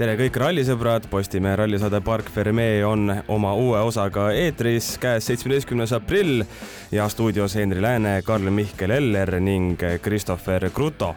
tere 0.00 0.14
kõik 0.16 0.36
rallisõbrad, 0.40 1.10
Postimehe 1.12 1.58
rallisaade 1.60 2.00
Park 2.00 2.30
Fermee 2.32 2.80
on 2.88 3.10
oma 3.28 3.52
uue 3.52 3.82
osaga 3.84 4.30
eetris, 4.32 4.94
käes 5.02 5.28
seitsmeteistkümnes 5.28 5.92
aprill 5.92 6.40
ja 6.92 7.08
stuudios 7.12 7.58
Henri 7.60 7.82
Lääne, 7.84 8.22
Karl-Mihkel 8.24 8.96
Eller 8.96 9.36
ning 9.44 9.76
Christopher 10.00 10.70
Kruto 10.72 11.14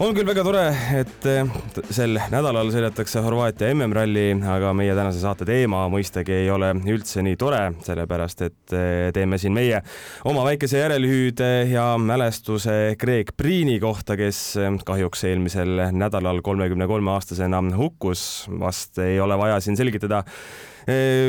on 0.00 0.14
küll 0.16 0.24
väga 0.24 0.40
tore, 0.46 0.62
et 0.96 1.26
eh, 1.28 1.48
sel 1.92 2.16
nädalal 2.32 2.70
sõidetakse 2.72 3.20
Horvaatia 3.20 3.68
MM-ralli, 3.74 4.30
aga 4.48 4.70
meie 4.76 4.94
tänase 4.96 5.20
saate 5.20 5.44
teema 5.44 5.82
mõistagi 5.92 6.32
ei 6.38 6.46
ole 6.48 6.70
üldse 6.88 7.20
nii 7.24 7.36
tore, 7.40 7.58
sellepärast 7.84 8.44
et 8.46 8.74
eh, 8.76 9.10
teeme 9.12 9.36
siin 9.40 9.52
meie 9.52 9.82
oma 10.30 10.46
väikese 10.46 10.80
järelhüüde 10.80 11.50
ja 11.74 11.84
mälestuse 12.00 12.94
Greg 13.00 13.34
Priini 13.36 13.76
kohta, 13.82 14.16
kes 14.16 14.40
eh, 14.56 14.70
kahjuks 14.88 15.26
eelmisel 15.28 15.84
nädalal 15.92 16.40
kolmekümne 16.46 16.88
kolme 16.88 17.12
aastasena 17.18 17.60
hukkus. 17.76 18.46
vast 18.60 19.02
ei 19.04 19.20
ole 19.20 19.36
vaja 19.36 19.58
siin 19.60 19.76
selgitada 19.76 20.22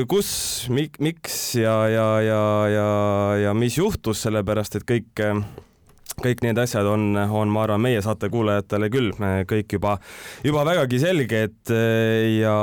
kus, 0.07 0.29
miks 0.71 1.35
ja, 1.59 1.75
ja, 1.91 2.07
ja, 2.23 2.45
ja, 2.71 2.87
ja 3.43 3.53
mis 3.53 3.75
juhtus, 3.77 4.23
sellepärast 4.23 4.79
et 4.79 4.87
kõik 4.87 5.25
kõik 6.21 6.43
need 6.45 6.59
asjad 6.61 6.87
on, 6.87 7.15
on, 7.17 7.51
ma 7.51 7.65
arvan, 7.65 7.81
meie 7.83 8.01
saate 8.03 8.29
kuulajatele 8.31 8.89
küll 8.93 9.11
kõik 9.49 9.77
juba, 9.77 9.97
juba 10.45 10.65
vägagi 10.67 11.01
selged 11.01 11.71
ja, 11.71 12.57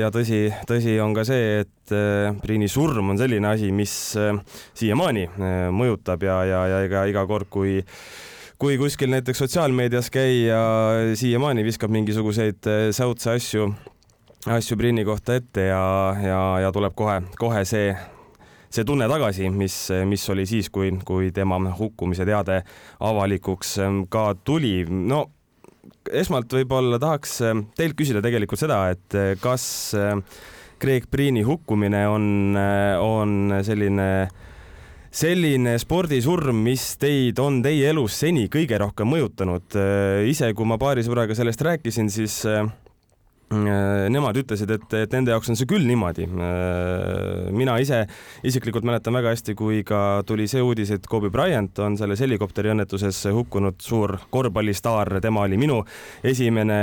ja 0.00 0.10
tõsi, 0.14 0.46
tõsi 0.68 0.98
on 1.02 1.14
ka 1.16 1.24
see, 1.28 1.64
et 1.64 1.94
eh, 1.94 2.30
Priini 2.42 2.68
surm 2.70 3.12
on 3.14 3.20
selline 3.20 3.50
asi, 3.50 3.70
mis 3.74 3.94
eh, 4.20 4.36
siiamaani 4.76 5.26
eh, 5.28 5.56
mõjutab 5.74 6.24
ja, 6.26 6.38
ja, 6.48 6.62
ja 6.72 6.84
ega 6.86 7.06
iga 7.10 7.26
kord, 7.30 7.50
kui 7.52 7.80
kui 8.60 8.78
kuskil 8.80 9.10
näiteks 9.10 9.42
sotsiaalmeedias 9.42 10.06
käia, 10.14 10.60
siiamaani 11.18 11.64
viskab 11.66 11.92
mingisuguseid 11.92 12.64
säutse 12.94 13.34
asju, 13.34 13.66
asju 14.54 14.78
Priini 14.80 15.04
kohta 15.04 15.34
ette 15.36 15.66
ja, 15.66 15.84
ja, 16.22 16.40
ja 16.62 16.70
tuleb 16.72 16.94
kohe, 16.96 17.18
kohe 17.36 17.64
see 17.68 17.90
see 18.74 18.86
tunne 18.86 19.06
tagasi, 19.10 19.48
mis, 19.54 19.76
mis 20.08 20.24
oli 20.32 20.46
siis, 20.50 20.70
kui, 20.74 20.90
kui 21.06 21.30
tema 21.34 21.60
hukkumise 21.78 22.26
teade 22.26 22.60
avalikuks 23.06 23.78
ähm, 23.84 24.04
ka 24.10 24.32
tuli. 24.44 24.82
no 24.88 25.24
esmalt 26.12 26.52
võib-olla 26.52 26.98
tahaks 27.02 27.38
ähm, 27.44 27.66
teilt 27.76 27.96
küsida 27.98 28.22
tegelikult 28.24 28.60
seda, 28.60 28.80
et 28.94 29.18
äh, 29.18 29.34
kas 29.40 29.66
Craig 29.94 31.04
ähm, 31.06 31.10
Priini 31.10 31.44
hukkumine 31.46 32.04
on, 32.10 32.26
äh, 32.58 32.96
on 33.00 33.54
selline 33.64 34.08
selline 35.14 35.76
spordisurm, 35.78 36.64
mis 36.66 36.96
teid 36.98 37.38
on 37.38 37.60
teie 37.62 37.92
elus 37.92 38.16
seni 38.24 38.48
kõige 38.50 38.80
rohkem 38.82 39.06
mõjutanud. 39.12 39.76
Äh, 39.78 40.24
ise, 40.32 40.50
kui 40.56 40.66
ma 40.66 40.80
paari 40.80 41.06
sõbraga 41.06 41.36
sellest 41.38 41.62
rääkisin, 41.62 42.10
siis 42.10 42.40
nemad 44.12 44.36
ütlesid, 44.40 44.70
et, 44.74 44.86
et 44.98 45.14
nende 45.14 45.32
jaoks 45.34 45.50
on 45.52 45.58
see 45.58 45.68
küll 45.68 45.84
niimoodi. 45.88 46.26
Äh, 46.26 47.50
mina 47.54 47.76
ise 47.82 48.04
isiklikult 48.46 48.86
mäletan 48.86 49.14
väga 49.16 49.32
hästi, 49.34 49.54
kui 49.58 49.82
ka 49.86 50.22
tuli 50.26 50.46
see 50.50 50.62
uudis, 50.64 50.92
et 50.94 51.06
Kobe 51.10 51.30
Bryant 51.34 51.78
on 51.84 51.98
selles 52.00 52.22
helikopteriõnnetuses 52.24 53.24
hukkunud, 53.34 53.78
suur 53.84 54.16
korvpallistaar, 54.34 55.18
tema 55.24 55.44
oli 55.46 55.58
minu 55.60 55.80
esimene 56.24 56.78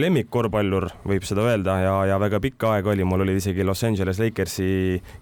lemmikkorvpallur, 0.00 0.88
võib 1.08 1.26
seda 1.28 1.46
öelda, 1.48 1.78
ja, 1.84 1.94
ja 2.12 2.20
väga 2.22 2.40
pikka 2.44 2.76
aega 2.76 2.94
oli, 2.94 3.06
mul 3.08 3.24
olid 3.26 3.40
isegi 3.40 3.66
Los 3.66 3.84
Angeles 3.86 4.20
Lakersi 4.22 4.68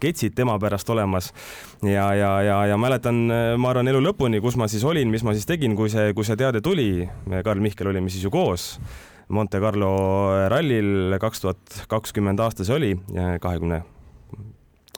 ketsid 0.03 0.37
tema 0.39 0.59
pärast 0.63 0.91
olemas. 0.93 1.33
ja, 1.83 2.13
ja, 2.15 2.35
ja, 2.43 2.59
ja 2.73 2.77
mäletan, 2.79 3.25
ma 3.59 3.73
arvan, 3.73 3.89
elu 3.91 4.03
lõpuni, 4.03 4.43
kus 4.43 4.59
ma 4.61 4.69
siis 4.71 4.85
olin, 4.85 5.11
mis 5.11 5.25
ma 5.27 5.35
siis 5.37 5.49
tegin, 5.49 5.77
kui 5.79 5.91
see, 5.93 6.13
kui 6.15 6.27
see 6.27 6.39
teade 6.39 6.63
tuli, 6.65 7.09
Karl 7.45 7.63
Mihkel 7.63 7.91
olime 7.91 8.11
siis 8.13 8.25
ju 8.27 8.31
koos 8.31 8.77
Monte 9.33 9.61
Carlo 9.63 9.93
rallil 10.53 11.17
kaks 11.21 11.41
tuhat 11.45 11.83
kakskümmend 11.89 12.41
aasta 12.45 12.67
see 12.69 12.77
oli, 12.77 12.93
kahekümne 13.41 13.83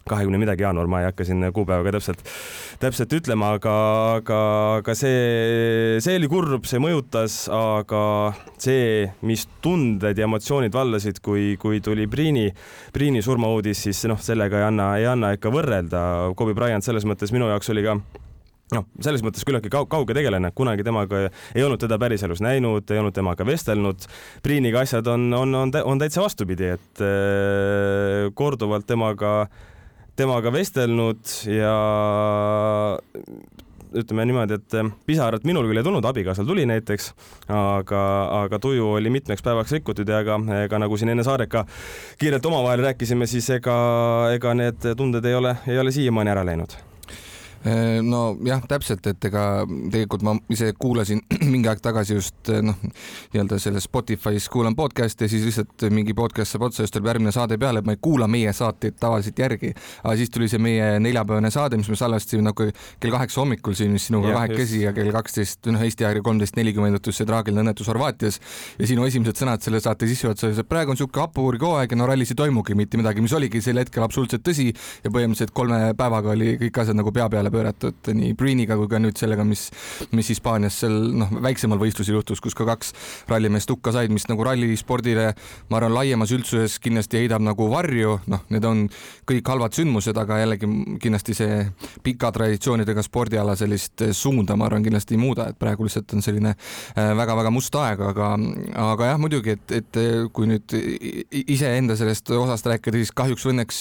kahekümne 0.09 0.39
midagi 0.41 0.65
jaanuar, 0.65 0.89
ma 0.91 1.01
ei 1.01 1.09
hakka 1.09 1.25
siin 1.25 1.45
kuupäeva 1.55 1.85
ka 1.87 1.95
täpselt, 1.97 2.25
täpselt 2.83 3.15
ütlema, 3.17 3.55
aga, 3.57 3.75
aga, 4.19 4.41
aga 4.81 4.97
see, 4.99 6.01
see 6.05 6.19
oli 6.21 6.29
kurb, 6.29 6.69
see 6.69 6.81
mõjutas, 6.83 7.39
aga 7.55 8.03
see, 8.61 9.07
mis 9.25 9.47
tunded 9.65 10.21
ja 10.21 10.29
emotsioonid 10.29 10.77
vallasid, 10.77 11.23
kui, 11.25 11.55
kui 11.61 11.81
tuli 11.85 12.05
Priini, 12.11 12.51
Priini 12.93 13.25
surmauudis, 13.25 13.87
siis 13.87 14.05
noh, 14.11 14.21
sellega 14.21 14.61
ei 14.61 14.69
anna, 14.69 14.91
ei 15.01 15.09
anna 15.09 15.33
ikka 15.39 15.53
võrrelda. 15.55 16.05
Kobe 16.37 16.57
Bryant 16.57 16.85
selles 16.85 17.09
mõttes 17.09 17.33
minu 17.33 17.49
jaoks 17.49 17.73
oli 17.73 17.87
ka 17.87 17.97
noh, 18.73 18.87
selles 19.05 19.25
mõttes 19.25 19.45
küllaltki 19.47 19.73
kauge 19.73 20.17
tegelane, 20.17 20.51
kunagi 20.57 20.87
temaga 20.87 21.27
ei 21.27 21.65
olnud 21.65 21.83
teda 21.83 21.99
päriselus 22.01 22.43
näinud, 22.45 22.89
ei 22.91 23.03
olnud 23.03 23.17
temaga 23.17 23.47
vestelnud. 23.47 24.07
Priiniga 24.45 24.85
asjad 24.85 25.09
on, 25.13 25.29
on, 25.37 25.55
on, 25.65 25.75
on 25.85 26.01
täitsa 26.01 26.25
vastupidi, 26.25 26.73
et 26.79 27.05
äh, 27.05 28.31
korduvalt 28.39 28.89
temaga, 28.89 29.37
temaga 30.17 30.53
vestelnud 30.55 31.37
ja 31.51 31.75
ütleme 33.95 34.25
niimoodi, 34.27 34.57
et 34.59 34.75
pisarat 35.07 35.45
minul 35.47 35.69
küll 35.69 35.79
ei 35.79 35.87
tulnud, 35.87 36.07
abikaasal 36.09 36.49
tuli 36.49 36.65
näiteks, 36.67 37.13
aga, 37.55 38.01
aga 38.41 38.59
tuju 38.59 38.89
oli 38.97 39.13
mitmeks 39.15 39.45
päevaks 39.45 39.77
rikutud 39.77 40.11
ja 40.11 40.19
ega, 40.25 40.41
ega 40.65 40.81
nagu 40.83 40.99
siin 40.99 41.13
enne 41.15 41.27
Saareka 41.27 41.63
kiirelt 42.19 42.49
omavahel 42.51 42.83
rääkisime, 42.89 43.29
siis 43.31 43.53
ega, 43.55 43.77
ega 44.35 44.57
need 44.59 44.91
tunded 44.99 45.31
ei 45.31 45.39
ole, 45.39 45.55
ei 45.71 45.79
ole 45.79 45.95
siiamaani 45.95 46.35
ära 46.35 46.43
läinud 46.51 46.75
Äh, 46.75 46.94
nojah, 47.65 48.61
täpselt, 48.69 49.07
et 49.09 49.25
ega 49.25 49.65
tegelikult 49.65 50.25
ma 50.27 50.35
ise 50.53 50.69
kuulasin 50.77 51.23
mingi 51.53 51.69
aeg 51.71 51.81
tagasi 51.85 52.19
just 52.19 52.51
äh, 52.53 52.61
noh, 52.65 52.77
nii-öelda 53.33 53.57
selles 53.63 53.87
Spotify's 53.89 54.51
kuulan 54.53 54.77
podcast'i 54.77 55.25
ja 55.25 55.33
siis 55.33 55.47
lihtsalt 55.49 55.87
mingi 55.95 56.13
podcast 56.17 56.53
saab 56.53 56.67
otsa, 56.69 56.83
siis 56.83 56.93
tuleb 56.93 57.09
järgmine 57.09 57.33
saade 57.33 57.57
peale, 57.61 57.81
et 57.81 57.89
ma 57.89 57.95
ei 57.97 58.01
kuula 58.05 58.29
meie 58.29 58.53
saateid 58.53 58.99
tavaliselt 59.01 59.41
järgi. 59.41 59.73
aga 60.03 60.17
siis 60.21 60.33
tuli 60.35 60.49
see 60.53 60.61
meie 60.61 60.99
neljapäevane 61.01 61.51
saade, 61.55 61.79
mis 61.81 61.89
me 61.89 61.97
salvestasime 61.97 62.45
nagu 62.45 62.69
kell 63.01 63.15
kaheksa 63.17 63.41
hommikul 63.41 63.77
siin 63.79 63.97
sinuga 63.99 64.35
kahekesi 64.37 64.83
ja 64.85 64.93
kell 64.97 65.13
kaksteist, 65.15 65.65
noh 65.73 65.85
Eesti 65.85 66.05
ajaga 66.05 66.25
kolmteist 66.27 66.61
nelikümmend 66.61 66.99
juhtus 66.99 67.21
see 67.21 67.29
traagiline 67.29 67.65
õnnetus 67.65 67.89
Horvaatias. 67.89 68.41
ja 68.79 68.91
sinu 68.93 69.09
esimesed 69.09 69.41
sõnad 69.41 69.65
selle 69.65 69.81
saate 69.81 70.09
sissejuhatuses, 70.11 70.61
et 70.61 70.69
praegu 70.69 70.93
on 70.93 71.01
sihuke 71.01 71.21
hapuurik 71.23 71.65
hooaeg 71.65 71.97
ja 71.97 72.01
no 72.01 72.09
rallis 72.11 72.35
ei 72.35 72.41
toimugi 72.45 72.77
mitte 72.77 73.01
midagi, 73.01 73.25
mis 73.25 73.33
oligi 73.33 73.65
sel 73.65 73.81
hetkel 73.81 74.05
absoluutselt 74.05 74.45
tõsi 74.45 74.69
ja 74.69 75.11
põhimõtteliselt 75.11 75.57
kolme 75.57 75.81
päevaga 75.97 76.35
oli 76.35 76.57
kõik 76.61 76.83
asjad 76.85 77.01
nagu 77.01 77.13
pea 77.15 77.29
peale 77.33 77.54
pööratud 77.55 78.13
nii 78.15 78.35
Preeniga 78.39 78.77
kui 78.81 78.91
ka 78.91 79.01
nüüd 79.03 79.19
sellega, 79.21 79.47
mis, 79.47 79.69
mis 80.15 80.31
Hispaanias 80.35 80.81
seal 80.83 80.97
noh, 81.15 81.33
väiksemal 81.45 81.81
võistlusel 81.81 82.19
juhtus, 82.19 82.43
kus 82.45 82.57
ka 82.59 82.67
kaks 82.69 82.93
rallimeest 83.31 83.71
hukka 83.71 83.95
said, 83.95 84.13
mis 84.15 84.27
nagu 84.31 84.45
rallispordile, 84.47 85.31
ma 85.71 85.81
arvan, 85.81 85.95
laiemas 85.95 86.33
üldsuses 86.35 86.79
kindlasti 86.83 87.23
heidab 87.23 87.45
nagu 87.45 87.69
varju, 87.73 88.19
noh, 88.31 88.45
need 88.55 88.67
on 88.69 88.85
kõik 89.29 89.49
halvad 89.51 89.77
sündmused, 89.77 90.17
aga 90.21 90.41
jällegi 90.43 90.69
kindlasti 91.03 91.37
see 91.37 91.61
pika 92.05 92.33
traditsioonidega 92.35 93.05
spordiala 93.05 93.57
sellist 93.59 94.07
suunda, 94.17 94.59
ma 94.59 94.69
arvan, 94.69 94.85
kindlasti 94.87 95.17
ei 95.17 95.23
muuda, 95.23 95.49
et 95.53 95.61
praegu 95.61 95.87
lihtsalt 95.87 96.17
on 96.17 96.25
selline 96.25 96.55
väga-väga 96.95 97.51
äh, 97.51 97.55
must 97.55 97.79
aeg, 97.79 98.03
aga, 98.11 98.33
aga 98.85 99.13
jah, 99.13 99.21
muidugi, 99.23 99.57
et, 99.59 99.77
et 99.81 100.01
kui 100.35 100.49
nüüd 100.51 100.75
iseenda 101.45 101.97
sellest 101.99 102.31
osast 102.35 102.69
rääkida, 102.71 103.01
siis 103.01 103.15
kahjuks 103.17 103.47
või 103.47 103.55
õnneks 103.55 103.81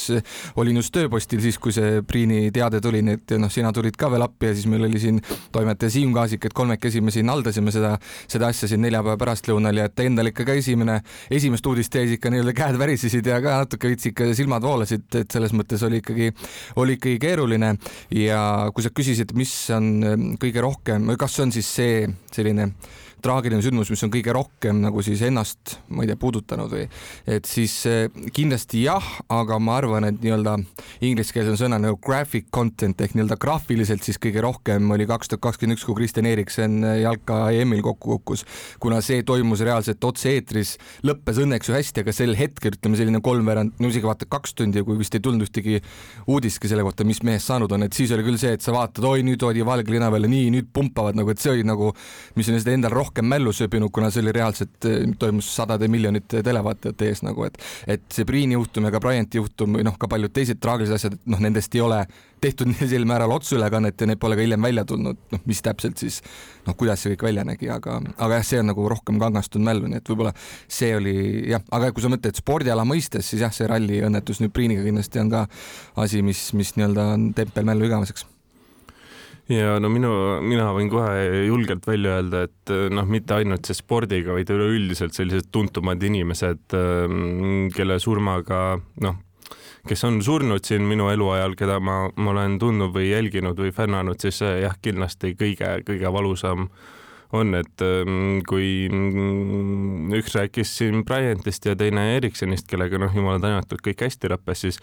olin 0.62 0.80
just 0.82 0.94
tööpostil 0.96 1.42
siis, 1.44 1.60
kui 1.62 1.76
see 1.76 2.02
Priini 2.08 2.52
teade 2.54 2.82
tuli, 2.84 3.02
nii 3.06 3.20
et 3.20 3.36
noh, 3.42 3.52
sina 3.64 3.72
tulid 3.72 3.96
ka 3.96 4.10
veel 4.12 4.26
appi 4.26 4.50
ja 4.50 4.56
siis 4.58 4.68
meil 4.68 4.84
oli 4.90 5.00
siin 5.00 5.20
toimetaja 5.54 5.94
Siim 5.94 6.12
Kaasik, 6.16 6.50
et 6.50 6.56
kolmekesi 6.56 7.02
me 7.02 7.14
siin 7.16 7.30
haldasime 7.32 7.72
seda, 7.72 7.94
seda 8.28 8.50
asja 8.52 8.68
siin 8.68 8.84
neljapäeva 8.84 9.16
pärastlõunal 9.22 9.80
ja 9.80 9.88
et 9.88 10.04
endal 10.04 10.32
ikka 10.34 10.46
ka 10.50 10.58
esimene, 10.60 11.00
esimest 11.32 11.68
uudist 11.70 11.94
tees 11.94 12.18
ikka 12.18 12.32
nii-öelda 12.34 12.56
käed 12.58 12.80
värisesid 12.82 13.30
ja 13.30 13.40
ka 13.44 13.62
natuke 13.64 13.94
veits 13.94 14.10
ikka 14.12 14.28
silmad 14.36 14.66
voolasid, 14.68 15.08
et 15.22 15.32
selles 15.32 15.56
mõttes 15.56 15.86
oli 15.88 16.02
ikkagi, 16.04 16.34
oli 16.82 16.98
ikkagi 17.00 17.22
keeruline. 17.24 17.76
Ja 18.18 18.42
kui 18.76 18.84
sa 18.84 18.92
küsisid, 18.92 19.32
mis 19.38 19.54
on 19.74 20.36
kõige 20.42 20.66
rohkem, 20.66 21.14
kas 21.20 21.38
see 21.38 21.48
on 21.48 21.56
siis 21.56 21.72
see 21.80 22.04
selline 22.34 22.74
traagiline 23.24 23.64
sündmus, 23.64 23.92
mis 23.94 24.04
on 24.06 24.12
kõige 24.14 24.34
rohkem 24.36 24.82
nagu 24.84 25.04
siis 25.06 25.22
ennast, 25.26 25.78
ma 25.94 26.04
ei 26.04 26.12
tea, 26.12 26.20
puudutanud 26.20 26.72
või 26.74 26.88
et 27.30 27.48
siis 27.50 27.76
eh, 27.90 28.08
kindlasti 28.36 28.84
jah, 28.86 29.06
aga 29.34 29.60
ma 29.64 29.78
arvan, 29.82 30.08
et 30.10 30.20
nii-öelda 30.24 30.58
ingliskeelse 31.04 31.56
sõna 31.60 31.80
nagu 31.82 32.00
graphic 32.04 32.50
content 32.54 33.00
ehk 33.02 33.16
nii-öelda 33.18 33.38
graafiliselt 33.42 34.06
siis 34.06 34.20
kõige 34.22 34.44
rohkem 34.44 34.92
oli 34.96 35.08
kaks 35.10 35.32
tuhat 35.32 35.44
kakskümmend 35.48 35.78
üks, 35.78 35.86
kui 35.88 35.98
Kristjan 35.98 36.28
Eriksen 36.30 36.82
jalka 37.02 37.46
EM-il 37.56 37.84
kokku 37.86 38.18
kukkus, 38.18 38.46
kuna 38.84 39.00
see 39.04 39.24
toimus 39.28 39.64
reaalselt 39.66 40.04
otse-eetris, 40.04 40.76
lõppes 41.08 41.40
õnneks 41.44 41.70
ju 41.70 41.78
hästi, 41.78 42.04
aga 42.04 42.16
sel 42.16 42.36
hetkel 42.38 42.76
ütleme 42.76 43.00
selline 43.00 43.22
kolmveerand, 43.24 43.78
no 43.80 43.92
isegi 43.92 44.08
vaata 44.08 44.28
kaks 44.30 44.56
tundi, 44.60 44.84
kui 44.86 45.00
vist 45.00 45.16
ei 45.16 45.24
tulnud 45.24 45.46
ühtegi 45.48 45.80
uudistki 46.28 46.72
selle 46.72 46.86
kohta, 46.86 47.08
mis 47.08 47.22
mehest 47.26 47.50
saanud 47.50 47.72
on, 47.76 47.88
et 47.88 47.96
siis 47.98 48.12
oli 48.16 48.26
küll 48.26 48.40
see, 48.42 48.56
et 48.58 48.66
sa 48.66 48.76
vaatad, 48.76 49.06
oi 49.08 49.24
nüüd 49.26 49.42
toodi 49.42 49.66
valge 49.66 49.94
lina 49.94 50.10
peale, 50.14 50.30
nii 50.32 50.52
nüüd 50.58 50.70
pumpavad 50.76 51.18
nagu, 51.20 51.32
et 51.34 51.42
see 51.42 51.54
oli 51.54 51.68
nagu, 51.68 51.92
mis 52.38 52.50
on 52.52 52.60
endal 52.74 52.94
rohkem 52.94 53.13
rohkem 53.14 53.26
mällu 53.30 53.54
sööbinud, 53.54 53.92
kuna 53.94 54.10
see 54.10 54.24
oli 54.24 54.32
reaalselt, 54.34 54.86
toimus 55.20 55.56
sadade 55.56 55.88
miljonite 55.88 56.42
televaatajate 56.44 57.08
ees 57.12 57.22
nagu, 57.22 57.44
et, 57.46 57.58
et 57.88 58.02
see 58.10 58.26
Priini 58.26 58.56
juhtum 58.58 58.88
ja 58.88 58.92
ka 58.92 59.00
Bryanti 59.00 59.38
juhtum 59.38 59.78
või 59.78 59.86
noh, 59.86 59.98
ka 60.02 60.08
paljud 60.10 60.34
teised 60.34 60.58
traagilised 60.60 60.96
asjad, 60.96 61.18
noh, 61.30 61.40
nendest 61.40 61.76
ei 61.76 61.84
ole 61.86 62.00
tehtud 62.42 62.74
sel 62.90 63.06
määral 63.06 63.32
otseülekannet 63.36 64.02
ja 64.02 64.10
need 64.10 64.20
pole 64.20 64.36
ka 64.36 64.42
hiljem 64.42 64.66
välja 64.66 64.86
tulnud, 64.90 65.22
noh, 65.32 65.44
mis 65.46 65.62
täpselt 65.62 66.02
siis 66.02 66.24
noh, 66.66 66.74
kuidas 66.74 67.06
see 67.06 67.14
kõik 67.14 67.28
välja 67.30 67.46
nägi, 67.46 67.70
aga, 67.70 68.00
aga 68.18 68.42
jah, 68.42 68.50
see 68.50 68.64
on 68.64 68.72
nagu 68.72 68.90
rohkem 68.90 69.22
kangastunud 69.22 69.70
mällu, 69.70 69.92
nii 69.92 70.02
et 70.02 70.10
võib-olla 70.10 70.34
see 70.68 70.96
oli 70.98 71.16
jah, 71.54 71.62
aga 71.70 71.94
kui 71.94 72.02
sa 72.02 72.10
mõtled 72.10 72.42
spordiala 72.42 72.88
mõistes, 72.88 73.30
siis 73.30 73.46
jah, 73.46 73.54
see 73.54 73.70
ralliõnnetus 73.70 74.42
nüüd 74.42 74.58
Priiniga 74.58 74.82
kindlasti 74.86 75.22
on 75.22 75.30
ka 75.34 75.48
asi, 76.02 76.26
mis, 76.26 76.48
mis 76.58 76.74
nii-öelda 76.80 77.12
on 77.14 77.34
tempel 77.38 77.70
mällu 77.70 77.92
igaveseks 77.92 78.33
ja 79.54 79.76
no 79.82 79.90
minu, 79.94 80.12
mina 80.46 80.70
võin 80.76 80.90
kohe 80.92 81.44
julgelt 81.48 81.86
välja 81.88 82.18
öelda, 82.20 82.46
et 82.48 82.74
noh, 82.94 83.06
mitte 83.10 83.38
ainult 83.38 83.68
see 83.68 83.78
spordiga, 83.78 84.34
vaid 84.36 84.50
üleüldiselt 84.54 85.16
sellised 85.18 85.52
tuntumad 85.54 86.04
inimesed, 86.04 86.76
kelle 87.76 88.00
surmaga 88.04 88.64
noh 89.06 89.22
kes 89.88 90.04
on 90.08 90.22
surnud 90.24 90.64
siin 90.64 90.86
minu 90.88 91.10
eluajal, 91.12 91.58
keda 91.60 91.80
ma, 91.84 92.06
ma 92.16 92.32
olen 92.32 92.58
tundnud 92.62 92.94
või 92.96 93.10
jälginud 93.10 93.60
või 93.60 93.74
fännanud, 93.76 94.20
siis 94.22 94.40
jah, 94.40 94.76
kindlasti 94.82 95.34
kõige-kõige 95.40 96.12
valusam 96.14 96.70
on, 97.34 97.56
et 97.58 97.84
ähm, 97.84 98.40
kui 98.48 98.88
üks 100.20 100.38
rääkis 100.38 100.72
siin 100.78 101.04
Bryantist 101.08 101.66
ja 101.68 101.76
teine 101.76 102.14
Ericssonist, 102.16 102.70
kellega 102.70 103.02
noh, 103.02 103.12
jumala 103.16 103.42
tänatud, 103.44 103.82
kõik 103.84 104.06
hästi 104.06 104.32
lõppes, 104.32 104.64
siis 104.68 104.80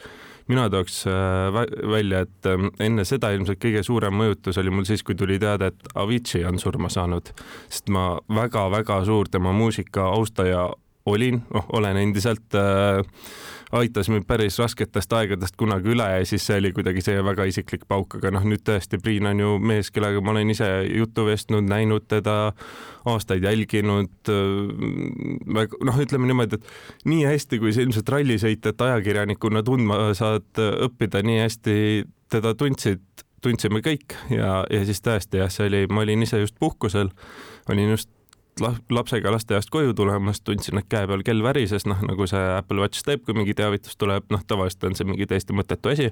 mina 0.48 0.69
tooks 0.70 1.02
äh, 1.06 1.60
välja, 1.90 2.25
et 2.26 2.48
ähm, 2.50 2.70
enne 2.81 3.04
seda 3.08 3.32
ilmselt 3.34 3.60
kõige 3.62 3.82
suurem 3.87 4.14
mõjutus 4.16 4.58
oli 4.60 4.72
mul 4.75 4.87
siis, 4.88 5.04
kui 5.06 5.19
tuli 5.19 5.38
teada, 5.42 5.70
et 5.70 5.94
Avicii 5.94 6.44
on 6.48 6.58
surma 6.62 6.90
saanud, 6.92 7.32
sest 7.69 7.90
ma 7.92 8.12
väga-väga 8.28 9.02
suur 9.08 9.28
tema 9.31 9.52
muusika 9.56 10.08
austaja 10.14 10.69
olin, 11.06 11.42
noh, 11.54 11.66
olen 11.76 11.96
endiselt 12.00 12.58
äh, 12.58 13.04
aitas 13.70 14.08
mind 14.11 14.26
päris 14.26 14.58
rasketest 14.58 15.12
aegadest 15.14 15.56
kunagi 15.61 15.93
üle 15.94 16.06
ja 16.11 16.25
siis 16.26 16.44
see 16.46 16.58
oli 16.58 16.72
kuidagi 16.75 17.02
see 17.05 17.20
väga 17.25 17.46
isiklik 17.50 17.87
pauk, 17.90 18.17
aga 18.19 18.32
noh, 18.34 18.44
nüüd 18.49 18.64
tõesti 18.67 18.99
Priin 19.02 19.28
on 19.31 19.43
ju 19.43 19.55
mees, 19.62 19.93
kellega 19.94 20.22
ma 20.25 20.34
olen 20.34 20.50
ise 20.55 20.69
juttu 20.88 21.26
vestnud, 21.28 21.69
näinud 21.70 22.08
teda, 22.11 22.37
aastaid 23.11 23.46
jälginud. 23.46 24.12
Äh, 24.28 25.75
noh, 25.87 26.00
ütleme 26.05 26.31
niimoodi, 26.31 26.58
et 26.58 27.11
nii 27.11 27.25
hästi, 27.28 27.61
kui 27.62 27.75
sa 27.75 27.84
ilmselt 27.84 28.11
rallisõitjat 28.17 28.87
ajakirjanikuna 28.88 29.64
tundma 29.67 30.02
saad 30.19 30.62
õppida, 30.88 31.23
nii 31.26 31.43
hästi 31.44 31.76
teda 32.31 32.55
tundsid 32.58 33.05
tundsime 33.40 33.81
kõik 33.84 34.14
ja, 34.32 34.61
ja 34.69 34.81
siis 34.84 35.00
tõesti 35.05 35.40
jah, 35.40 35.50
see 35.52 35.69
oli, 35.70 35.84
ma 35.90 36.05
olin 36.05 36.26
ise 36.26 36.43
just 36.43 36.58
puhkusel, 36.61 37.08
olin 37.73 37.94
just 37.94 38.11
lapsega 38.62 39.33
lasteaiast 39.35 39.71
koju 39.73 39.95
tulemas, 39.97 40.43
tundsin, 40.45 40.81
et 40.81 40.89
käe 40.91 41.07
peal 41.11 41.25
kell 41.27 41.45
värises, 41.45 41.87
noh 41.91 42.01
nagu 42.07 42.29
see 42.31 42.41
Apple 42.57 42.85
Watch 42.85 43.07
teeb, 43.07 43.25
kui 43.27 43.37
mingi 43.37 43.57
teavitus 43.59 43.99
tuleb, 44.01 44.27
noh 44.31 44.43
tavaliselt 44.47 44.91
on 44.91 44.99
see 44.99 45.09
mingi 45.09 45.29
täiesti 45.31 45.57
mõttetu 45.57 45.95
asi. 45.95 46.11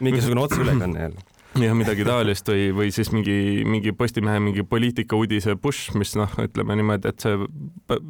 mingisugune 0.00 0.46
otseülekanne 0.46 1.06
jälle 1.08 1.28
jah, 1.64 1.74
midagi 1.74 2.04
taolist 2.06 2.48
või, 2.48 2.68
või 2.74 2.90
siis 2.94 3.10
mingi, 3.14 3.64
mingi 3.66 3.92
Postimehe 3.96 4.40
mingi 4.42 4.62
poliitikauudise 4.66 5.56
push, 5.60 5.94
mis 5.98 6.14
noh, 6.18 6.30
ütleme 6.42 6.76
niimoodi, 6.78 7.10
et 7.10 7.24
see 7.24 7.38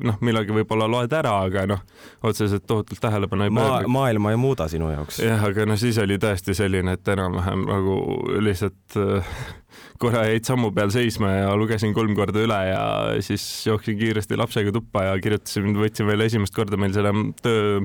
noh, 0.05 0.19
millalgi 0.21 0.55
võib-olla 0.61 0.89
loed 0.91 1.15
ära, 1.17 1.33
aga 1.47 1.65
noh, 1.71 1.81
otseselt 2.27 2.67
tohutult 2.69 3.01
tähelepanu 3.01 3.47
ei 3.47 3.55
pööra 3.55 3.81
Ma,. 3.81 3.95
maailma 4.01 4.35
ei 4.35 4.41
muuda 4.41 4.69
sinu 4.73 4.91
jaoks. 4.93 5.23
jah, 5.25 5.41
aga 5.49 5.67
no 5.69 5.79
siis 5.81 5.99
oli 6.03 6.21
tõesti 6.21 6.57
selline, 6.57 6.99
et 6.99 7.13
enam-vähem 7.15 7.65
nagu 7.71 7.97
lihtsalt 8.45 9.01
äh, 9.01 9.33
korra 10.01 10.25
jäid 10.29 10.49
sammu 10.49 10.71
peal 10.77 10.93
seisma 10.95 11.33
ja 11.35 11.53
lugesin 11.59 11.95
kolm 11.97 12.15
korda 12.19 12.43
üle 12.45 12.59
ja 12.71 12.83
siis 13.25 13.45
jooksin 13.67 13.99
kiiresti 14.01 14.39
lapsega 14.41 14.73
tuppa 14.75 15.07
ja 15.09 15.19
kirjutasin, 15.23 15.71
võtsin 15.79 16.09
veel 16.11 16.27
esimest 16.27 16.57
korda 16.57 16.79
meil 16.81 16.95
selle 16.97 17.13
töö 17.45 17.81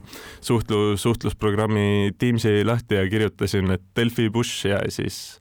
suhtlu, 0.46 0.96
suhtlusprogrammi 1.02 2.16
Teamsi 2.20 2.64
lahti 2.68 3.00
ja 3.00 3.06
kirjutasin, 3.10 3.72
et 3.78 3.86
Delfi 3.98 4.30
Bush 4.34 4.68
ja 4.70 4.82
siis 4.94 5.40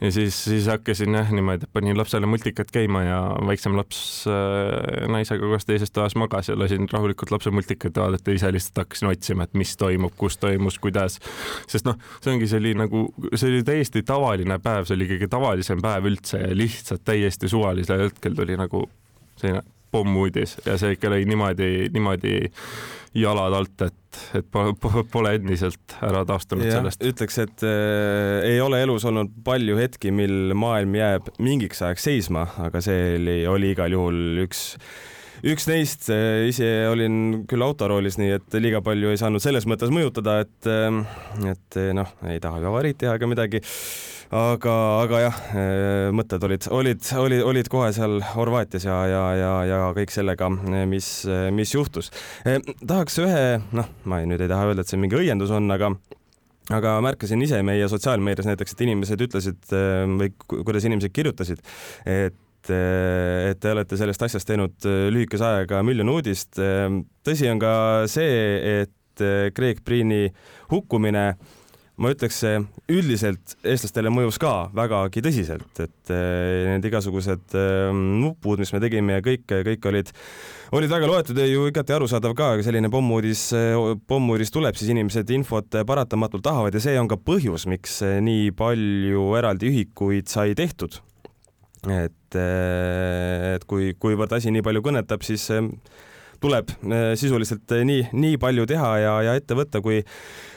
ja 0.00 0.10
siis, 0.12 0.36
siis 0.44 0.66
hakkasin 0.66 1.14
jah 1.14 1.30
niimoodi, 1.32 1.64
et 1.64 1.72
panin 1.72 1.98
lapsele 1.98 2.28
multikat 2.28 2.70
käima 2.72 3.02
ja 3.06 3.20
väiksem 3.48 3.76
laps 3.78 4.00
äh, 4.30 5.06
naisega 5.12 5.48
koos 5.48 5.64
teises 5.68 5.92
toas 5.94 6.16
magas 6.20 6.50
ja 6.50 6.58
lasin 6.58 6.88
rahulikult 6.92 7.32
lapse 7.32 7.50
multikat 7.50 7.96
vaadata 7.96 8.34
ise 8.36 8.52
lihtsalt 8.52 8.82
hakkasin 8.84 9.08
otsima, 9.12 9.46
et 9.46 9.54
mis 9.54 9.76
toimub, 9.80 10.12
kus 10.16 10.36
toimus, 10.42 10.78
kuidas. 10.82 11.20
sest 11.68 11.88
noh, 11.88 11.96
see 12.20 12.34
ongi, 12.34 12.50
oli 12.58 12.74
nagu, 12.76 13.06
see 13.34 13.54
oli 13.54 13.62
täiesti 13.66 14.04
tavaline 14.06 14.60
päev, 14.62 14.88
see 14.88 14.98
oli 14.98 15.08
kõige 15.14 15.30
tavalisem 15.32 15.80
päev 15.84 16.10
üldse 16.12 16.42
ja 16.44 16.52
lihtsalt 16.56 17.04
täiesti 17.04 17.48
suvalisel 17.48 18.06
hetkel 18.08 18.36
tuli 18.36 18.58
nagu 18.60 18.84
selline 19.36 19.64
pommuudis 19.94 20.56
ja 20.66 20.76
see 20.80 20.96
ikka 20.96 21.10
lõi 21.12 21.26
niimoodi, 21.28 21.70
niimoodi 21.94 22.36
jalad 23.16 23.54
alt, 23.56 23.86
et, 23.86 24.20
et 24.36 24.48
pole, 24.52 25.32
endiselt 25.38 25.96
ära 26.04 26.22
taastunud 26.28 26.66
ja, 26.66 26.78
sellest. 26.78 27.04
ütleks, 27.06 27.38
et 27.42 27.66
äh, 27.66 28.44
ei 28.52 28.60
ole 28.60 28.82
elus 28.84 29.06
olnud 29.08 29.32
palju 29.46 29.78
hetki, 29.80 30.12
mil 30.14 30.54
maailm 30.58 30.96
jääb 30.98 31.30
mingiks 31.42 31.82
ajaks 31.84 32.08
seisma, 32.10 32.46
aga 32.66 32.82
see 32.84 33.16
oli, 33.20 33.38
oli 33.50 33.72
igal 33.76 33.96
juhul 33.96 34.42
üks 34.46 34.66
üks 35.46 35.68
neist, 35.70 36.08
äh, 36.12 36.46
ise 36.50 36.68
olin 36.90 37.46
küll 37.48 37.64
autoroolis, 37.64 38.18
nii 38.20 38.36
et 38.38 38.58
liiga 38.60 38.82
palju 38.84 39.12
ei 39.12 39.20
saanud 39.20 39.44
selles 39.44 39.68
mõttes 39.68 39.92
mõjutada, 39.94 40.40
et, 40.44 40.68
äh, 40.68 41.48
et 41.52 41.80
noh, 41.96 42.12
ei 42.28 42.42
taha 42.42 42.60
ka 42.60 42.72
avarit 42.72 43.00
teha 43.00 43.16
ega 43.16 43.30
midagi 43.30 43.62
aga, 44.34 44.74
aga 45.04 45.20
jah, 45.22 45.40
eh, 45.54 46.08
mõtted 46.14 46.42
olid, 46.46 46.66
olid, 46.74 47.02
olid, 47.22 47.42
olid 47.46 47.70
kohe 47.70 47.90
seal 47.94 48.18
Horvaatias 48.34 48.86
ja, 48.86 48.98
ja, 49.10 49.24
ja, 49.38 49.52
ja 49.68 49.80
kõik 49.96 50.14
sellega, 50.14 50.48
mis, 50.90 51.10
mis 51.54 51.74
juhtus. 51.74 52.10
Eh, 52.46 52.58
tahaks 52.82 53.20
ühe, 53.22 53.44
noh, 53.76 53.90
ma 54.08 54.22
ei, 54.22 54.30
nüüd 54.30 54.42
ei 54.42 54.50
taha 54.50 54.70
öelda, 54.70 54.82
et 54.82 54.90
see 54.90 55.00
mingi 55.00 55.18
õiendus 55.18 55.54
on, 55.54 55.70
aga 55.74 55.94
aga 56.74 56.96
märkasin 57.04 57.44
ise 57.46 57.60
meie 57.62 57.86
sotsiaalmeedias 57.86 58.48
näiteks, 58.48 58.74
et 58.74 58.82
inimesed 58.88 59.22
ütlesid 59.28 59.76
eh, 59.76 60.02
või 60.18 60.32
kuidas 60.56 60.88
inimesed 60.88 61.14
kirjutasid, 61.14 61.62
et 62.06 62.42
et 62.66 63.60
te 63.62 63.70
olete 63.70 63.94
sellest 63.94 64.24
asjast 64.26 64.48
teinud 64.48 64.86
lühikese 65.14 65.44
ajaga 65.46 65.84
miljon 65.86 66.08
uudist. 66.10 66.58
tõsi 67.22 67.46
on 67.46 67.60
ka 67.62 67.74
see, 68.10 68.80
et 68.82 69.22
Craig 69.54 69.84
Priini 69.86 70.32
hukkumine 70.72 71.28
ma 71.96 72.10
ütleks, 72.12 72.42
üldiselt 72.92 73.54
eestlastele 73.64 74.10
mõjus 74.12 74.36
ka 74.40 74.68
vägagi 74.76 75.22
tõsiselt, 75.24 75.70
et 75.80 76.12
eh, 76.12 76.66
need 76.68 76.84
igasugused 76.90 77.56
eh, 77.56 77.88
nupud, 77.94 78.60
mis 78.60 78.72
me 78.74 78.80
tegime 78.82 79.16
ja 79.16 79.24
kõik, 79.24 79.46
kõik 79.48 79.88
olid, 79.88 80.10
olid 80.76 80.92
väga 80.92 81.08
loetud 81.08 81.40
ja 81.40 81.46
ju 81.48 81.64
igati 81.70 81.94
arusaadav 81.96 82.34
ka, 82.36 82.50
selline 82.66 82.90
pommuudis, 82.92 83.48
pommuudis 84.08 84.52
tuleb, 84.52 84.76
siis 84.76 84.92
inimesed 84.92 85.32
infot 85.38 85.78
paratamatult 85.88 86.44
tahavad 86.44 86.76
ja 86.76 86.82
see 86.84 86.98
on 87.00 87.08
ka 87.08 87.16
põhjus, 87.16 87.64
miks 87.70 88.02
nii 88.04 88.50
palju 88.56 89.30
eraldi 89.40 89.72
ühikuid 89.72 90.28
sai 90.32 90.52
tehtud. 90.58 91.00
et, 91.86 92.36
eh, 92.36 93.54
et 93.54 93.64
kui, 93.64 93.94
kuivõrd 93.96 94.36
asi 94.36 94.52
nii 94.52 94.64
palju 94.66 94.84
kõnetab, 94.84 95.24
siis 95.24 95.48
tuleb 96.42 96.68
sisuliselt 97.16 97.72
nii, 97.88 98.10
nii 98.12 98.36
palju 98.36 98.66
teha 98.68 98.90
ja, 99.00 99.14
ja 99.24 99.36
ette 99.38 99.56
võtta, 99.56 99.80
kui 99.80 100.02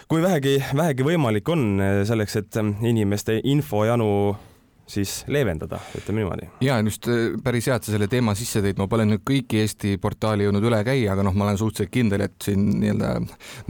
kui 0.10 0.24
vähegi, 0.26 0.56
vähegi 0.74 1.06
võimalik 1.06 1.50
on 1.54 1.66
eh, 1.86 2.00
selleks, 2.10 2.40
et 2.40 2.58
eh, 2.58 2.70
inimeste 2.90 3.36
infojanu 3.46 4.10
siis 4.90 5.24
leevendada, 5.28 5.80
ütleme 5.98 6.24
niimoodi. 6.24 6.48
ja 6.62 6.80
just 6.80 7.08
äh, 7.08 7.36
päris 7.44 7.68
hea, 7.70 7.78
et 7.78 7.86
sa 7.86 7.94
selle 7.94 8.08
teema 8.12 8.34
sisse 8.38 8.62
tõid, 8.64 8.80
ma 8.82 8.88
pole 8.90 9.06
nüüd 9.06 9.22
kõiki 9.28 9.62
Eesti 9.62 9.96
portaali 10.02 10.48
jõudnud 10.48 10.66
üle 10.66 10.80
käia, 10.88 11.14
aga 11.14 11.26
noh, 11.26 11.36
ma 11.38 11.46
olen 11.46 11.60
suhteliselt 11.62 11.94
kindel, 11.94 12.24
et 12.26 12.36
siin 12.44 12.66
nii-öelda 12.82 13.12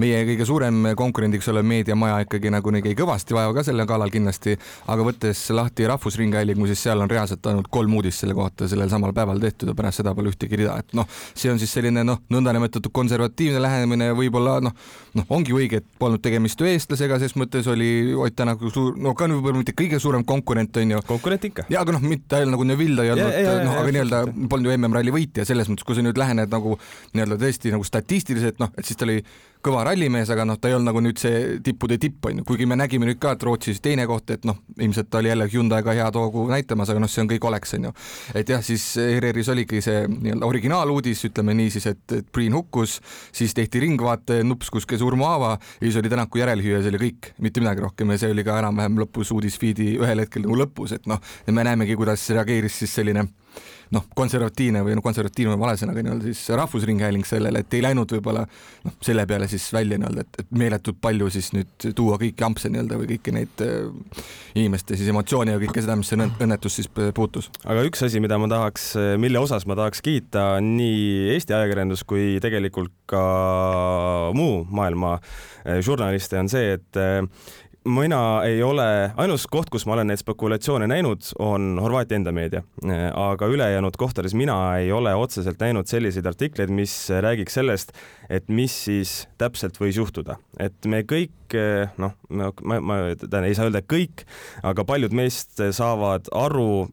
meie 0.02 0.22
kõige 0.30 0.48
suurem 0.48 0.92
konkurendiks 1.00 1.50
olev 1.52 1.68
meediamaja 1.68 2.22
ikkagi 2.26 2.54
nagu 2.54 2.74
nägi 2.74 2.96
kõvasti 3.00 3.36
vaeva 3.36 3.56
ka 3.58 3.66
selle 3.68 3.86
kallal 3.90 4.14
kindlasti, 4.14 4.56
aga 4.88 5.08
võttes 5.08 5.44
lahti 5.56 5.88
Rahvusringhäälingu, 5.90 6.70
siis 6.70 6.86
seal 6.88 7.04
on 7.04 7.12
reaalselt 7.12 7.52
ainult 7.52 7.68
kolm 7.74 7.98
uudist 8.00 8.24
selle 8.24 8.38
kohta 8.38 8.70
sellel 8.72 8.92
samal 8.92 9.14
päeval 9.16 9.42
tehtud 9.44 9.74
ja 9.74 9.78
pärast 9.78 10.02
seda 10.02 10.16
pole 10.16 10.32
ühtegi 10.32 10.62
rida, 10.62 10.78
et 10.80 10.96
noh, 10.98 11.10
see 11.34 11.52
on 11.52 11.60
siis 11.60 11.74
selline 11.76 12.06
noh, 12.08 12.24
nõndanimetatud 12.32 12.94
konservatiivne 12.96 13.62
lähenemine 13.64 14.12
võib-olla 14.18 14.60
noh, 14.64 14.76
noh, 15.20 15.30
ongi 15.36 15.56
õige, 15.56 15.84
et 15.84 16.00
polnud 16.00 16.24
tegemist 16.24 16.60
ju 16.60 16.70
eestlasega, 16.70 17.20
ses 17.20 17.36
mõttes 17.40 17.68
oli 17.68 17.90
Ott 18.20 18.38
Tänak 18.40 18.62
suur, 18.72 18.94
no 18.96 19.12
ka 19.18 19.28
võib-olla 19.28 19.60
mitte 19.60 19.74
kõige 19.76 20.00
suurem 20.00 20.24
konkurent 20.24 20.78
on 20.80 20.94
ju 20.94 21.02
konkurent 21.10 21.48
ikka. 21.50 21.68
ja 21.74 21.84
aga 21.84 21.96
noh, 21.96 22.06
mitte 22.06 22.40
ainult 22.40 22.56
nagu 22.56 22.68
Neville 22.70 23.06
ei 23.06 23.14
olnud, 23.16 23.38
noh, 23.66 23.78
aga 23.82 23.94
nii-öelda 23.96 24.24
polnud 24.52 24.70
ju 24.70 24.78
MM-ralli 24.78 25.14
võitja 25.16 25.48
selles 25.50 25.72
mõttes, 25.72 25.88
kui 25.88 25.98
sa 25.98 26.06
nüüd 26.06 26.20
lähened 26.20 26.54
nagu 26.54 26.78
nii-öelda 27.14 27.40
tõesti 27.42 27.74
nagu 27.76 27.88
statistiliselt, 27.88 28.62
noh, 28.62 28.74
et 28.78 28.88
siis 28.88 29.00
ta 29.00 29.08
oli 29.08 29.20
kõva 29.66 29.82
rallimees, 29.90 30.30
aga 30.32 30.46
noh, 30.48 30.56
ta 30.60 30.70
ei 30.70 30.76
olnud 30.78 30.88
nagu 30.88 31.02
nüüd 31.04 31.20
see 31.20 31.58
tippude 31.64 31.98
tipp, 32.00 32.24
on 32.30 32.40
ju, 32.40 32.46
kuigi 32.48 32.68
me 32.70 32.78
nägime 32.80 33.10
nüüd 33.10 33.20
ka, 33.20 33.34
et 33.36 33.44
Rootsis 33.44 33.82
teine 33.84 34.06
koht, 34.08 34.32
et 34.32 34.46
noh, 34.48 34.62
ilmselt 34.80 35.10
ta 35.12 35.20
oli 35.20 35.32
jälle 35.32 35.50
Hyundai'ga 35.52 35.96
head 35.98 36.16
hoogu 36.16 36.46
näitamas, 36.52 36.92
aga 36.94 37.02
noh, 37.04 37.12
see 37.12 37.26
on 37.26 37.32
kõik 37.32 37.48
oleks, 37.50 37.76
on 37.76 37.90
ju. 37.90 37.94
et 38.40 38.54
jah, 38.54 38.64
siis 38.64 38.86
ERR-is 39.04 39.52
oligi 39.52 39.82
see 39.84 40.06
nii-öelda 40.08 40.48
originaaluudis, 40.48 41.26
ütleme 41.28 41.58
nii 41.60 41.74
siis, 41.76 41.90
et, 41.92 42.06
et 42.16 42.32
Priin 42.32 42.56
hukkus, 42.56 43.00
siis 43.36 43.56
tehti 43.58 43.84
ringvaate, 43.84 44.40
nupskus 44.48 44.88
surmahaava 45.00 45.52
ja 45.58 45.84
siis 45.84 46.00
oli 46.00 46.10
Tänaku 46.10 46.40
järelhüüa, 46.40 46.80
see 46.84 46.94
oli 46.94 47.04
kõik, 47.04 47.34
mitte 47.44 47.64
midagi 47.64 47.84
rohkem 47.84 48.16
ja 48.16 48.22
see 48.24 48.32
oli 48.32 48.48
ka 48.48 48.62
enam-vähem 48.64 49.04
lõpus 49.04 49.34
uudisfeedi 49.36 49.92
ühel 50.00 50.24
hetkel 50.24 50.48
nagu 50.48 50.56
lõpus, 50.64 50.96
et 50.96 51.10
noh, 51.10 51.20
me 51.52 51.68
näemegi, 51.68 52.00
kuidas 52.00 52.24
reageeris 52.32 52.80
siis 52.80 52.96
selline 52.96 53.28
noh, 53.96 54.06
konservatiivne 54.16 54.84
või 54.86 54.96
noh, 54.98 55.04
konservatiivne 55.06 55.56
on 55.56 55.62
vale 55.62 55.76
sõna, 55.80 55.94
aga 55.96 56.04
nii-öelda 56.06 56.30
siis 56.30 56.44
Rahvusringhääling 56.58 57.26
sellele, 57.28 57.64
et 57.64 57.78
ei 57.78 57.84
läinud 57.84 58.12
võib-olla 58.18 58.44
noh, 58.46 58.98
selle 59.06 59.26
peale 59.30 59.48
siis 59.52 59.66
välja 59.74 59.98
nii-öelda, 60.02 60.26
et, 60.26 60.42
et 60.44 60.52
meeletult 60.62 61.00
palju 61.02 61.30
siis 61.34 61.52
nüüd 61.56 61.90
tuua 61.98 62.20
kõiki 62.22 62.46
ampse 62.46 62.72
nii-öelda 62.72 63.00
või 63.02 63.10
kõiki 63.14 63.34
neid 63.36 63.64
äh, 63.66 64.28
inimeste 64.60 64.98
siis 65.00 65.10
emotsioone 65.14 65.56
ja 65.56 65.62
kõike 65.64 65.84
seda, 65.84 65.98
mis 66.00 66.12
see 66.12 66.20
õnnetus 66.20 66.80
siis 66.80 66.92
puutus. 67.18 67.50
aga 67.66 67.86
üks 67.88 68.06
asi, 68.06 68.22
mida 68.24 68.38
ma 68.42 68.50
tahaks, 68.52 68.92
mille 69.22 69.42
osas 69.42 69.66
ma 69.70 69.78
tahaks 69.80 70.04
kiita 70.06 70.52
nii 70.64 71.34
Eesti 71.36 71.56
ajakirjandus 71.58 72.06
kui 72.08 72.38
tegelikult 72.44 72.94
ka 73.10 73.24
muu 74.38 74.62
maailma 74.70 75.18
äh, 75.18 75.80
žurnaliste, 75.86 76.38
on 76.40 76.52
see, 76.52 76.78
et 76.78 77.00
äh, 77.00 77.24
mina 77.88 78.42
ei 78.44 78.64
ole, 78.64 79.12
ainus 79.18 79.46
koht, 79.48 79.70
kus 79.72 79.86
ma 79.88 79.96
olen 79.96 80.10
neid 80.12 80.20
spekulatsioone 80.22 80.88
näinud, 80.90 81.32
on 81.40 81.78
Horvaatia 81.82 82.20
enda 82.20 82.34
meedia, 82.36 82.62
aga 83.16 83.48
ülejäänud 83.48 83.98
kohtades 83.98 84.36
mina 84.38 84.58
ei 84.82 84.92
ole 84.92 85.14
otseselt 85.16 85.62
näinud 85.64 85.88
selliseid 85.88 86.28
artikleid, 86.28 86.74
mis 86.74 86.94
räägiks 87.10 87.56
sellest, 87.60 87.94
et 88.30 88.50
mis 88.52 88.76
siis 88.90 89.14
täpselt 89.40 89.80
võis 89.80 90.00
juhtuda, 90.00 90.38
et 90.60 90.76
me 90.86 91.02
kõik 91.08 91.58
noh, 91.98 92.16
ma, 92.30 92.52
ma, 92.62 92.80
ma 92.84 93.00
tähendab, 93.16 93.48
ei 93.48 93.58
saa 93.58 93.70
öelda 93.70 93.84
kõik, 93.88 94.26
aga 94.64 94.86
paljud 94.86 95.16
meist 95.16 95.64
saavad 95.76 96.28
aru, 96.36 96.90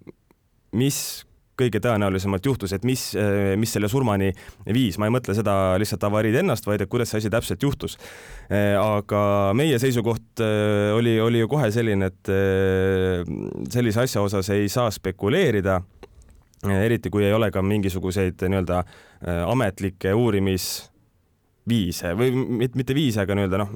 mis 0.76 1.25
kõige 1.56 1.80
tõenäolisemalt 1.82 2.46
juhtus, 2.46 2.74
et 2.76 2.84
mis, 2.84 3.08
mis 3.56 3.72
selle 3.72 3.88
surmani 3.88 4.32
viis, 4.72 4.98
ma 5.00 5.08
ei 5.08 5.14
mõtle 5.14 5.34
seda 5.36 5.76
lihtsalt 5.80 6.04
avariid 6.08 6.36
ennast, 6.42 6.66
vaid 6.68 6.84
et 6.84 6.90
kuidas 6.92 7.12
see 7.12 7.22
asi 7.22 7.32
täpselt 7.32 7.62
juhtus. 7.62 7.96
aga 8.50 9.22
meie 9.56 9.78
seisukoht 9.80 10.42
äh, 10.44 10.92
oli, 10.96 11.16
oli 11.20 11.40
ju 11.40 11.48
kohe 11.48 11.70
selline, 11.74 12.10
et 12.12 12.32
äh, 12.32 13.24
sellise 13.72 14.04
asja 14.04 14.22
osas 14.22 14.50
ei 14.54 14.68
saa 14.72 14.90
spekuleerida 14.90 15.80
eriti 16.74 17.10
kui 17.10 17.24
ei 17.24 17.32
ole 17.36 17.50
ka 17.52 17.62
mingisuguseid 17.62 18.40
nii-öelda 18.48 18.78
äh, 18.82 19.42
ametlikke 19.46 20.14
uurimis 20.14 20.90
viise 21.68 22.12
või 22.16 22.30
mitte, 22.62 22.94
viise, 22.96 23.22
aga 23.24 23.36
nii-öelda 23.36 23.60
noh, 23.60 23.72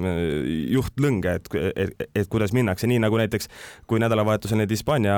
juhtlõnge, 0.77 1.35
et, 1.41 1.51
et, 1.75 2.05
et 2.23 2.31
kuidas 2.31 2.55
minnakse, 2.57 2.89
nii 2.91 3.01
nagu 3.03 3.19
näiteks 3.19 3.51
kui 3.91 4.03
nädalavahetusel 4.03 4.61
need 4.63 4.71
Hispaania, 4.71 5.17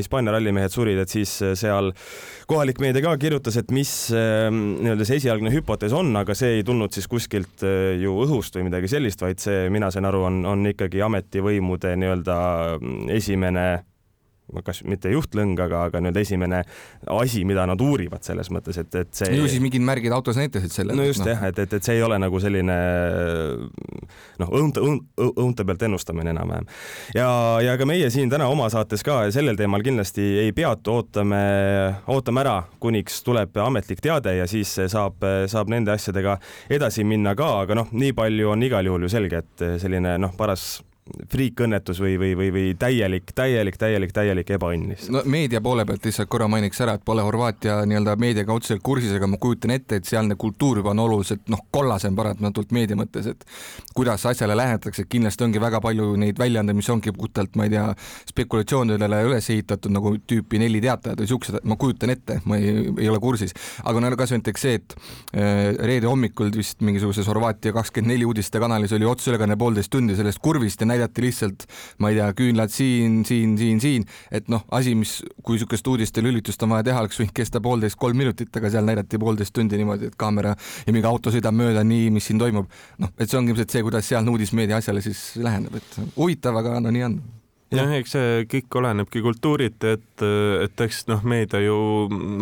Hispaania 0.00 0.34
rallimehed 0.34 0.72
surid, 0.72 1.00
et 1.02 1.12
siis 1.12 1.36
seal 1.60 1.92
kohalik 2.50 2.80
meedia 2.82 3.04
ka 3.04 3.14
kirjutas, 3.20 3.58
et 3.60 3.72
mis 3.74 3.92
nii-öelda 4.10 5.08
see 5.08 5.20
esialgne 5.22 5.52
hüpotees 5.54 5.94
on, 5.96 6.14
aga 6.20 6.36
see 6.38 6.58
ei 6.58 6.66
tulnud 6.66 6.96
siis 6.96 7.08
kuskilt 7.10 7.64
ju 8.00 8.18
õhust 8.24 8.56
või 8.56 8.70
midagi 8.70 8.90
sellist, 8.90 9.24
vaid 9.24 9.42
see, 9.44 9.68
mina 9.74 9.92
sain 9.94 10.08
aru, 10.08 10.24
on, 10.30 10.44
on 10.48 10.70
ikkagi 10.72 11.04
ametivõimude 11.04 11.96
nii-öelda 12.00 12.38
esimene 13.14 13.68
kas 14.64 14.82
mitte 14.84 15.10
juhtlõng, 15.12 15.56
aga, 15.64 15.86
aga 15.88 16.00
nüüd 16.04 16.18
esimene 16.20 16.60
asi, 17.10 17.44
mida 17.48 17.64
nad 17.68 17.80
uurivad 17.80 18.24
selles 18.26 18.50
mõttes, 18.52 18.76
et, 18.80 18.92
et 19.00 19.10
see. 19.16 19.32
ju 19.38 19.48
siis 19.48 19.62
mingid 19.64 19.84
märgid 19.84 20.12
autos 20.14 20.36
näitasid 20.40 20.72
selle. 20.74 20.96
no 20.96 21.06
just 21.06 21.24
no. 21.24 21.30
jah, 21.32 21.46
et, 21.48 21.58
et, 21.64 21.76
et 21.78 21.86
see 21.86 21.96
ei 21.96 22.04
ole 22.04 22.18
nagu 22.20 22.40
selline 22.42 22.76
noh, 24.42 24.52
õunte, 24.52 24.84
õunte 24.84 25.66
pealt 25.66 25.86
ennustamine 25.88 26.34
enam-vähem. 26.34 26.68
ja, 27.16 27.28
ja 27.64 27.76
ka 27.80 27.88
meie 27.88 28.10
siin 28.12 28.32
täna 28.32 28.48
oma 28.52 28.68
saates 28.72 29.04
ka 29.06 29.22
sellel 29.34 29.58
teemal 29.58 29.84
kindlasti 29.84 30.26
ei 30.44 30.52
peatu, 30.56 30.98
ootame, 31.00 31.42
ootame 32.12 32.44
ära, 32.44 32.58
kuniks 32.82 33.22
tuleb 33.24 33.56
ametlik 33.64 34.04
teade 34.04 34.36
ja 34.38 34.48
siis 34.50 34.76
saab, 34.92 35.24
saab 35.50 35.72
nende 35.72 35.94
asjadega 35.94 36.36
edasi 36.72 37.06
minna 37.08 37.32
ka, 37.38 37.54
aga 37.64 37.80
noh, 37.80 37.92
nii 37.92 38.12
palju 38.16 38.52
on 38.52 38.68
igal 38.68 38.92
juhul 38.92 39.08
ju 39.08 39.14
selge, 39.16 39.44
et 39.44 39.70
selline 39.80 40.18
noh, 40.20 40.36
paras 40.36 40.82
friikõnnetus 41.04 41.98
või, 42.00 42.14
või, 42.20 42.32
või, 42.36 42.48
või 42.52 42.68
täielik, 42.80 43.28
täielik, 43.36 43.76
täielik, 43.76 44.12
täielik 44.16 44.50
ebaõnn 44.56 44.88
lihtsalt. 44.88 45.12
no 45.12 45.22
meedia 45.28 45.60
poole 45.60 45.84
pealt 45.84 46.06
lihtsalt 46.08 46.30
korra 46.32 46.48
mainiks 46.48 46.80
ära, 46.80 46.94
et 46.96 47.04
pole 47.04 47.22
Horvaatia 47.26 47.82
nii-öelda 47.88 48.14
meediaga 48.20 48.54
otseselt 48.56 48.80
kursis, 48.84 49.12
aga 49.12 49.28
ma 49.28 49.36
kujutan 49.40 49.74
ette, 49.74 49.98
et 50.00 50.08
sealne 50.08 50.36
kultuur 50.40 50.80
juba 50.80 50.94
on 50.94 51.02
oluliselt 51.04 51.44
noh, 51.52 51.60
kollasem 51.74 52.16
paratamatult 52.16 52.72
meedia 52.72 52.96
mõttes, 52.96 53.28
et 53.34 53.44
kuidas 53.94 54.24
asjale 54.30 54.56
lähenetakse, 54.56 55.04
kindlasti 55.10 55.44
ongi 55.44 55.60
väga 55.60 55.82
palju 55.84 56.14
neid 56.20 56.40
väljaandeid, 56.40 56.78
mis 56.80 56.88
ongi 56.94 57.12
puhtalt, 57.12 57.52
ma 57.60 57.68
ei 57.68 57.74
tea, 57.76 57.84
spekulatsioonidele 58.32 59.20
üles 59.28 59.50
ehitatud 59.52 59.92
nagu 59.92 60.14
tüüpi 60.24 60.62
Neli 60.62 60.80
Teatajad 60.84 61.20
või 61.20 61.30
siuksed, 61.34 61.60
ma 61.68 61.76
kujutan 61.80 62.14
ette, 62.16 62.38
ma 62.48 62.56
ei, 62.56 62.88
ei 62.96 63.12
ole 63.12 63.20
kursis, 63.20 63.52
aga 63.84 64.00
no 64.00 64.14
kasvõi 64.16 64.40
näiteks 64.40 64.66
see, 64.66 64.80
et 64.80 64.96
äh, 65.36 65.76
reede 65.84 66.08
hommikul 66.08 66.48
vist 66.56 66.80
mingisuguses 66.84 67.28
Horvaatia 67.28 67.76
kakskümmend 67.76 68.14
neli 68.14 68.24
uudistekanalis 68.28 68.92
oli 68.96 69.06
otseülekanne 69.08 69.56
poolteist 69.60 69.92
tundi 69.92 70.16
sellest 70.16 70.40
kurvist 70.44 70.80
ja 70.80 70.88
näidati 70.94 71.26
lihtsalt, 71.26 71.66
ma 72.02 72.10
ei 72.10 72.18
tea, 72.18 72.30
küünlad 72.38 72.72
siin, 72.74 73.20
siin, 73.28 73.56
siin, 73.60 73.82
siin, 73.82 74.08
et 74.34 74.48
noh, 74.52 74.64
asi, 74.74 74.94
mis, 74.98 75.18
kui 75.42 75.58
niisugust 75.58 75.86
uudiste 75.90 76.24
lülitust 76.24 76.62
on 76.66 76.74
vaja 76.74 76.88
teha, 76.90 77.04
oleks 77.04 77.20
võinud 77.20 77.36
kesta 77.36 77.62
poolteist, 77.64 77.98
kolm 78.00 78.18
minutit, 78.20 78.50
aga 78.56 78.72
seal 78.72 78.88
näidati 78.88 79.20
poolteist 79.20 79.54
tundi 79.54 79.80
niimoodi, 79.80 80.10
et 80.12 80.18
kaamera 80.20 80.54
ja 80.86 80.94
mingi 80.96 81.08
auto 81.10 81.32
sõidab 81.34 81.56
mööda, 81.56 81.84
nii, 81.86 82.10
mis 82.14 82.30
siin 82.30 82.40
toimub. 82.40 82.70
noh, 82.98 83.14
et 83.18 83.30
see 83.30 83.38
ongi 83.38 83.54
ilmselt 83.54 83.74
see, 83.74 83.84
kuidas 83.86 84.08
sealne 84.08 84.32
uudismeedia 84.34 84.80
asjale 84.82 85.04
siis 85.04 85.34
läheneb, 85.40 85.80
et 85.80 85.98
huvitav, 86.16 86.56
aga 86.62 86.78
no 86.80 86.94
nii 86.94 87.08
on 87.10 87.18
jah, 87.76 87.92
eks 87.98 88.14
see 88.16 88.46
kõik 88.50 88.78
olenebki 88.80 89.22
kultuuriti, 89.24 89.94
et, 89.98 90.24
et 90.64 90.84
eks 90.86 91.04
noh, 91.10 91.22
meedia 91.26 91.60
ju 91.64 91.76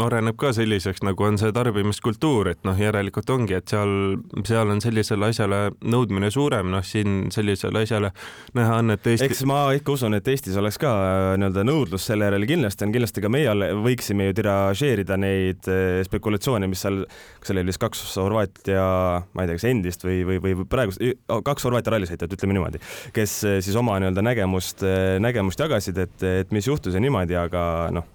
areneb 0.05 0.37
ka 0.41 0.53
selliseks, 0.57 1.03
nagu 1.07 1.27
on 1.27 1.39
see 1.41 1.53
tarbimiskultuur, 1.55 2.53
et 2.53 2.63
noh, 2.69 2.79
järelikult 2.79 3.31
ongi, 3.33 3.57
et 3.59 3.73
seal, 3.73 4.17
seal 4.49 4.73
on 4.73 4.83
sellisele 4.85 5.31
asjale 5.33 5.61
nõudmine 5.83 6.31
suurem, 6.33 6.71
noh, 6.73 6.85
siin 6.87 7.31
sellisele 7.35 7.85
asjale 7.87 8.13
näha 8.59 8.79
on, 8.81 8.95
et 8.95 9.07
Eesti. 9.13 9.29
eks 9.29 9.45
ma 9.49 9.65
ikka 9.77 9.97
usun, 9.97 10.17
et 10.19 10.29
Eestis 10.29 10.57
oleks 10.61 10.79
ka 10.83 10.93
äh, 10.93 11.29
nii-öelda 11.41 11.65
nõudlus 11.67 12.07
selle 12.09 12.29
järele 12.29 12.49
kindlasti 12.49 12.87
on, 12.87 12.95
kindlasti 12.95 13.25
ka 13.25 13.31
meie 13.33 13.73
võiksime 13.85 14.29
ju 14.29 14.37
tiražeerida 14.39 15.19
neid 15.21 15.69
äh, 15.71 16.03
spekulatsioone, 16.07 16.69
mis 16.71 16.85
seal, 16.85 17.03
kas 17.41 17.53
seal 17.53 17.63
oli 17.63 17.73
vist 17.73 17.83
kaks 17.83 18.05
Horvaatia, 18.23 18.85
ma 19.33 19.45
ei 19.45 19.51
tea, 19.51 19.59
kas 19.59 19.69
endist 19.71 20.07
või, 20.07 20.21
või, 20.29 20.41
või 20.45 20.69
praegust, 20.71 21.03
kaks 21.29 21.69
Horvaatia 21.69 21.97
rallisõitjat, 21.97 22.37
ütleme 22.37 22.59
niimoodi, 22.59 22.83
kes 23.17 23.39
äh, 23.49 23.59
siis 23.65 23.79
oma 23.79 23.99
nii-öelda 24.03 24.25
nägemust 24.25 24.85
nägemust 25.23 25.61
jagasid, 25.61 25.99
et, 25.99 26.27
et 26.43 26.53
mis 26.55 26.67
juhtus 26.67 26.95
ja 26.95 27.03
niimoodi, 27.03 27.39
aga 27.39 27.63
noh 27.95 28.11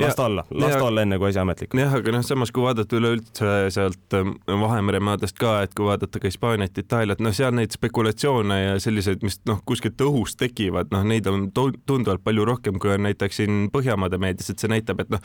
las 0.00 0.16
ta 0.18 0.24
olla, 0.24 0.44
las 0.50 0.76
ta 0.76 0.84
olla 0.84 1.04
enne 1.04 1.18
kui 1.18 1.28
asi 1.30 1.40
ametlik. 1.42 1.74
jah, 1.78 1.94
aga 2.00 2.14
noh, 2.14 2.24
samas 2.26 2.52
kui 2.54 2.64
vaadata 2.64 2.98
üleüldse 2.98 3.54
sealt 3.74 4.16
ähm, 4.18 4.34
Vahemere 4.46 5.00
maadest 5.04 5.38
ka, 5.40 5.60
et 5.64 5.74
kui 5.76 5.88
vaadata 5.88 6.20
ka 6.22 6.30
Hispaaniat, 6.30 6.78
Itaaliat, 6.78 7.22
noh, 7.24 7.34
seal 7.36 7.54
neid 7.56 7.74
spekulatsioone 7.76 8.58
ja 8.60 8.78
selliseid, 8.82 9.24
mis 9.26 9.40
noh, 9.48 9.60
kuskilt 9.66 10.00
õhust 10.04 10.40
tekivad, 10.40 10.90
noh, 10.94 11.04
neid 11.06 11.28
on 11.30 11.48
tunduvalt 11.54 12.24
palju 12.24 12.46
rohkem, 12.48 12.80
kui 12.82 12.94
on 12.94 13.04
näiteks 13.08 13.42
siin 13.42 13.58
Põhjamaade 13.70 14.18
meedias, 14.20 14.50
et 14.52 14.62
see 14.62 14.70
näitab, 14.70 15.02
et 15.04 15.12
noh, 15.12 15.22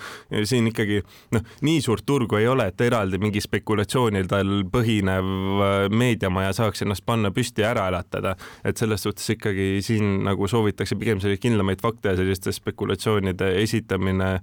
siin 0.48 0.70
ikkagi 0.70 1.02
noh, 1.36 1.46
nii 1.66 1.82
suurt 1.84 2.06
turgu 2.08 2.40
ei 2.40 2.48
ole, 2.52 2.68
et 2.72 2.86
eraldi 2.86 3.20
mingi 3.22 3.42
spekulatsioonidel 3.44 4.66
põhinev 4.74 5.32
äh, 5.66 5.76
meediamaja 5.90 6.54
saaks 6.60 6.86
ennast 6.86 7.06
panna 7.06 7.32
püsti 7.36 7.64
ja 7.66 7.72
ära 7.74 7.88
elatada. 7.92 8.36
et 8.66 8.78
selles 8.78 9.04
suhtes 9.04 9.30
ikkagi 9.36 9.82
siin 9.86 10.24
nagu 10.26 10.48
soovitakse 10.48 10.98
pigem 11.00 11.20
selliseid 11.22 11.44
kindlamaid 11.44 11.82
fakte 11.82 12.14
ja 12.14 12.20
selliste 12.20 12.52
spekulatsioonide 12.56 13.56
esitamine 13.62 14.40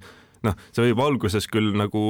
noh, 0.47 0.59
see 0.75 0.89
võib 0.89 1.03
alguses 1.05 1.47
küll 1.51 1.73
nagu 1.79 2.03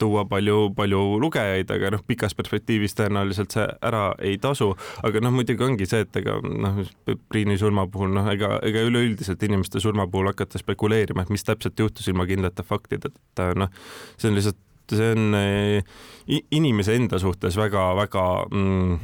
tuua 0.00 0.24
palju-palju 0.30 1.02
lugejaid, 1.22 1.70
aga 1.74 1.92
noh, 1.96 2.02
pikas 2.06 2.36
perspektiivis 2.38 2.96
tõenäoliselt 2.98 3.54
see 3.56 3.66
ära 3.84 4.04
ei 4.22 4.38
tasu. 4.42 4.72
aga 5.02 5.22
noh, 5.24 5.34
muidugi 5.34 5.66
ongi 5.66 5.88
see, 5.88 6.04
et 6.06 6.20
ega 6.22 6.38
noh, 6.42 6.82
Priini 7.32 7.58
surma 7.60 7.86
puhul 7.90 8.12
noh, 8.14 8.28
ega, 8.32 8.56
ega 8.66 8.84
üleüldiselt 8.88 9.42
inimeste 9.42 9.80
surma 9.82 10.06
puhul 10.10 10.30
hakata 10.32 10.60
spekuleerima, 10.62 11.26
et 11.26 11.32
mis 11.34 11.46
täpselt 11.46 11.78
juhtus 11.78 12.08
ilma 12.10 12.26
kindlate 12.28 12.64
faktideta, 12.66 13.52
noh, 13.58 13.72
see 14.16 14.30
on 14.30 14.38
lihtsalt, 14.38 14.60
see 14.92 15.14
on 15.14 15.38
eh, 15.38 15.96
inimese 16.52 16.96
enda 16.98 17.20
suhtes 17.22 17.56
väga-väga 17.56 18.26
mm, 18.50 19.00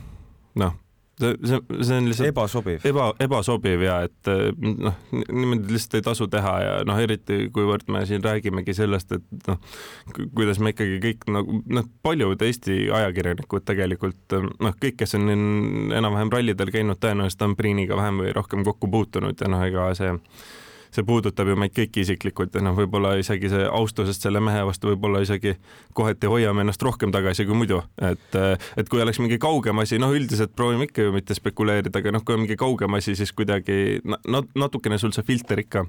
noh 0.62 0.76
see, 1.18 1.60
see, 1.82 1.96
on 1.96 2.08
lihtsalt 2.08 2.30
ebasobiv, 2.30 2.86
eba, 2.88 3.08
ebasobiv 3.22 3.82
ja 3.84 3.98
et 4.06 4.30
noh, 4.58 4.98
niimoodi 5.12 5.74
lihtsalt 5.74 5.98
ei 5.98 6.06
tasu 6.06 6.28
teha 6.32 6.54
ja 6.62 6.76
noh, 6.88 7.00
eriti 7.02 7.48
kuivõrd 7.54 7.90
me 7.92 8.04
siin 8.08 8.24
räägimegi 8.24 8.74
sellest, 8.76 9.16
et 9.18 9.50
noh, 9.50 9.58
kuidas 10.36 10.62
me 10.62 10.74
ikkagi 10.74 11.00
kõik 11.04 11.26
nagu 11.34 11.60
noh, 11.78 11.88
paljud 12.06 12.46
Eesti 12.48 12.78
ajakirjanikud 13.00 13.66
tegelikult 13.68 14.38
noh, 14.38 14.78
kõik, 14.78 15.00
kes 15.02 15.18
on 15.18 15.28
enam-vähem 15.32 16.32
rallidel 16.34 16.72
käinud, 16.74 17.00
tõenäoliselt 17.02 17.44
on 17.48 17.58
Priiniga 17.58 17.98
vähem 17.98 18.22
või 18.22 18.32
rohkem 18.36 18.64
kokku 18.66 18.90
puutunud 18.92 19.38
ja 19.40 19.50
noh, 19.50 19.64
ega 19.66 19.90
see 19.98 20.14
see 20.94 21.04
puudutab 21.06 21.50
ju 21.50 21.56
meid 21.58 21.74
kõiki 21.76 22.04
isiklikult 22.04 22.54
ja 22.56 22.62
noh, 22.64 22.76
võib-olla 22.76 23.14
isegi 23.20 23.50
see 23.52 23.66
austusest 23.66 24.24
selle 24.24 24.40
mehe 24.44 24.62
vastu 24.68 24.92
võib-olla 24.92 25.22
isegi 25.24 25.54
kohati 25.96 26.30
hoiame 26.30 26.64
ennast 26.64 26.82
rohkem 26.84 27.12
tagasi 27.14 27.46
kui 27.48 27.56
muidu, 27.58 27.80
et, 28.04 28.38
et 28.78 28.88
kui 28.90 29.02
oleks 29.04 29.20
mingi 29.22 29.38
kaugem 29.42 29.82
asi, 29.82 30.00
noh, 30.00 30.14
üldiselt 30.14 30.54
proovime 30.56 30.88
ikka 30.88 31.08
ju 31.08 31.14
mitte 31.14 31.36
spekuleerida, 31.36 31.92
aga 32.00 32.14
noh, 32.14 32.24
kui 32.24 32.36
on 32.36 32.44
mingi 32.44 32.58
kaugem 32.60 32.98
asi, 32.98 33.16
siis 33.18 33.34
kuidagi 33.36 33.98
natukene 34.58 34.98
sul 35.00 35.12
see 35.16 35.26
filter 35.26 35.62
ikka 35.64 35.84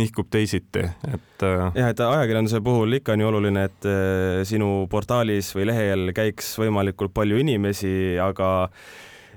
nihkub 0.00 0.30
teisiti, 0.30 0.86
et. 1.10 1.44
jah, 1.44 1.90
et 1.90 2.00
ajakirjanduse 2.06 2.62
puhul 2.64 3.00
ikka 3.00 3.16
on 3.16 3.24
ju 3.24 3.30
oluline, 3.30 3.68
et 3.70 3.90
sinu 4.48 4.72
portaalis 4.90 5.52
või 5.56 5.70
lehel 5.70 6.10
käiks 6.16 6.54
võimalikult 6.60 7.14
palju 7.16 7.40
inimesi, 7.42 7.92
aga 8.22 8.50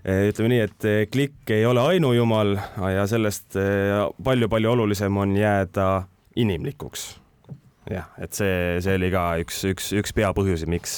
ütleme 0.04 0.50
nii, 0.52 0.64
et 0.68 0.86
eh, 0.90 1.02
klikk 1.12 1.52
ei 1.56 1.66
ole 1.66 1.84
ainujumal 1.94 2.58
ja 2.92 3.06
sellest 3.08 3.56
palju-palju 3.56 4.68
eh, 4.68 4.74
olulisem 4.74 5.18
on 5.18 5.38
jääda 5.38 5.90
inimlikuks 6.36 7.23
jah, 7.92 8.08
et 8.22 8.36
see, 8.36 8.80
see 8.84 8.96
oli 8.98 9.10
ka 9.14 9.24
üks, 9.42 9.60
üks, 9.68 9.90
üks 10.00 10.14
peapõhjusi, 10.16 10.68
miks, 10.72 10.96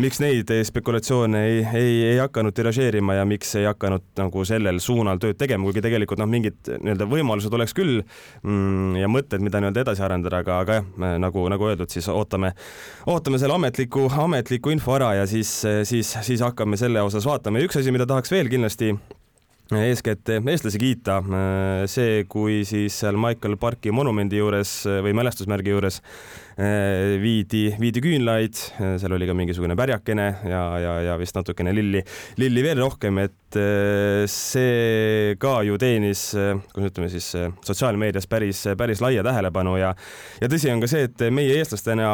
miks 0.00 0.20
neid 0.22 0.50
spekulatsioone 0.68 1.42
ei, 1.48 1.60
ei, 1.78 1.94
ei 2.10 2.18
hakanud 2.20 2.54
tiražeerima 2.56 3.16
ja 3.16 3.26
miks 3.28 3.54
ei 3.60 3.68
hakanud 3.68 4.04
nagu 4.20 4.44
sellel 4.48 4.80
suunal 4.84 5.20
tööd 5.22 5.38
tegema, 5.40 5.64
kuigi 5.68 5.84
tegelikult 5.84 6.20
noh, 6.20 6.28
mingid 6.30 6.72
nii-öelda 6.74 7.08
võimalused 7.10 7.56
oleks 7.56 7.76
küll 7.76 8.02
mm, 8.02 8.98
ja 9.00 9.08
mõtted, 9.12 9.44
mida 9.44 9.62
nii-öelda 9.62 9.86
edasi 9.86 10.04
arendada, 10.04 10.42
aga, 10.44 10.60
aga 10.64 10.80
jah, 10.80 10.90
nagu, 11.22 11.46
nagu 11.52 11.70
öeldud, 11.70 11.92
siis 11.92 12.10
ootame, 12.12 12.52
ootame 13.10 13.40
selle 13.40 13.56
ametliku, 13.56 14.08
ametliku 14.26 14.74
info 14.74 14.98
ära 14.98 15.14
ja 15.22 15.30
siis, 15.30 15.54
siis, 15.88 16.12
siis 16.26 16.44
hakkame 16.44 16.80
selle 16.80 17.02
osas 17.06 17.26
vaatama. 17.28 17.60
Ja 17.60 17.70
üks 17.70 17.80
asi, 17.80 17.94
mida 17.94 18.08
tahaks 18.08 18.32
veel 18.32 18.52
kindlasti 18.52 18.92
eeskätt 19.78 20.28
eestlasi 20.34 20.78
kiita. 20.78 21.20
see, 21.86 22.24
kui 22.28 22.62
siis 22.66 22.96
seal 23.02 23.18
Michael 23.20 23.56
Parki 23.60 23.92
monumendi 23.94 24.40
juures 24.40 24.72
või 25.04 25.12
mälestusmärgi 25.14 25.70
juures 25.70 26.00
eh, 26.58 27.16
viidi, 27.22 27.68
viidi 27.80 28.02
küünlaid, 28.02 28.58
seal 29.00 29.14
oli 29.14 29.28
ka 29.28 29.36
mingisugune 29.38 29.76
pärjakene 29.78 30.26
ja, 30.50 30.62
ja, 30.82 30.94
ja 31.10 31.18
vist 31.20 31.38
natukene 31.38 31.74
lilli, 31.76 32.02
lilli 32.40 32.64
veel 32.66 32.82
rohkem, 32.82 33.20
et 33.22 33.60
eh, 33.60 34.24
see 34.30 35.36
ka 35.40 35.60
ju 35.66 35.78
teenis, 35.78 36.30
kuidas 36.72 36.90
ütleme 36.90 37.10
siis 37.12 37.30
sotsiaalmeedias 37.66 38.26
päris, 38.30 38.64
päris 38.78 39.04
laia 39.04 39.22
tähelepanu 39.26 39.76
ja, 39.78 39.94
ja 40.42 40.50
tõsi 40.50 40.72
on 40.74 40.82
ka 40.82 40.90
see, 40.90 41.06
et 41.10 41.28
meie 41.30 41.60
eestlastena 41.60 42.10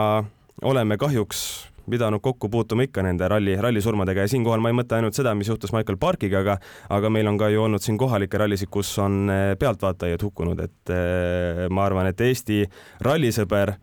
oleme 0.67 1.01
kahjuks 1.01 1.47
pidanud 1.91 2.23
kokku 2.25 2.49
puutuma 2.53 2.87
ikka 2.87 3.05
nende 3.07 3.29
ralli, 3.31 3.57
rallisurmadega 3.61 4.27
ja 4.27 4.33
siinkohal 4.33 4.63
ma 4.63 4.73
ei 4.73 4.79
mõtle 4.79 4.99
ainult 4.99 5.17
seda, 5.19 5.35
mis 5.39 5.51
juhtus 5.51 5.73
Michael 5.75 5.99
Parkiga, 6.03 6.43
aga, 6.45 6.59
aga 6.93 7.11
meil 7.13 7.29
on 7.31 7.39
ka 7.41 7.51
ju 7.53 7.65
olnud 7.67 7.85
siin 7.85 7.99
kohalikke 8.01 8.41
rallisid, 8.43 8.71
kus 8.73 8.93
on 9.03 9.31
eh, 9.33 9.55
pealtvaatajaid 9.61 10.27
hukkunud, 10.29 10.63
et 10.67 10.95
eh, 10.95 11.65
ma 11.71 11.87
arvan, 11.87 12.11
et 12.11 12.21
Eesti 12.27 12.63
rallisõber, 13.07 13.77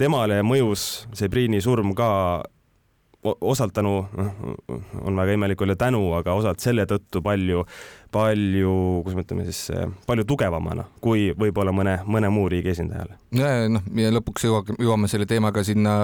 temale 0.00 0.40
mõjus 0.46 0.86
see 1.16 1.28
Priini 1.32 1.60
surm 1.64 1.94
ka 1.96 2.10
osalt 3.22 3.74
tänu, 3.76 4.06
noh, 4.16 4.30
on 5.04 5.16
väga 5.16 5.34
imelik 5.36 5.60
öelda 5.60 5.76
tänu, 5.76 6.00
aga 6.16 6.32
osalt 6.38 6.62
selle 6.62 6.86
tõttu 6.88 7.20
palju, 7.22 7.64
palju, 8.12 8.72
kuidas 9.04 9.18
me 9.18 9.24
ütleme 9.26 9.44
siis, 9.44 9.60
palju 10.06 10.24
tugevamana 10.28 10.86
kui 11.04 11.28
võib-olla 11.36 11.74
mõne, 11.76 11.98
mõne 12.08 12.30
muu 12.32 12.48
riigi 12.48 12.72
esindajale. 12.72 13.18
noh, 13.36 13.84
ja 14.00 14.14
lõpuks 14.16 14.48
jõuame, 14.48 14.78
jõuame 14.80 15.10
selle 15.12 15.28
teemaga 15.28 15.64
sinna 15.66 15.98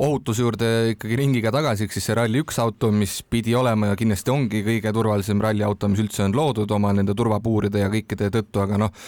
ohutuse 0.00 0.42
juurde 0.42 0.72
ikkagi 0.94 1.20
ringiga 1.20 1.52
tagasi, 1.54 1.84
ehk 1.84 1.96
siis 1.96 2.08
see 2.08 2.16
Rally1 2.16 2.60
auto, 2.64 2.90
mis 2.92 3.20
pidi 3.28 3.54
olema 3.54 3.92
ja 3.92 4.00
kindlasti 4.00 4.32
ongi 4.32 4.64
kõige 4.64 4.92
turvalisem 4.96 5.44
ralliauto, 5.44 5.92
mis 5.92 6.00
üldse 6.06 6.24
on 6.24 6.36
loodud 6.36 6.70
oma 6.72 6.94
nende 6.96 7.14
turvapuuride 7.14 7.84
ja 7.84 7.92
kõikide 7.92 8.32
tõttu, 8.32 8.64
aga 8.64 8.80
noh, 8.86 9.04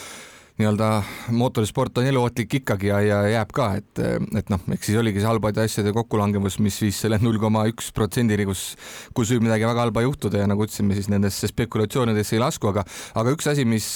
nii-öelda 0.57 0.89
mootorisport 1.37 1.99
on 2.01 2.07
eluohtlik 2.09 2.55
ikkagi 2.61 2.89
ja, 2.89 3.01
ja 3.05 3.19
jääb 3.29 3.51
ka, 3.57 3.67
et, 3.77 4.01
et 4.41 4.53
noh, 4.53 4.63
eks 4.73 4.89
siis 4.89 4.97
oligi 4.97 5.21
see 5.21 5.29
halbade 5.29 5.61
asjade 5.61 5.93
kokkulangevus, 5.97 6.57
mis 6.65 6.79
viis 6.81 7.01
selle 7.05 7.19
null 7.21 7.37
koma 7.43 7.67
üks 7.69 7.91
protsendini, 7.97 8.47
kus, 8.49 8.71
kus 9.17 9.35
võib 9.35 9.45
midagi 9.45 9.69
väga 9.69 9.85
halba 9.85 10.07
juhtuda 10.07 10.41
ja 10.41 10.49
nagu 10.49 10.65
ütlesime, 10.65 10.97
siis 10.97 11.11
nendesse 11.13 11.51
spekulatsioonidesse 11.53 12.39
ei 12.39 12.43
lasku, 12.43 12.73
aga, 12.73 12.87
aga 13.21 13.37
üks 13.37 13.51
asi, 13.53 13.69
mis 13.69 13.91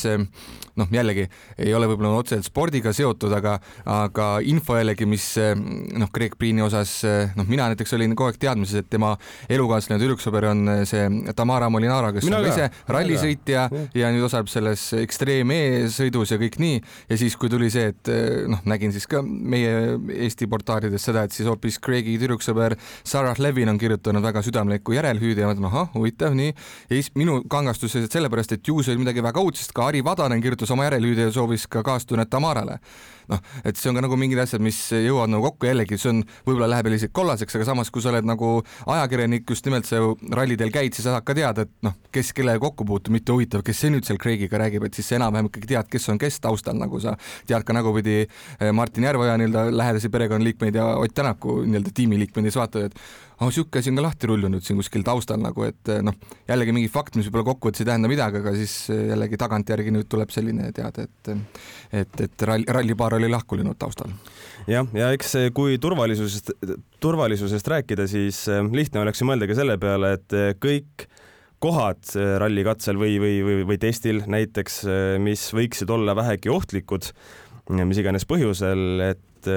noh, 0.78 0.90
jällegi 0.92 1.26
ei 1.58 1.74
ole 1.74 1.88
võib-olla 1.90 2.20
otseselt 2.20 2.46
spordiga 2.46 2.92
seotud, 2.96 3.32
aga, 3.36 3.56
aga 3.90 4.28
info 4.46 4.78
jällegi, 4.78 5.08
mis 5.08 5.26
noh, 5.40 6.10
Greg 6.14 6.36
Priini 6.38 6.62
osas, 6.64 7.00
noh, 7.36 7.48
mina 7.48 7.70
näiteks 7.72 7.96
olin 7.96 8.14
kogu 8.16 8.30
aeg 8.30 8.40
teadmises, 8.40 8.84
et 8.84 8.90
tema 8.90 9.14
elukaaslane, 9.50 10.00
tüdruksõber 10.02 10.50
on 10.50 10.74
see 10.88 11.08
Tamara 11.36 11.70
Molinara, 11.72 12.12
kes 12.14 12.26
mina 12.26 12.40
on 12.40 12.46
ka 12.46 12.54
ise 12.54 12.68
rallisõitja 12.90 13.66
ja. 13.66 13.84
ja 14.02 14.10
nüüd 14.14 14.26
osaleb 14.26 14.50
selles 14.52 14.86
ekstreem 15.00 15.52
E-sõidus 15.54 16.34
ja 16.34 16.38
kõik 16.40 16.58
nii 16.62 16.78
ja 17.10 17.18
siis, 17.20 17.36
kui 17.40 17.50
tuli 17.52 17.70
see, 17.72 17.90
et 17.92 18.10
eh, 18.12 18.46
noh, 18.50 18.62
nägin 18.70 18.94
siis 18.94 19.06
ka 19.10 19.22
meie 19.24 19.96
Eesti 20.20 20.48
portaalides 20.50 21.04
seda, 21.10 21.24
et 21.26 21.34
siis 21.34 21.48
hoopis 21.50 21.80
Craigi 21.82 22.16
tüdruksõber 22.20 22.76
Sarah 23.06 23.38
Levin 23.40 23.72
on 23.72 23.80
kirjutanud 23.80 24.24
väga 24.24 24.42
südamlikku 24.46 24.94
järelhüüde 24.96 25.44
ja 25.44 25.48
ma 25.48 25.54
mõtlen, 25.54 25.68
ahah, 25.70 25.90
huvitav, 25.94 26.36
nii. 26.38 26.54
ja 26.88 26.96
siis 26.96 27.10
minu 27.18 27.40
kangastus 27.50 27.96
sellepärast, 28.10 28.56
et 28.56 28.68
ju 28.68 28.80
see 28.84 28.94
oli 28.94 29.04
midagi 29.04 29.24
väga 29.24 29.42
uudset, 29.42 29.72
ka 29.76 29.88
Ari 29.90 30.02
Vadanen 30.06 30.42
kirjutas 30.42 30.69
oma 30.74 30.86
järelhüüde 30.88 31.28
ja 31.28 31.32
soovis 31.34 31.66
ka 31.70 31.82
kaastunnet 31.86 32.30
Tamarale. 32.30 32.80
Noh, 33.30 33.38
et 33.62 33.78
see 33.78 33.86
on 33.86 33.94
ka 33.94 34.02
nagu 34.02 34.16
mingid 34.18 34.40
asjad, 34.42 34.62
mis 34.64 34.78
jõuavad 34.90 35.30
nagu 35.30 35.44
kokku, 35.44 35.68
jällegi 35.68 35.94
see 36.00 36.10
on, 36.10 36.22
võib-olla 36.48 36.66
läheb 36.72 36.88
veel 36.88 36.96
isegi 36.96 37.14
kollaseks, 37.14 37.54
aga 37.54 37.68
samas, 37.68 37.92
kui 37.94 38.02
sa 38.02 38.10
oled 38.10 38.26
nagu 38.26 38.48
ajakirjanik, 38.90 39.44
just 39.46 39.68
nimelt 39.68 39.86
sa 39.86 40.00
ju 40.00 40.16
rallidel 40.34 40.72
käid, 40.74 40.96
siis 40.96 41.06
sa 41.06 41.14
saad 41.14 41.28
ka 41.28 41.36
teada, 41.38 41.62
et 41.68 41.86
noh, 41.86 41.94
kes 42.10 42.32
kellega 42.34 42.58
kokku 42.64 42.88
puutub, 42.88 43.14
mitte 43.14 43.30
huvitav, 43.30 43.62
kes 43.66 43.84
see 43.84 43.94
nüüd 43.94 44.08
seal 44.08 44.18
Craigiga 44.18 44.58
räägib, 44.58 44.88
et 44.88 44.98
siis 44.98 45.12
sa 45.12 45.20
enam-vähem 45.20 45.46
ikkagi 45.46 45.70
tead, 45.76 45.90
kes 45.94 46.10
on 46.10 46.18
kes 46.18 46.42
taustal, 46.42 46.74
nagu 46.80 46.98
sa 47.02 47.14
tead 47.46 47.62
ka 47.66 47.76
nägupidi 47.76 48.24
eh, 48.24 48.72
Martin 48.74 49.06
Järveoja 49.06 49.38
nii-öelda 49.38 49.68
lähedasi 49.78 50.10
perekonnaliikmeid 50.10 50.82
ja 50.82 50.90
Ott 50.98 51.14
Tänaku 51.14 51.60
nii-öelda 51.62 51.94
tiimiliikmeid 51.94 52.50
ja 52.50 52.50
siis 52.50 52.62
vaatad, 52.64 52.90
et 52.90 53.29
oh, 53.40 53.50
sihuke 53.52 53.80
asi 53.80 53.90
on 53.90 53.98
ka 53.98 54.04
lahti 54.04 54.28
rullunud 54.28 54.64
siin 54.64 54.78
kuskil 54.80 55.04
taustal 55.06 55.40
nagu, 55.40 55.64
et 55.68 55.90
eh, 55.92 56.02
noh, 56.04 56.16
jällegi 56.48 56.74
mingi 56.76 56.90
fakt, 56.92 57.16
mis 57.16 57.28
võib-olla 57.28 57.48
kokkuvõttes 57.50 57.84
ei 57.84 57.88
tähenda 57.88 58.10
midagi, 58.10 58.40
aga 58.42 58.52
siis 58.58 58.74
eh, 58.92 59.06
jällegi 59.12 59.38
tagantjärgi 59.40 59.94
nüüd 59.94 60.10
tuleb 60.12 60.32
selline 60.34 60.70
teade, 60.76 61.06
et 61.08 61.32
et, 62.00 62.20
et 62.26 62.44
ralli, 62.46 62.68
rallipaar 62.68 63.16
oli 63.16 63.30
lahku 63.32 63.58
läinud 63.58 63.78
taustal. 63.80 64.12
jah, 64.70 64.88
ja 64.96 65.10
eks 65.16 65.36
kui 65.56 65.78
turvalisusest, 65.82 66.52
turvalisusest 67.00 67.72
rääkida, 67.74 68.06
siis 68.10 68.44
eh, 68.52 68.62
lihtne 68.76 69.04
oleks 69.04 69.22
ju 69.22 69.30
mõelda 69.30 69.48
ka 69.50 69.58
selle 69.58 69.78
peale, 69.80 70.14
et 70.18 70.38
kõik 70.60 71.08
kohad 71.60 72.14
rallikatsel 72.40 72.96
või, 72.96 73.18
või, 73.20 73.34
või, 73.44 73.64
või 73.68 73.76
testil 73.80 74.22
näiteks, 74.24 74.78
mis 75.20 75.42
võiksid 75.52 75.90
olla 75.92 76.14
vähegi 76.16 76.48
ohtlikud, 76.48 77.10
mis 77.84 78.00
iganes 78.00 78.24
põhjusel, 78.24 78.80
et 79.10 79.50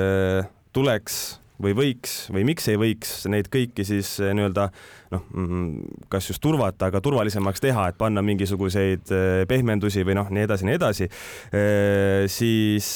tuleks 0.76 1.22
või 1.62 1.76
võiks 1.78 2.16
või 2.34 2.46
miks 2.48 2.68
ei 2.72 2.80
võiks 2.80 3.12
neid 3.32 3.50
kõiki 3.54 3.86
siis 3.86 4.16
eh, 4.24 4.34
nii-öelda 4.36 4.68
noh, 5.14 5.28
mm, 5.30 6.08
kas 6.12 6.32
just 6.32 6.42
turvata, 6.44 6.90
aga 6.90 7.02
turvalisemaks 7.04 7.64
teha, 7.64 7.90
et 7.92 8.00
panna 8.00 8.24
mingisuguseid 8.26 9.14
eh, 9.14 9.44
pehmendusi 9.50 10.06
või 10.08 10.18
noh, 10.18 10.32
nii 10.34 10.48
edasi, 10.48 10.68
nii 10.68 10.80
edasi, 10.80 11.10
eh, 11.54 12.26
siis 12.32 12.90